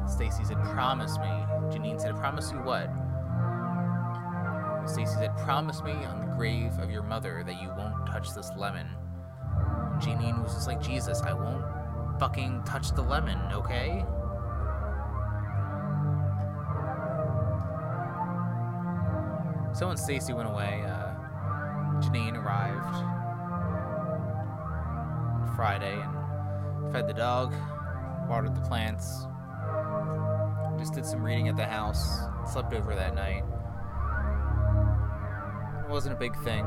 Stacy 0.06 0.44
said, 0.44 0.62
promise 0.64 1.16
me. 1.18 1.28
Janine 1.70 2.00
said, 2.00 2.16
promise 2.16 2.50
you 2.50 2.58
what? 2.58 2.88
Stacy 4.88 5.12
said, 5.14 5.36
promise 5.38 5.82
me 5.82 5.92
on 5.92 6.20
the 6.20 6.34
grave 6.36 6.78
of 6.78 6.90
your 6.90 7.02
mother 7.02 7.42
that 7.46 7.60
you 7.60 7.68
won't 7.76 8.06
touch 8.06 8.34
this 8.34 8.50
lemon. 8.56 8.86
Janine 9.98 10.42
was 10.42 10.54
just 10.54 10.66
like, 10.66 10.82
Jesus, 10.82 11.22
I 11.22 11.32
won't 11.32 11.64
fucking 12.18 12.62
touch 12.64 12.92
the 12.92 13.02
lemon, 13.02 13.38
okay? 13.52 14.04
So 19.74 19.88
when 19.88 19.96
Stacy 19.96 20.32
went 20.32 20.48
away, 20.48 20.82
uh, 20.84 21.14
Janine 22.00 22.36
arrived 22.36 22.94
Friday 25.56 25.98
and 25.98 26.92
fed 26.92 27.08
the 27.08 27.14
dog, 27.14 27.54
watered 28.28 28.54
the 28.54 28.60
plants, 28.62 29.26
just 30.78 30.94
did 30.94 31.06
some 31.06 31.22
reading 31.22 31.48
at 31.48 31.56
the 31.56 31.66
house, 31.66 32.20
slept 32.50 32.74
over 32.74 32.94
that 32.94 33.14
night. 33.14 33.44
Wasn't 35.92 36.14
a 36.14 36.18
big 36.18 36.34
thing. 36.42 36.66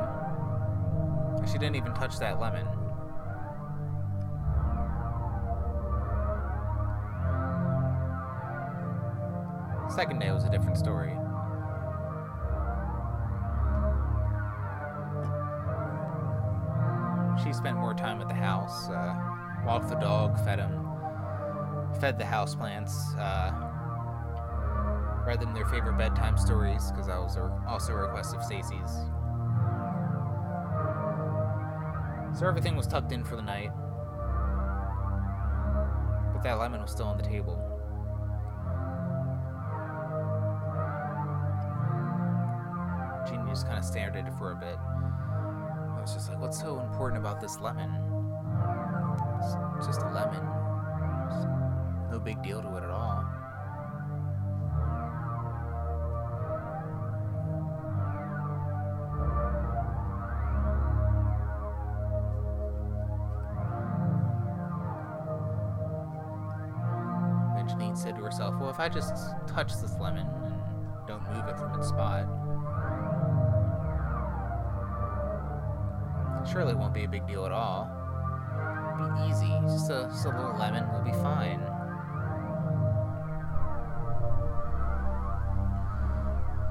She 1.51 1.57
didn't 1.57 1.75
even 1.75 1.95
touch 1.95 2.19
that 2.19 2.39
lemon. 2.39 2.67
Second 9.89 10.19
day 10.19 10.31
was 10.31 10.43
a 10.43 10.49
different 10.51 10.77
story. 10.77 11.17
She 17.43 17.51
spent 17.51 17.77
more 17.77 17.95
time 17.95 18.21
at 18.21 18.27
the 18.27 18.35
house, 18.35 18.89
uh, 18.89 19.15
walked 19.65 19.89
the 19.89 19.95
dog, 19.95 20.37
fed 20.45 20.59
him, 20.59 20.87
fed 21.99 22.19
the 22.19 22.25
houseplants, 22.25 23.17
uh, 23.17 23.51
read 25.25 25.39
them 25.41 25.55
their 25.55 25.65
favorite 25.65 25.97
bedtime 25.97 26.37
stories, 26.37 26.91
because 26.91 27.07
that 27.07 27.19
was 27.19 27.37
also 27.67 27.93
a 27.93 27.97
request 27.97 28.35
of 28.35 28.43
Stacy's. 28.43 29.09
So 32.37 32.45
everything 32.45 32.75
was 32.75 32.85
tucked 32.85 33.13
in 33.13 33.23
for 33.23 33.37
the 33.37 33.41
night. 33.41 33.71
But 36.33 36.43
that 36.43 36.59
lemon 36.59 36.81
was 36.81 36.91
still 36.91 37.07
on 37.07 37.17
the 37.17 37.23
table. 37.23 37.55
Jeannie 43.25 43.49
just 43.49 43.65
kind 43.65 43.79
of 43.79 43.85
stared 43.85 44.17
at 44.17 44.27
it 44.27 44.33
for 44.37 44.51
a 44.51 44.55
bit. 44.55 44.77
I 44.77 46.01
was 46.01 46.13
just 46.13 46.29
like, 46.29 46.39
what's 46.41 46.59
so 46.59 46.81
important 46.81 47.21
about 47.21 47.39
this 47.39 47.57
lemon? 47.59 47.89
It's 49.77 49.87
just 49.87 50.01
a 50.01 50.09
lemon. 50.09 50.45
It's 51.31 52.11
no 52.11 52.19
big 52.19 52.43
deal 52.43 52.61
to 52.61 52.67
it 52.75 52.83
at 52.83 52.89
all. 52.89 53.24
I 68.85 68.87
just 68.87 69.15
touch 69.47 69.73
this 69.81 69.97
lemon 69.99 70.27
and 70.27 71.07
don't 71.07 71.23
move 71.33 71.47
it 71.47 71.57
from 71.57 71.73
its 71.73 71.87
spot, 71.87 72.27
surely 76.47 76.73
it 76.73 76.77
won't 76.77 76.93
be 76.93 77.03
a 77.03 77.07
big 77.07 77.25
deal 77.25 77.47
at 77.47 77.51
all. 77.51 77.89
It'll 78.93 79.25
be 79.25 79.31
easy. 79.31 79.47
Just 79.63 79.89
a, 79.89 80.07
just 80.11 80.25
a 80.25 80.29
little 80.29 80.55
lemon 80.59 80.87
will 80.93 81.01
be 81.01 81.13
fine. 81.13 81.61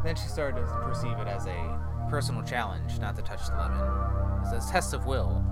Then 0.05 0.15
she 0.15 0.29
started 0.29 0.61
to 0.61 0.81
perceive 0.85 1.19
it 1.19 1.27
as 1.27 1.49
a 1.49 1.81
personal 2.09 2.45
challenge 2.45 3.01
not 3.01 3.17
to 3.17 3.23
touch 3.23 3.45
the 3.49 3.57
lemon. 3.57 3.81
As 4.47 4.53
a 4.53 4.71
test 4.71 4.95
of 4.95 5.05
will. 5.05 5.45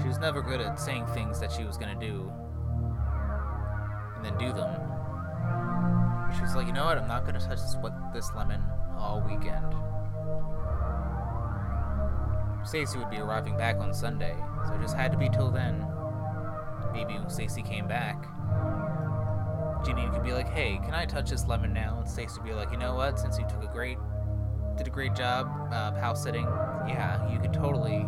She 0.00 0.06
was 0.06 0.20
never 0.20 0.40
good 0.40 0.60
at 0.60 0.78
saying 0.78 1.06
things 1.06 1.40
that 1.40 1.50
she 1.50 1.64
was 1.64 1.76
gonna 1.76 1.98
do 1.98 2.32
and 4.32 4.40
do 4.40 4.52
them. 4.52 4.70
She 6.34 6.40
was 6.42 6.54
like, 6.54 6.66
you 6.66 6.72
know 6.72 6.84
what? 6.84 6.98
I'm 6.98 7.08
not 7.08 7.24
gonna 7.26 7.40
touch 7.40 7.60
this, 7.60 7.76
what, 7.80 7.92
this 8.12 8.30
lemon 8.34 8.62
all 8.98 9.20
weekend. 9.20 9.74
Stacy 12.64 12.98
would 12.98 13.10
be 13.10 13.18
arriving 13.18 13.56
back 13.56 13.76
on 13.78 13.92
Sunday, 13.92 14.36
so 14.66 14.74
it 14.74 14.80
just 14.80 14.96
had 14.96 15.10
to 15.12 15.18
be 15.18 15.28
till 15.28 15.50
then. 15.50 15.84
Maybe 16.92 17.14
when 17.14 17.28
Stacy 17.28 17.62
came 17.62 17.88
back, 17.88 18.22
Janine 19.84 20.12
could 20.12 20.22
be 20.22 20.32
like, 20.32 20.48
"Hey, 20.48 20.78
can 20.84 20.94
I 20.94 21.04
touch 21.04 21.30
this 21.30 21.46
lemon 21.48 21.72
now?" 21.72 21.98
And 21.98 22.08
Stacy 22.08 22.40
would 22.40 22.48
be 22.48 22.54
like, 22.54 22.70
"You 22.70 22.78
know 22.78 22.94
what? 22.94 23.18
Since 23.18 23.38
you 23.38 23.44
took 23.48 23.64
a 23.64 23.72
great, 23.72 23.98
did 24.76 24.86
a 24.86 24.90
great 24.90 25.14
job 25.14 25.48
uh, 25.72 25.92
house 25.98 26.22
sitting, 26.22 26.44
yeah, 26.86 27.28
you 27.32 27.40
could 27.40 27.52
totally 27.52 28.06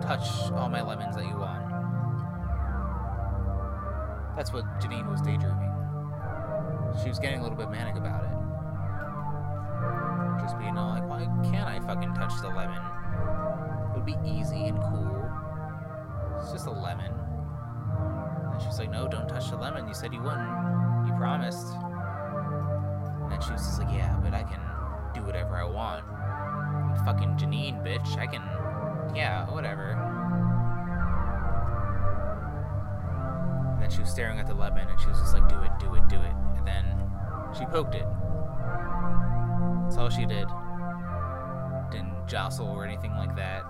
touch 0.00 0.50
all 0.52 0.70
my 0.70 0.80
lemons 0.80 1.16
that 1.16 1.26
you 1.26 1.36
want." 1.36 1.65
That's 4.36 4.52
what 4.52 4.64
Janine 4.80 5.10
was 5.10 5.20
daydreaming. 5.22 5.72
She 7.02 7.08
was 7.08 7.18
getting 7.18 7.40
a 7.40 7.42
little 7.42 7.58
bit 7.58 7.70
manic 7.70 7.96
about 7.96 8.22
it. 8.24 8.30
Just 10.42 10.58
being 10.58 10.76
all 10.78 10.90
like, 10.90 11.08
"Why 11.08 11.26
can't 11.50 11.66
I 11.66 11.80
fucking 11.80 12.14
touch 12.14 12.40
the 12.40 12.48
lemon?" 12.48 12.80
It 13.90 13.96
would 13.96 14.06
be 14.06 14.16
easy 14.24 14.66
and 14.66 14.78
cool. 14.80 15.30
It's 16.38 16.52
just 16.52 16.66
a 16.66 16.70
lemon. 16.70 17.12
And 18.52 18.62
she's 18.62 18.78
like, 18.78 18.90
no, 18.90 19.08
don't 19.08 19.28
touch 19.28 19.50
the 19.50 19.56
lemon. 19.56 19.88
You 19.88 19.94
said 19.94 20.12
you 20.12 20.22
wouldn't. 20.22 21.06
You 21.06 21.14
promised. 21.16 21.66
And 23.32 23.42
she 23.42 23.52
was 23.52 23.62
just 23.62 23.80
like, 23.80 23.90
yeah, 23.92 24.16
but 24.22 24.34
I 24.34 24.42
can 24.42 24.60
do 25.14 25.22
whatever 25.22 25.56
I 25.56 25.64
want. 25.64 26.04
I'm 26.06 27.04
fucking 27.04 27.36
Janine, 27.36 27.82
bitch. 27.82 28.18
I 28.18 28.26
can, 28.26 28.42
yeah, 29.14 29.50
whatever. 29.50 29.94
Was 34.06 34.12
staring 34.12 34.38
at 34.38 34.46
the 34.46 34.54
lemon 34.54 34.88
and 34.88 35.00
she 35.00 35.08
was 35.08 35.18
just 35.18 35.34
like, 35.34 35.48
do 35.48 35.60
it, 35.62 35.72
do 35.80 35.92
it, 35.94 36.08
do 36.08 36.16
it. 36.16 36.34
And 36.56 36.66
then 36.66 36.84
she 37.58 37.66
poked 37.66 37.94
it. 37.94 38.06
That's 39.84 39.98
all 39.98 40.10
she 40.10 40.26
did. 40.26 40.46
Didn't 41.90 42.28
jostle 42.28 42.68
or 42.68 42.84
anything 42.84 43.12
like 43.16 43.34
that 43.36 43.62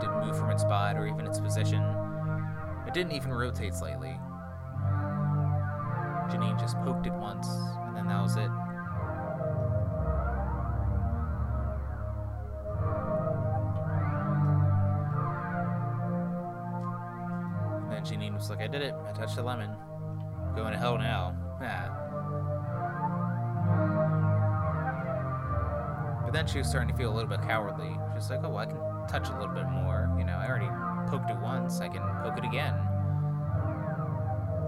didn't 0.00 0.26
move 0.26 0.36
from 0.36 0.50
its 0.50 0.62
spot 0.62 0.96
or 0.96 1.06
even 1.06 1.26
its 1.26 1.40
position. 1.40 1.82
It 2.86 2.94
didn't 2.94 3.12
even 3.12 3.32
rotate 3.32 3.74
slightly. 3.74 4.18
Janine 6.30 6.58
just 6.58 6.76
poked 6.78 7.06
it 7.06 7.12
once, 7.12 7.46
and 7.86 7.96
then 7.96 8.06
that 8.08 8.22
was 8.22 8.36
it. 8.36 8.50
And 18.10 18.34
was 18.34 18.50
like, 18.50 18.60
I 18.60 18.66
did 18.66 18.82
it. 18.82 18.94
I 19.08 19.12
touched 19.12 19.36
the 19.36 19.42
lemon. 19.42 19.70
Going 20.56 20.72
to 20.72 20.78
hell 20.78 20.98
now. 20.98 21.36
Yeah. 21.60 21.88
But 26.24 26.32
then 26.32 26.46
she 26.46 26.58
was 26.58 26.68
starting 26.68 26.90
to 26.90 26.96
feel 26.96 27.12
a 27.12 27.14
little 27.14 27.30
bit 27.30 27.40
cowardly. 27.42 27.96
She's 28.14 28.28
like, 28.28 28.40
oh, 28.42 28.50
well, 28.50 28.58
I 28.58 28.66
can 28.66 28.76
touch 29.08 29.28
a 29.28 29.38
little 29.38 29.54
bit 29.54 29.66
more. 29.68 30.14
You 30.18 30.24
know, 30.24 30.34
I 30.34 30.48
already 30.48 30.68
poked 31.08 31.30
it 31.30 31.36
once, 31.38 31.80
I 31.80 31.88
can 31.88 32.02
poke 32.22 32.36
it 32.36 32.44
again. 32.44 32.74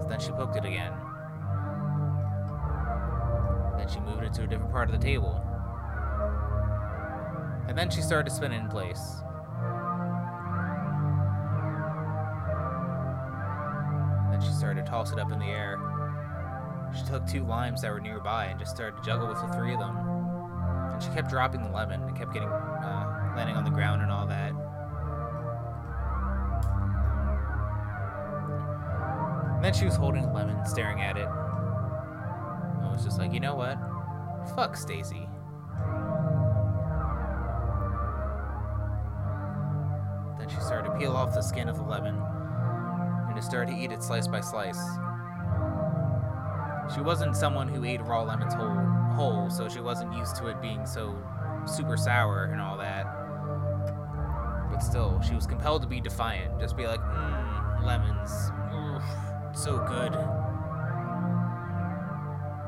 So 0.01 0.07
then 0.07 0.19
she 0.19 0.31
poked 0.31 0.55
it 0.55 0.65
again. 0.65 0.93
Then 3.77 3.89
she 3.89 3.99
moved 3.99 4.23
it 4.23 4.33
to 4.35 4.43
a 4.43 4.47
different 4.47 4.71
part 4.71 4.89
of 4.89 4.99
the 4.99 5.03
table. 5.05 5.41
And 7.67 7.77
then 7.77 7.89
she 7.89 8.01
started 8.01 8.29
to 8.29 8.35
spin 8.35 8.53
it 8.53 8.59
in 8.59 8.69
place. 8.69 9.21
She 15.03 15.09
started 15.09 15.11
to 15.11 15.11
toss 15.11 15.11
it 15.11 15.19
up 15.19 15.31
in 15.31 15.39
the 15.39 15.45
air. 15.45 15.79
She 16.95 17.03
took 17.05 17.25
two 17.27 17.43
limes 17.43 17.81
that 17.81 17.91
were 17.91 17.99
nearby 17.99 18.45
and 18.45 18.59
just 18.59 18.75
started 18.75 18.97
to 18.97 19.03
juggle 19.03 19.27
with 19.27 19.41
the 19.41 19.47
three 19.49 19.73
of 19.73 19.79
them. 19.79 19.97
And 19.97 21.03
she 21.03 21.09
kept 21.09 21.29
dropping 21.29 21.63
the 21.63 21.69
lemon 21.69 22.01
and 22.03 22.17
kept 22.17 22.33
getting 22.33 22.47
uh, 22.47 23.33
landing 23.35 23.55
on 23.55 23.63
the 23.63 23.69
ground 23.71 24.01
and 24.01 24.11
all 24.11 24.25
that. 24.27 24.51
And 29.55 29.63
then 29.63 29.73
she 29.73 29.85
was 29.85 29.95
holding 29.95 30.23
a 30.23 30.33
lemon, 30.33 30.65
staring 30.65 31.01
at 31.01 31.17
it. 31.17 31.27
I 31.27 32.91
was 32.91 33.03
just 33.03 33.19
like, 33.19 33.33
you 33.33 33.39
know 33.39 33.55
what? 33.55 33.77
Fuck 34.55 34.77
Stacy. 34.77 35.27
Then 40.37 40.49
she 40.49 40.61
started 40.61 40.91
to 40.91 40.97
peel 40.97 41.13
off 41.13 41.33
the 41.33 41.41
skin 41.41 41.67
of 41.67 41.77
the 41.77 41.83
lemon 41.83 42.21
and 43.53 43.67
to 43.67 43.73
to 43.73 43.79
eat 43.79 43.91
it 43.91 44.01
slice 44.01 44.27
by 44.27 44.41
slice. 44.41 44.79
She 46.93 47.01
wasn't 47.01 47.35
someone 47.35 47.67
who 47.67 47.83
ate 47.83 48.01
raw 48.01 48.23
lemons 48.23 48.53
whole, 48.53 48.75
whole, 49.15 49.49
so 49.49 49.69
she 49.69 49.79
wasn't 49.79 50.13
used 50.13 50.35
to 50.37 50.47
it 50.47 50.61
being 50.61 50.85
so 50.85 51.15
super 51.65 51.97
sour 51.97 52.45
and 52.45 52.61
all 52.61 52.77
that. 52.77 53.05
But 54.71 54.79
still, 54.79 55.21
she 55.21 55.35
was 55.35 55.45
compelled 55.45 55.81
to 55.83 55.87
be 55.87 56.01
defiant, 56.01 56.59
just 56.59 56.75
be 56.75 56.85
like, 56.85 56.99
mmm, 56.99 57.83
lemons, 57.83 58.51
oof, 58.73 59.03
so 59.55 59.77
good. 59.79 60.13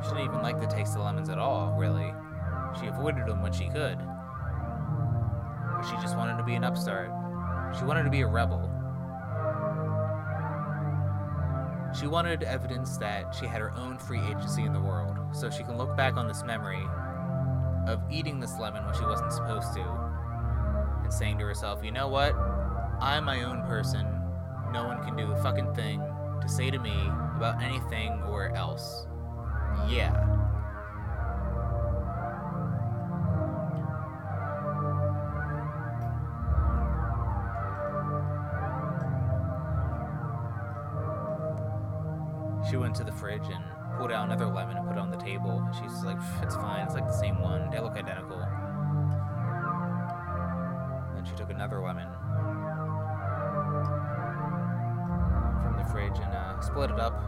She 0.03 0.09
didn't 0.09 0.25
even 0.25 0.41
like 0.41 0.59
the 0.59 0.67
taste 0.67 0.95
of 0.95 1.03
lemons 1.03 1.29
at 1.29 1.37
all, 1.37 1.75
really. 1.77 2.13
She 2.79 2.87
avoided 2.87 3.25
them 3.25 3.41
when 3.41 3.51
she 3.51 3.67
could. 3.69 3.97
She 5.87 5.95
just 6.01 6.17
wanted 6.17 6.37
to 6.37 6.43
be 6.43 6.55
an 6.55 6.63
upstart. 6.63 7.11
She 7.77 7.83
wanted 7.83 8.03
to 8.03 8.09
be 8.09 8.21
a 8.21 8.27
rebel. 8.27 8.66
She 12.07 12.11
wanted 12.11 12.41
evidence 12.43 12.95
that 12.99 13.35
she 13.35 13.47
had 13.47 13.59
her 13.59 13.73
own 13.73 13.97
free 13.97 14.21
agency 14.21 14.63
in 14.63 14.71
the 14.71 14.79
world, 14.79 15.17
so 15.33 15.49
she 15.49 15.61
can 15.63 15.77
look 15.77 15.97
back 15.97 16.15
on 16.15 16.25
this 16.25 16.41
memory 16.41 16.81
of 17.85 18.01
eating 18.09 18.39
this 18.39 18.57
lemon 18.57 18.85
when 18.85 18.95
she 18.95 19.03
wasn't 19.03 19.33
supposed 19.33 19.73
to, 19.73 19.81
and 21.03 21.11
saying 21.11 21.37
to 21.39 21.43
herself, 21.43 21.83
you 21.83 21.91
know 21.91 22.07
what? 22.07 22.33
I'm 23.01 23.25
my 23.25 23.43
own 23.43 23.61
person. 23.63 24.07
No 24.71 24.87
one 24.87 25.03
can 25.03 25.17
do 25.17 25.33
a 25.33 25.43
fucking 25.43 25.75
thing 25.75 26.01
to 26.41 26.47
say 26.47 26.71
to 26.71 26.79
me 26.79 26.95
about 27.35 27.61
anything 27.61 28.23
or 28.23 28.55
else. 28.55 29.05
Yeah. 29.89 30.36
Split 56.77 56.91
it 56.91 56.99
up, 56.99 57.19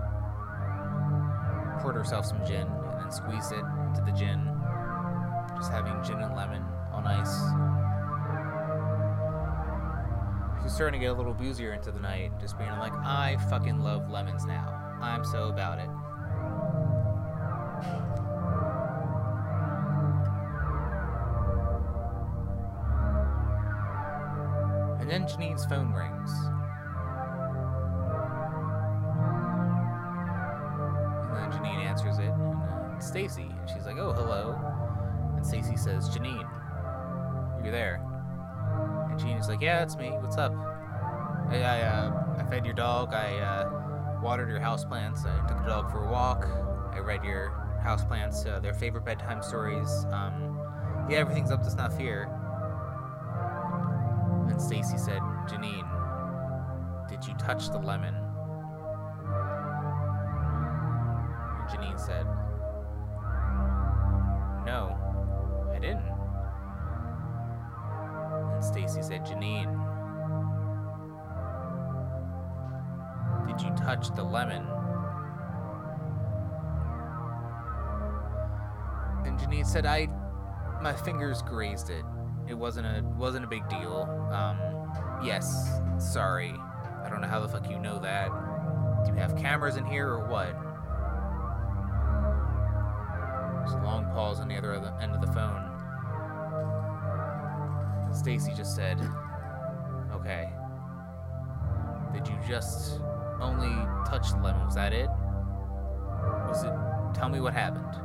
poured 1.81 1.95
herself 1.95 2.23
some 2.23 2.45
gin, 2.45 2.67
and 2.67 3.01
then 3.01 3.11
squeezed 3.11 3.51
it 3.51 3.65
into 3.87 3.99
the 4.05 4.11
gin. 4.11 4.47
Just 5.57 5.71
having 5.71 5.91
gin 6.03 6.21
and 6.21 6.35
lemon 6.35 6.61
on 6.93 7.07
ice. 7.07 7.35
She 10.59 10.65
was 10.65 10.71
starting 10.71 10.99
to 10.99 11.03
get 11.03 11.11
a 11.11 11.17
little 11.17 11.33
boozier 11.33 11.73
into 11.73 11.91
the 11.91 11.99
night, 11.99 12.31
just 12.39 12.59
being 12.59 12.69
like, 12.77 12.93
I 12.93 13.37
fucking 13.49 13.79
love 13.79 14.07
lemons 14.11 14.45
now. 14.45 14.69
I'm 15.01 15.25
so 15.25 15.47
about 15.47 15.79
it. 15.79 15.89
And 25.01 25.09
then 25.09 25.27
Janine's 25.27 25.65
phone 25.65 25.91
rings. 25.91 26.29
Stacy. 33.27 33.49
And 33.59 33.69
she's 33.69 33.85
like, 33.85 33.97
oh, 33.97 34.13
hello. 34.13 34.55
And 35.35 35.45
Stacy 35.45 35.75
says, 35.75 36.09
Janine, 36.09 36.47
you're 37.61 37.71
there. 37.71 38.01
And 39.09 39.19
Janine's 39.19 39.49
like, 39.49 39.61
yeah, 39.61 39.83
it's 39.83 39.97
me. 39.97 40.09
What's 40.11 40.37
up? 40.37 40.53
I, 41.49 41.61
I, 41.61 41.81
uh, 41.81 42.35
I 42.37 42.43
fed 42.49 42.65
your 42.65 42.75
dog. 42.75 43.13
I, 43.13 43.37
uh, 43.39 44.19
watered 44.21 44.49
your 44.49 44.59
houseplants. 44.59 45.25
I 45.25 45.47
took 45.47 45.57
the 45.57 45.67
dog 45.67 45.91
for 45.91 46.05
a 46.05 46.11
walk. 46.11 46.45
I 46.93 46.99
read 46.99 47.23
your 47.23 47.51
houseplants, 47.85 48.45
uh, 48.47 48.59
their 48.59 48.73
favorite 48.73 49.05
bedtime 49.05 49.41
stories. 49.41 50.05
Um, 50.11 50.59
yeah, 51.09 51.17
everything's 51.17 51.51
up 51.51 51.63
to 51.63 51.69
snuff 51.69 51.97
here. 51.97 52.29
And 54.49 54.61
Stacy 54.61 54.97
said, 54.97 55.21
Janine, 55.47 55.87
did 57.09 57.25
you 57.25 57.33
touch 57.35 57.69
the 57.69 57.79
lemon? 57.79 58.15
Janine 61.69 61.99
said, 61.99 62.25
said, 79.79 79.85
I, 79.85 80.09
my 80.81 80.91
fingers 80.91 81.41
grazed 81.41 81.89
it. 81.89 82.03
It 82.49 82.53
wasn't 82.53 82.85
a 82.85 83.01
wasn't 83.17 83.45
a 83.45 83.47
big 83.47 83.67
deal. 83.69 84.09
Um, 84.33 84.57
yes, 85.23 85.79
sorry. 85.99 86.53
I 87.01 87.07
don't 87.09 87.21
know 87.21 87.29
how 87.29 87.39
the 87.39 87.47
fuck 87.47 87.69
you 87.69 87.79
know 87.79 87.97
that. 87.99 88.29
Do 89.05 89.13
you 89.13 89.17
have 89.17 89.37
cameras 89.37 89.77
in 89.77 89.85
here 89.85 90.09
or 90.09 90.27
what? 90.27 90.51
There's 93.59 93.71
a 93.71 93.85
long 93.85 94.03
pause 94.11 94.41
on 94.41 94.49
the 94.49 94.57
other 94.57 94.73
end 95.01 95.15
of 95.15 95.21
the 95.21 95.31
phone. 95.31 95.65
Stacy 98.13 98.51
just 98.53 98.75
said, 98.75 98.99
"Okay. 100.11 100.51
Did 102.11 102.27
you 102.27 102.35
just 102.45 102.99
only 103.39 103.73
touch 104.09 104.31
the 104.31 104.39
lemon? 104.39 104.65
Was 104.65 104.75
that 104.75 104.91
it? 104.91 105.09
Was 106.49 106.65
it? 106.65 106.73
Tell 107.13 107.29
me 107.29 107.39
what 107.39 107.53
happened." 107.53 107.98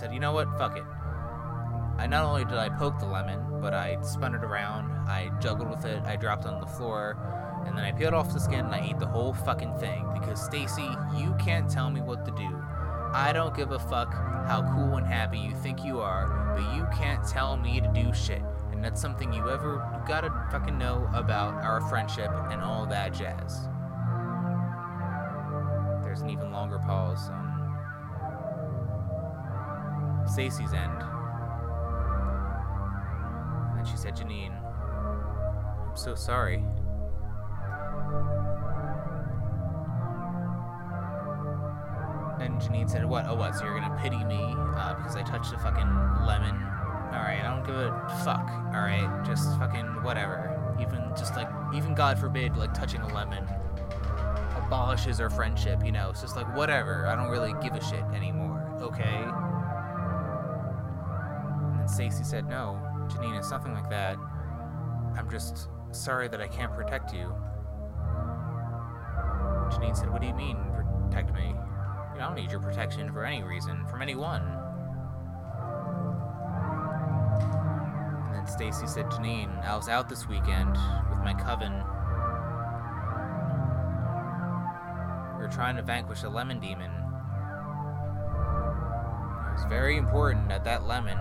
Said, 0.00 0.14
"You 0.14 0.20
know 0.20 0.32
what? 0.32 0.48
Fuck 0.56 0.78
it. 0.78 0.84
I 1.98 2.06
not 2.06 2.24
only 2.24 2.46
did 2.46 2.56
I 2.56 2.70
poke 2.70 2.98
the 2.98 3.04
lemon, 3.04 3.60
but 3.60 3.74
I 3.74 4.00
spun 4.00 4.34
it 4.34 4.42
around, 4.42 4.90
I 5.06 5.30
juggled 5.38 5.68
with 5.68 5.84
it, 5.84 6.02
I 6.04 6.16
dropped 6.16 6.46
it 6.46 6.48
on 6.48 6.58
the 6.58 6.66
floor, 6.66 7.18
and 7.66 7.76
then 7.76 7.84
I 7.84 7.92
peeled 7.92 8.14
off 8.14 8.32
the 8.32 8.40
skin 8.40 8.64
and 8.64 8.74
I 8.74 8.88
ate 8.88 8.98
the 8.98 9.06
whole 9.06 9.34
fucking 9.34 9.76
thing. 9.76 10.08
Because 10.14 10.42
Stacy, 10.42 10.88
you 11.14 11.36
can't 11.38 11.68
tell 11.68 11.90
me 11.90 12.00
what 12.00 12.24
to 12.24 12.30
do. 12.30 12.48
I 13.12 13.32
don't 13.34 13.54
give 13.54 13.72
a 13.72 13.78
fuck 13.78 14.14
how 14.46 14.62
cool 14.72 14.96
and 14.96 15.06
happy 15.06 15.38
you 15.38 15.54
think 15.56 15.84
you 15.84 16.00
are, 16.00 16.54
but 16.56 16.74
you 16.74 16.86
can't 16.96 17.22
tell 17.28 17.58
me 17.58 17.82
to 17.82 17.88
do 17.92 18.14
shit. 18.14 18.42
And 18.72 18.82
that's 18.82 19.02
something 19.02 19.30
you 19.34 19.50
ever 19.50 19.86
gotta 20.08 20.30
fucking 20.50 20.78
know 20.78 21.10
about 21.12 21.62
our 21.62 21.82
friendship 21.90 22.30
and 22.50 22.62
all 22.62 22.86
that 22.86 23.12
jazz. 23.12 23.68
There's 26.02 26.22
an 26.22 26.30
even 26.30 26.50
longer 26.50 26.78
pause 26.78 27.30
Stacy's 30.30 30.72
end. 30.72 31.02
And 33.76 33.86
she 33.86 33.96
said, 33.96 34.16
Janine, 34.16 34.54
I'm 35.88 35.96
so 35.96 36.14
sorry. 36.14 36.64
And 42.40 42.60
Janine 42.60 42.88
said, 42.88 43.04
What? 43.04 43.26
Oh, 43.26 43.34
what? 43.34 43.54
So 43.56 43.64
you're 43.64 43.78
gonna 43.78 43.98
pity 44.00 44.22
me 44.24 44.40
uh, 44.76 44.94
because 44.94 45.16
I 45.16 45.22
touched 45.22 45.52
a 45.52 45.58
fucking 45.58 46.26
lemon? 46.26 46.56
Alright, 47.12 47.44
I 47.44 47.54
don't 47.54 47.66
give 47.66 47.74
a 47.74 48.22
fuck. 48.24 48.48
Alright, 48.74 49.26
just 49.26 49.58
fucking 49.58 50.02
whatever. 50.02 50.56
Even, 50.80 51.02
just 51.16 51.36
like, 51.36 51.48
even 51.74 51.94
God 51.94 52.18
forbid, 52.18 52.56
like 52.56 52.72
touching 52.72 53.00
a 53.00 53.14
lemon 53.14 53.44
abolishes 54.70 55.20
our 55.20 55.28
friendship, 55.28 55.84
you 55.84 55.90
know? 55.90 56.10
It's 56.10 56.20
just 56.20 56.36
like, 56.36 56.46
whatever. 56.56 57.08
I 57.08 57.16
don't 57.16 57.28
really 57.28 57.54
give 57.60 57.74
a 57.74 57.84
shit 57.84 58.04
anymore, 58.14 58.64
okay? 58.80 59.26
Stacy 61.90 62.24
said, 62.24 62.48
No, 62.48 62.80
Janine, 63.08 63.36
it's 63.38 63.50
nothing 63.50 63.74
like 63.74 63.90
that. 63.90 64.16
I'm 65.16 65.28
just 65.30 65.68
sorry 65.90 66.28
that 66.28 66.40
I 66.40 66.46
can't 66.46 66.72
protect 66.72 67.12
you. 67.12 67.34
Janine 69.70 69.96
said, 69.96 70.10
What 70.10 70.20
do 70.20 70.28
you 70.28 70.34
mean, 70.34 70.56
protect 71.10 71.34
me? 71.34 71.54
I 72.14 72.18
don't 72.18 72.34
need 72.34 72.50
your 72.50 72.60
protection 72.60 73.12
for 73.12 73.24
any 73.24 73.42
reason, 73.42 73.86
from 73.86 74.02
anyone. 74.02 74.42
And 78.26 78.34
then 78.34 78.46
Stacy 78.46 78.86
said, 78.86 79.06
Janine, 79.06 79.64
I 79.64 79.76
was 79.76 79.88
out 79.88 80.08
this 80.08 80.28
weekend 80.28 80.76
with 81.10 81.18
my 81.20 81.34
coven. 81.34 81.72
We 85.36 85.46
were 85.46 85.52
trying 85.52 85.76
to 85.76 85.82
vanquish 85.82 86.22
a 86.22 86.28
lemon 86.28 86.60
demon. 86.60 86.90
It 89.48 89.52
was 89.54 89.64
very 89.68 89.96
important 89.96 90.48
that 90.48 90.64
that 90.64 90.86
lemon 90.86 91.18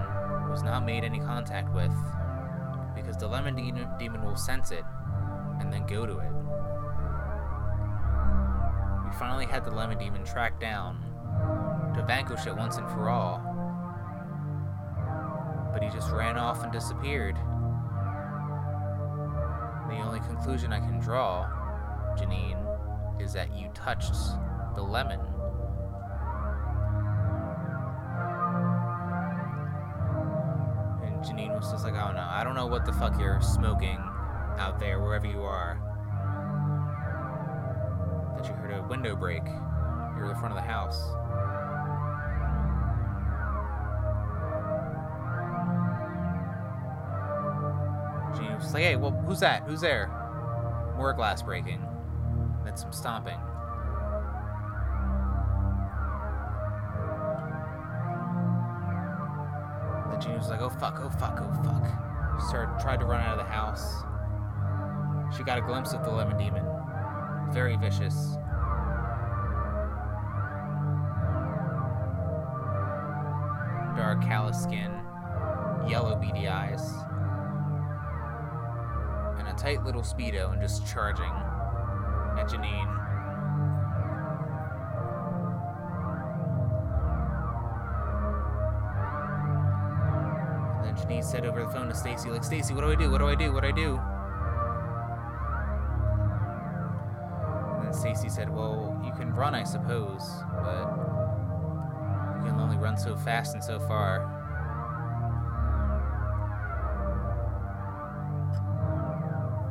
was 0.50 0.64
not 0.64 0.86
made 0.86 1.04
any 1.04 1.20
contact 1.20 1.74
with, 1.74 1.94
because 2.96 3.16
the 3.18 3.28
lemon 3.28 3.56
de- 3.56 3.90
demon 4.00 4.24
will 4.24 4.36
sense 4.36 4.72
it 4.72 4.84
and 5.60 5.72
then 5.72 5.86
go 5.86 6.06
to 6.06 6.18
it. 6.20 6.32
We 9.06 9.12
finally 9.18 9.46
had 9.46 9.64
the 9.64 9.72
lemon 9.72 9.98
demon 9.98 10.26
tracked 10.26 10.60
down, 10.60 10.98
to 11.96 12.04
vanquish 12.04 12.46
it 12.48 12.56
once 12.56 12.78
and 12.78 12.90
for 12.90 13.10
all. 13.10 13.42
But 15.72 15.84
he 15.84 15.90
just 15.90 16.12
ran 16.12 16.38
off 16.38 16.64
and 16.64 16.72
disappeared. 16.72 17.36
The 19.88 20.00
only 20.00 20.20
conclusion 20.20 20.74
I 20.74 20.80
can 20.80 21.00
draw, 21.00 21.48
Janine, 22.18 23.22
is 23.22 23.34
that 23.34 23.56
you 23.56 23.70
touched 23.74 24.14
the 24.76 24.82
lemon. 24.82 25.20
The 32.92 32.98
fuck 32.98 33.20
you're 33.20 33.40
smoking 33.42 34.00
out 34.58 34.80
there, 34.80 35.00
wherever 35.00 35.28
you 35.28 35.44
are. 35.44 35.78
That 38.36 38.48
you 38.48 38.54
heard 38.56 38.72
a 38.72 38.88
window 38.88 39.16
break 39.16 39.44
near 39.44 40.28
the 40.28 40.36
front 40.36 40.52
of 40.52 40.56
the 40.56 40.62
house. 40.62 41.00
Janine 48.36 48.58
was 48.58 48.74
like, 48.74 48.84
hey, 48.84 48.96
well, 48.96 49.12
who's 49.12 49.40
that? 49.42 49.64
Who's 49.64 49.82
there? 49.82 50.08
More 50.98 51.14
glass 51.14 51.44
breaking. 51.44 51.86
Then 52.66 52.76
some 52.76 52.92
stomping. 52.92 53.38
Then 60.10 60.20
Janine 60.20 60.40
was 60.40 60.50
like, 60.50 60.62
oh 60.62 60.70
fuck, 60.70 61.00
oh 61.00 61.10
fuck, 61.10 61.40
oh 61.40 61.64
fuck. 61.64 62.09
Started, 62.48 62.80
tried 62.82 63.00
to 63.02 63.06
run 63.06 63.22
out 63.22 63.38
of 63.38 63.46
the 63.46 63.52
house. 63.52 64.04
She 65.36 65.44
got 65.44 65.58
a 65.58 65.62
glimpse 65.62 65.94
of 65.94 66.04
the 66.04 66.10
lemon 66.10 66.38
demon. 66.38 66.66
Very 67.52 67.76
vicious. 67.76 68.38
Dark, 73.96 74.22
callous 74.24 74.58
skin, 74.64 74.92
yellow 75.88 76.16
beady 76.16 76.48
eyes, 76.48 76.94
and 79.38 79.48
a 79.48 79.54
tight 79.58 79.84
little 79.84 80.02
speedo 80.02 80.54
and 80.54 80.62
just 80.62 80.88
charging 80.88 81.32
at 82.40 82.48
Janine. 82.48 83.09
Said 91.30 91.46
over 91.46 91.64
the 91.64 91.70
phone 91.70 91.88
to 91.88 91.94
Stacy, 91.94 92.32
like, 92.32 92.44
Stacy, 92.44 92.74
what 92.74 92.82
do 92.82 92.92
I 92.92 92.96
do? 92.96 93.12
What 93.12 93.20
do 93.20 93.28
I 93.28 93.36
do? 93.36 93.54
What 93.54 93.62
do 93.62 93.68
I 93.68 93.72
do? 93.72 94.00
And 97.78 97.86
then 97.86 97.94
Stacy 97.94 98.30
said, 98.30 98.50
Well, 98.50 99.00
you 99.06 99.12
can 99.12 99.32
run, 99.36 99.54
I 99.54 99.64
suppose, 99.64 100.28
but 100.56 100.90
you 102.38 102.50
can 102.50 102.60
only 102.60 102.78
run 102.78 102.98
so 102.98 103.16
fast 103.16 103.54
and 103.54 103.64
so 103.64 103.80
far. 103.80 104.26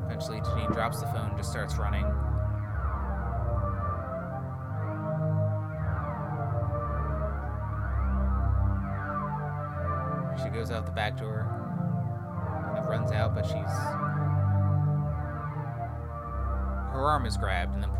Eventually, 0.06 0.40
Janine 0.40 0.72
drops 0.72 1.00
the 1.00 1.06
phone 1.06 1.30
and 1.30 1.36
just 1.36 1.50
starts 1.50 1.76
running. 1.76 2.06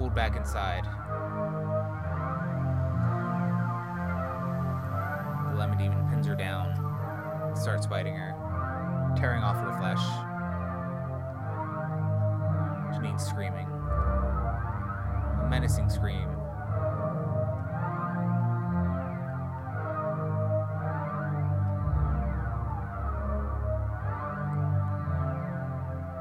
Pulled 0.09 0.15
back 0.15 0.37
inside. 0.37 0.85
The 5.51 5.59
lemon 5.59 5.77
demon 5.77 6.09
pins 6.09 6.27
her 6.27 6.35
down, 6.35 6.75
starts 7.55 7.87
biting 7.87 8.15
her, 8.15 8.35
tearing 9.19 9.43
off 9.43 9.57
her 9.57 9.77
flesh. 9.79 10.03
Janine's 12.95 13.23
screaming. 13.23 13.67
A 15.43 15.47
menacing 15.51 15.91
scream. 15.91 16.29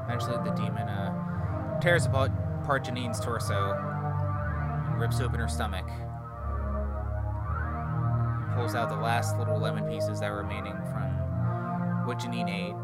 Eventually, 0.04 0.36
the 0.44 0.54
demon 0.56 0.88
uh, 0.88 1.80
tears 1.80 2.06
apart, 2.06 2.32
apart 2.68 2.84
Janine's 2.84 3.18
torso 3.18 3.72
and 3.72 5.00
rips 5.00 5.20
open 5.22 5.40
her 5.40 5.48
stomach. 5.48 5.86
Pulls 8.54 8.74
out 8.74 8.90
the 8.90 8.96
last 8.96 9.38
little 9.38 9.58
lemon 9.58 9.88
pieces 9.88 10.20
that 10.20 10.30
were 10.30 10.42
remaining 10.42 10.74
from 10.92 11.08
what 12.06 12.18
Janine 12.18 12.50
ate, 12.50 12.74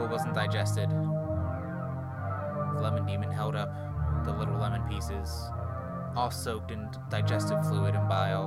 what 0.00 0.10
wasn't 0.10 0.32
digested. 0.32 0.88
The 0.88 2.80
lemon 2.80 3.04
demon 3.04 3.30
held 3.30 3.56
up 3.56 3.74
the 4.24 4.32
little 4.32 4.56
lemon 4.56 4.80
pieces, 4.88 5.50
all 6.16 6.30
soaked 6.30 6.70
in 6.70 6.88
digestive 7.10 7.62
fluid 7.66 7.94
and 7.94 8.08
bile. 8.08 8.46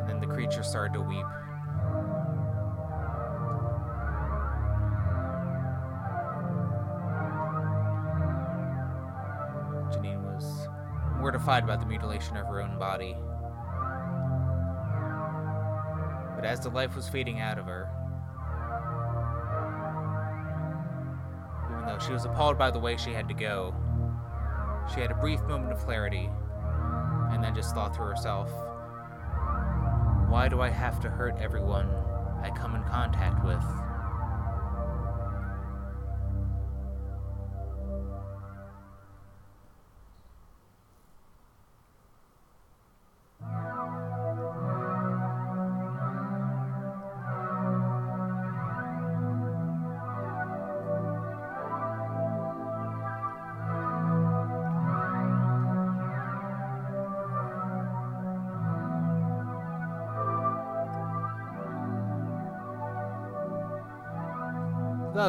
And 0.00 0.08
then 0.08 0.18
the 0.18 0.34
creature 0.34 0.62
started 0.62 0.94
to 0.94 1.02
weep. 1.02 1.26
Mortified 11.40 11.66
by 11.66 11.76
the 11.76 11.86
mutilation 11.86 12.36
of 12.36 12.46
her 12.46 12.60
own 12.60 12.78
body. 12.78 13.16
But 16.36 16.44
as 16.44 16.60
the 16.60 16.68
life 16.68 16.94
was 16.94 17.08
fading 17.08 17.40
out 17.40 17.58
of 17.58 17.64
her, 17.64 17.88
even 21.70 21.86
though 21.86 21.98
she 21.98 22.12
was 22.12 22.26
appalled 22.26 22.58
by 22.58 22.70
the 22.70 22.78
way 22.78 22.98
she 22.98 23.12
had 23.12 23.26
to 23.28 23.34
go, 23.34 23.74
she 24.92 25.00
had 25.00 25.10
a 25.10 25.14
brief 25.14 25.40
moment 25.44 25.72
of 25.72 25.78
clarity 25.78 26.28
and 27.32 27.42
then 27.42 27.54
just 27.54 27.74
thought 27.74 27.94
to 27.94 28.00
herself, 28.00 28.50
Why 30.28 30.48
do 30.50 30.60
I 30.60 30.68
have 30.68 31.00
to 31.00 31.08
hurt 31.08 31.36
everyone 31.40 31.88
I 32.42 32.50
come 32.54 32.74
in 32.74 32.82
contact 32.84 33.42
with? 33.46 33.64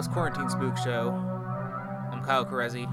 That 0.01 0.11
Quarantine 0.13 0.49
Spook 0.49 0.77
Show. 0.77 1.11
I'm 2.11 2.23
Kyle 2.23 2.43
Carezzi. 2.43 2.87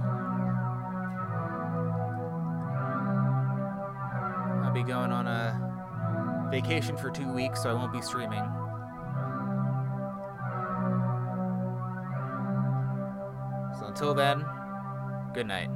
I'll 4.63 4.75
be 4.75 4.83
going 4.83 5.11
on 5.11 5.27
a 5.27 6.49
vacation 6.51 6.99
for 6.99 7.11
two 7.11 7.33
weeks, 7.33 7.63
so 7.63 7.71
I 7.71 7.73
won't 7.73 7.95
be 7.95 8.03
streaming. 8.03 8.45
So 13.79 13.87
until 13.87 14.13
then, 14.13 14.45
good 15.33 15.47
night. 15.47 15.71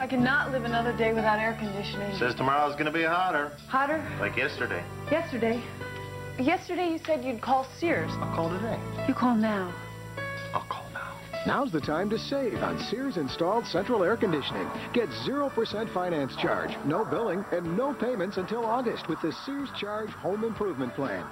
I 0.00 0.06
cannot 0.06 0.52
live 0.52 0.64
another 0.64 0.96
day 0.96 1.12
without 1.12 1.40
air 1.40 1.56
conditioning. 1.58 2.16
Says 2.16 2.34
tomorrow's 2.34 2.76
gonna 2.76 2.92
be 2.92 3.02
hotter, 3.02 3.50
Hotter? 3.66 4.04
like 4.20 4.36
yesterday. 4.36 4.82
Yesterday. 5.10 5.60
Yesterday 6.38 6.92
you 6.92 6.98
said 7.04 7.24
you'd 7.24 7.40
call 7.40 7.66
Sears. 7.78 8.10
I'll 8.20 8.34
call 8.34 8.48
today. 8.50 8.78
You 9.08 9.14
call 9.14 9.34
now. 9.34 9.74
I'll 10.54 10.66
call 10.68 10.86
now. 10.94 11.16
Now's 11.46 11.72
the 11.72 11.80
time 11.80 12.08
to 12.10 12.18
save 12.18 12.62
on 12.62 12.78
Sears 12.78 13.16
installed 13.16 13.66
central 13.66 14.04
air 14.04 14.16
conditioning. 14.16 14.68
Get 14.92 15.08
0% 15.08 15.92
finance 15.92 16.36
charge, 16.36 16.76
no 16.84 17.04
billing, 17.04 17.44
and 17.50 17.76
no 17.76 17.92
payments 17.92 18.36
until 18.36 18.64
August 18.64 19.08
with 19.08 19.20
the 19.20 19.32
Sears 19.44 19.68
Charge 19.76 20.10
Home 20.10 20.44
Improvement 20.44 20.94
Plan. 20.94 21.24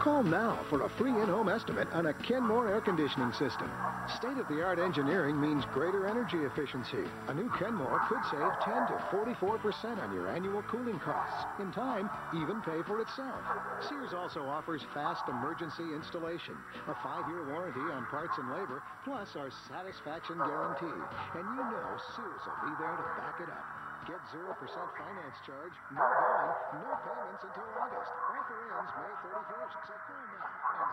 Call 0.00 0.22
now 0.22 0.58
for 0.68 0.82
a 0.82 0.88
free 0.88 1.10
in-home 1.10 1.48
estimate 1.48 1.88
on 1.92 2.06
a 2.06 2.14
Kenmore 2.14 2.68
air 2.68 2.80
conditioning 2.80 3.32
system. 3.32 3.70
State-of-the-art 4.16 4.78
engineering 4.78 5.40
means 5.40 5.64
greater 5.72 6.06
energy 6.06 6.38
efficiency. 6.44 7.04
A 7.28 7.34
new 7.34 7.48
Kenmore 7.50 8.02
could 8.08 8.22
save 8.30 8.52
10 8.64 8.86
to 8.88 8.94
44% 9.14 10.02
on 10.02 10.12
your 10.12 10.28
annual 10.28 10.62
cooling 10.62 10.98
costs. 10.98 11.46
In 11.60 11.70
time, 11.72 12.10
even 12.34 12.60
pay 12.62 12.82
for 12.82 13.00
itself. 13.00 13.40
Sears 13.88 14.12
also 14.12 14.42
offers 14.42 14.82
fast 14.92 15.22
emergency 15.28 15.94
installation, 15.94 16.54
a 16.88 16.94
five-year 17.02 17.48
warranty 17.50 17.86
on 17.94 18.04
parts 18.06 18.36
and 18.38 18.50
labor, 18.50 18.82
plus 19.04 19.36
our 19.36 19.50
satisfaction 19.68 20.36
guarantee. 20.38 20.98
And 21.34 21.44
you 21.56 21.62
know 21.62 21.88
Sears 22.16 22.42
will 22.42 22.70
be 22.70 22.74
there 22.78 22.96
to 22.96 23.06
back 23.22 23.40
it 23.40 23.48
up. 23.48 23.81
Get 24.02 24.18
0% 24.34 24.50
finance 24.98 25.38
charge, 25.46 25.74
no 25.94 26.02
billing, 26.02 26.82
no 26.82 26.90
payments 27.06 27.42
until 27.46 27.70
August. 27.78 28.10
Offer 28.34 28.58
ends 28.74 28.92
May 28.98 29.14
31st, 29.30 29.78
so 29.86 29.94
call 30.10 30.26
now 30.26 30.48
and 30.74 30.90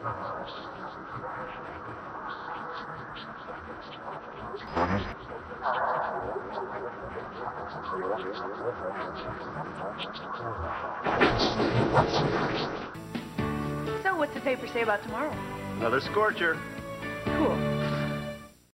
So 0.00 0.06
what's 14.16 14.32
the 14.32 14.40
paper 14.40 14.66
say 14.68 14.80
about 14.80 15.02
tomorrow? 15.02 15.30
Another 15.76 16.00
scorcher. 16.00 16.56
Cool. 17.26 17.69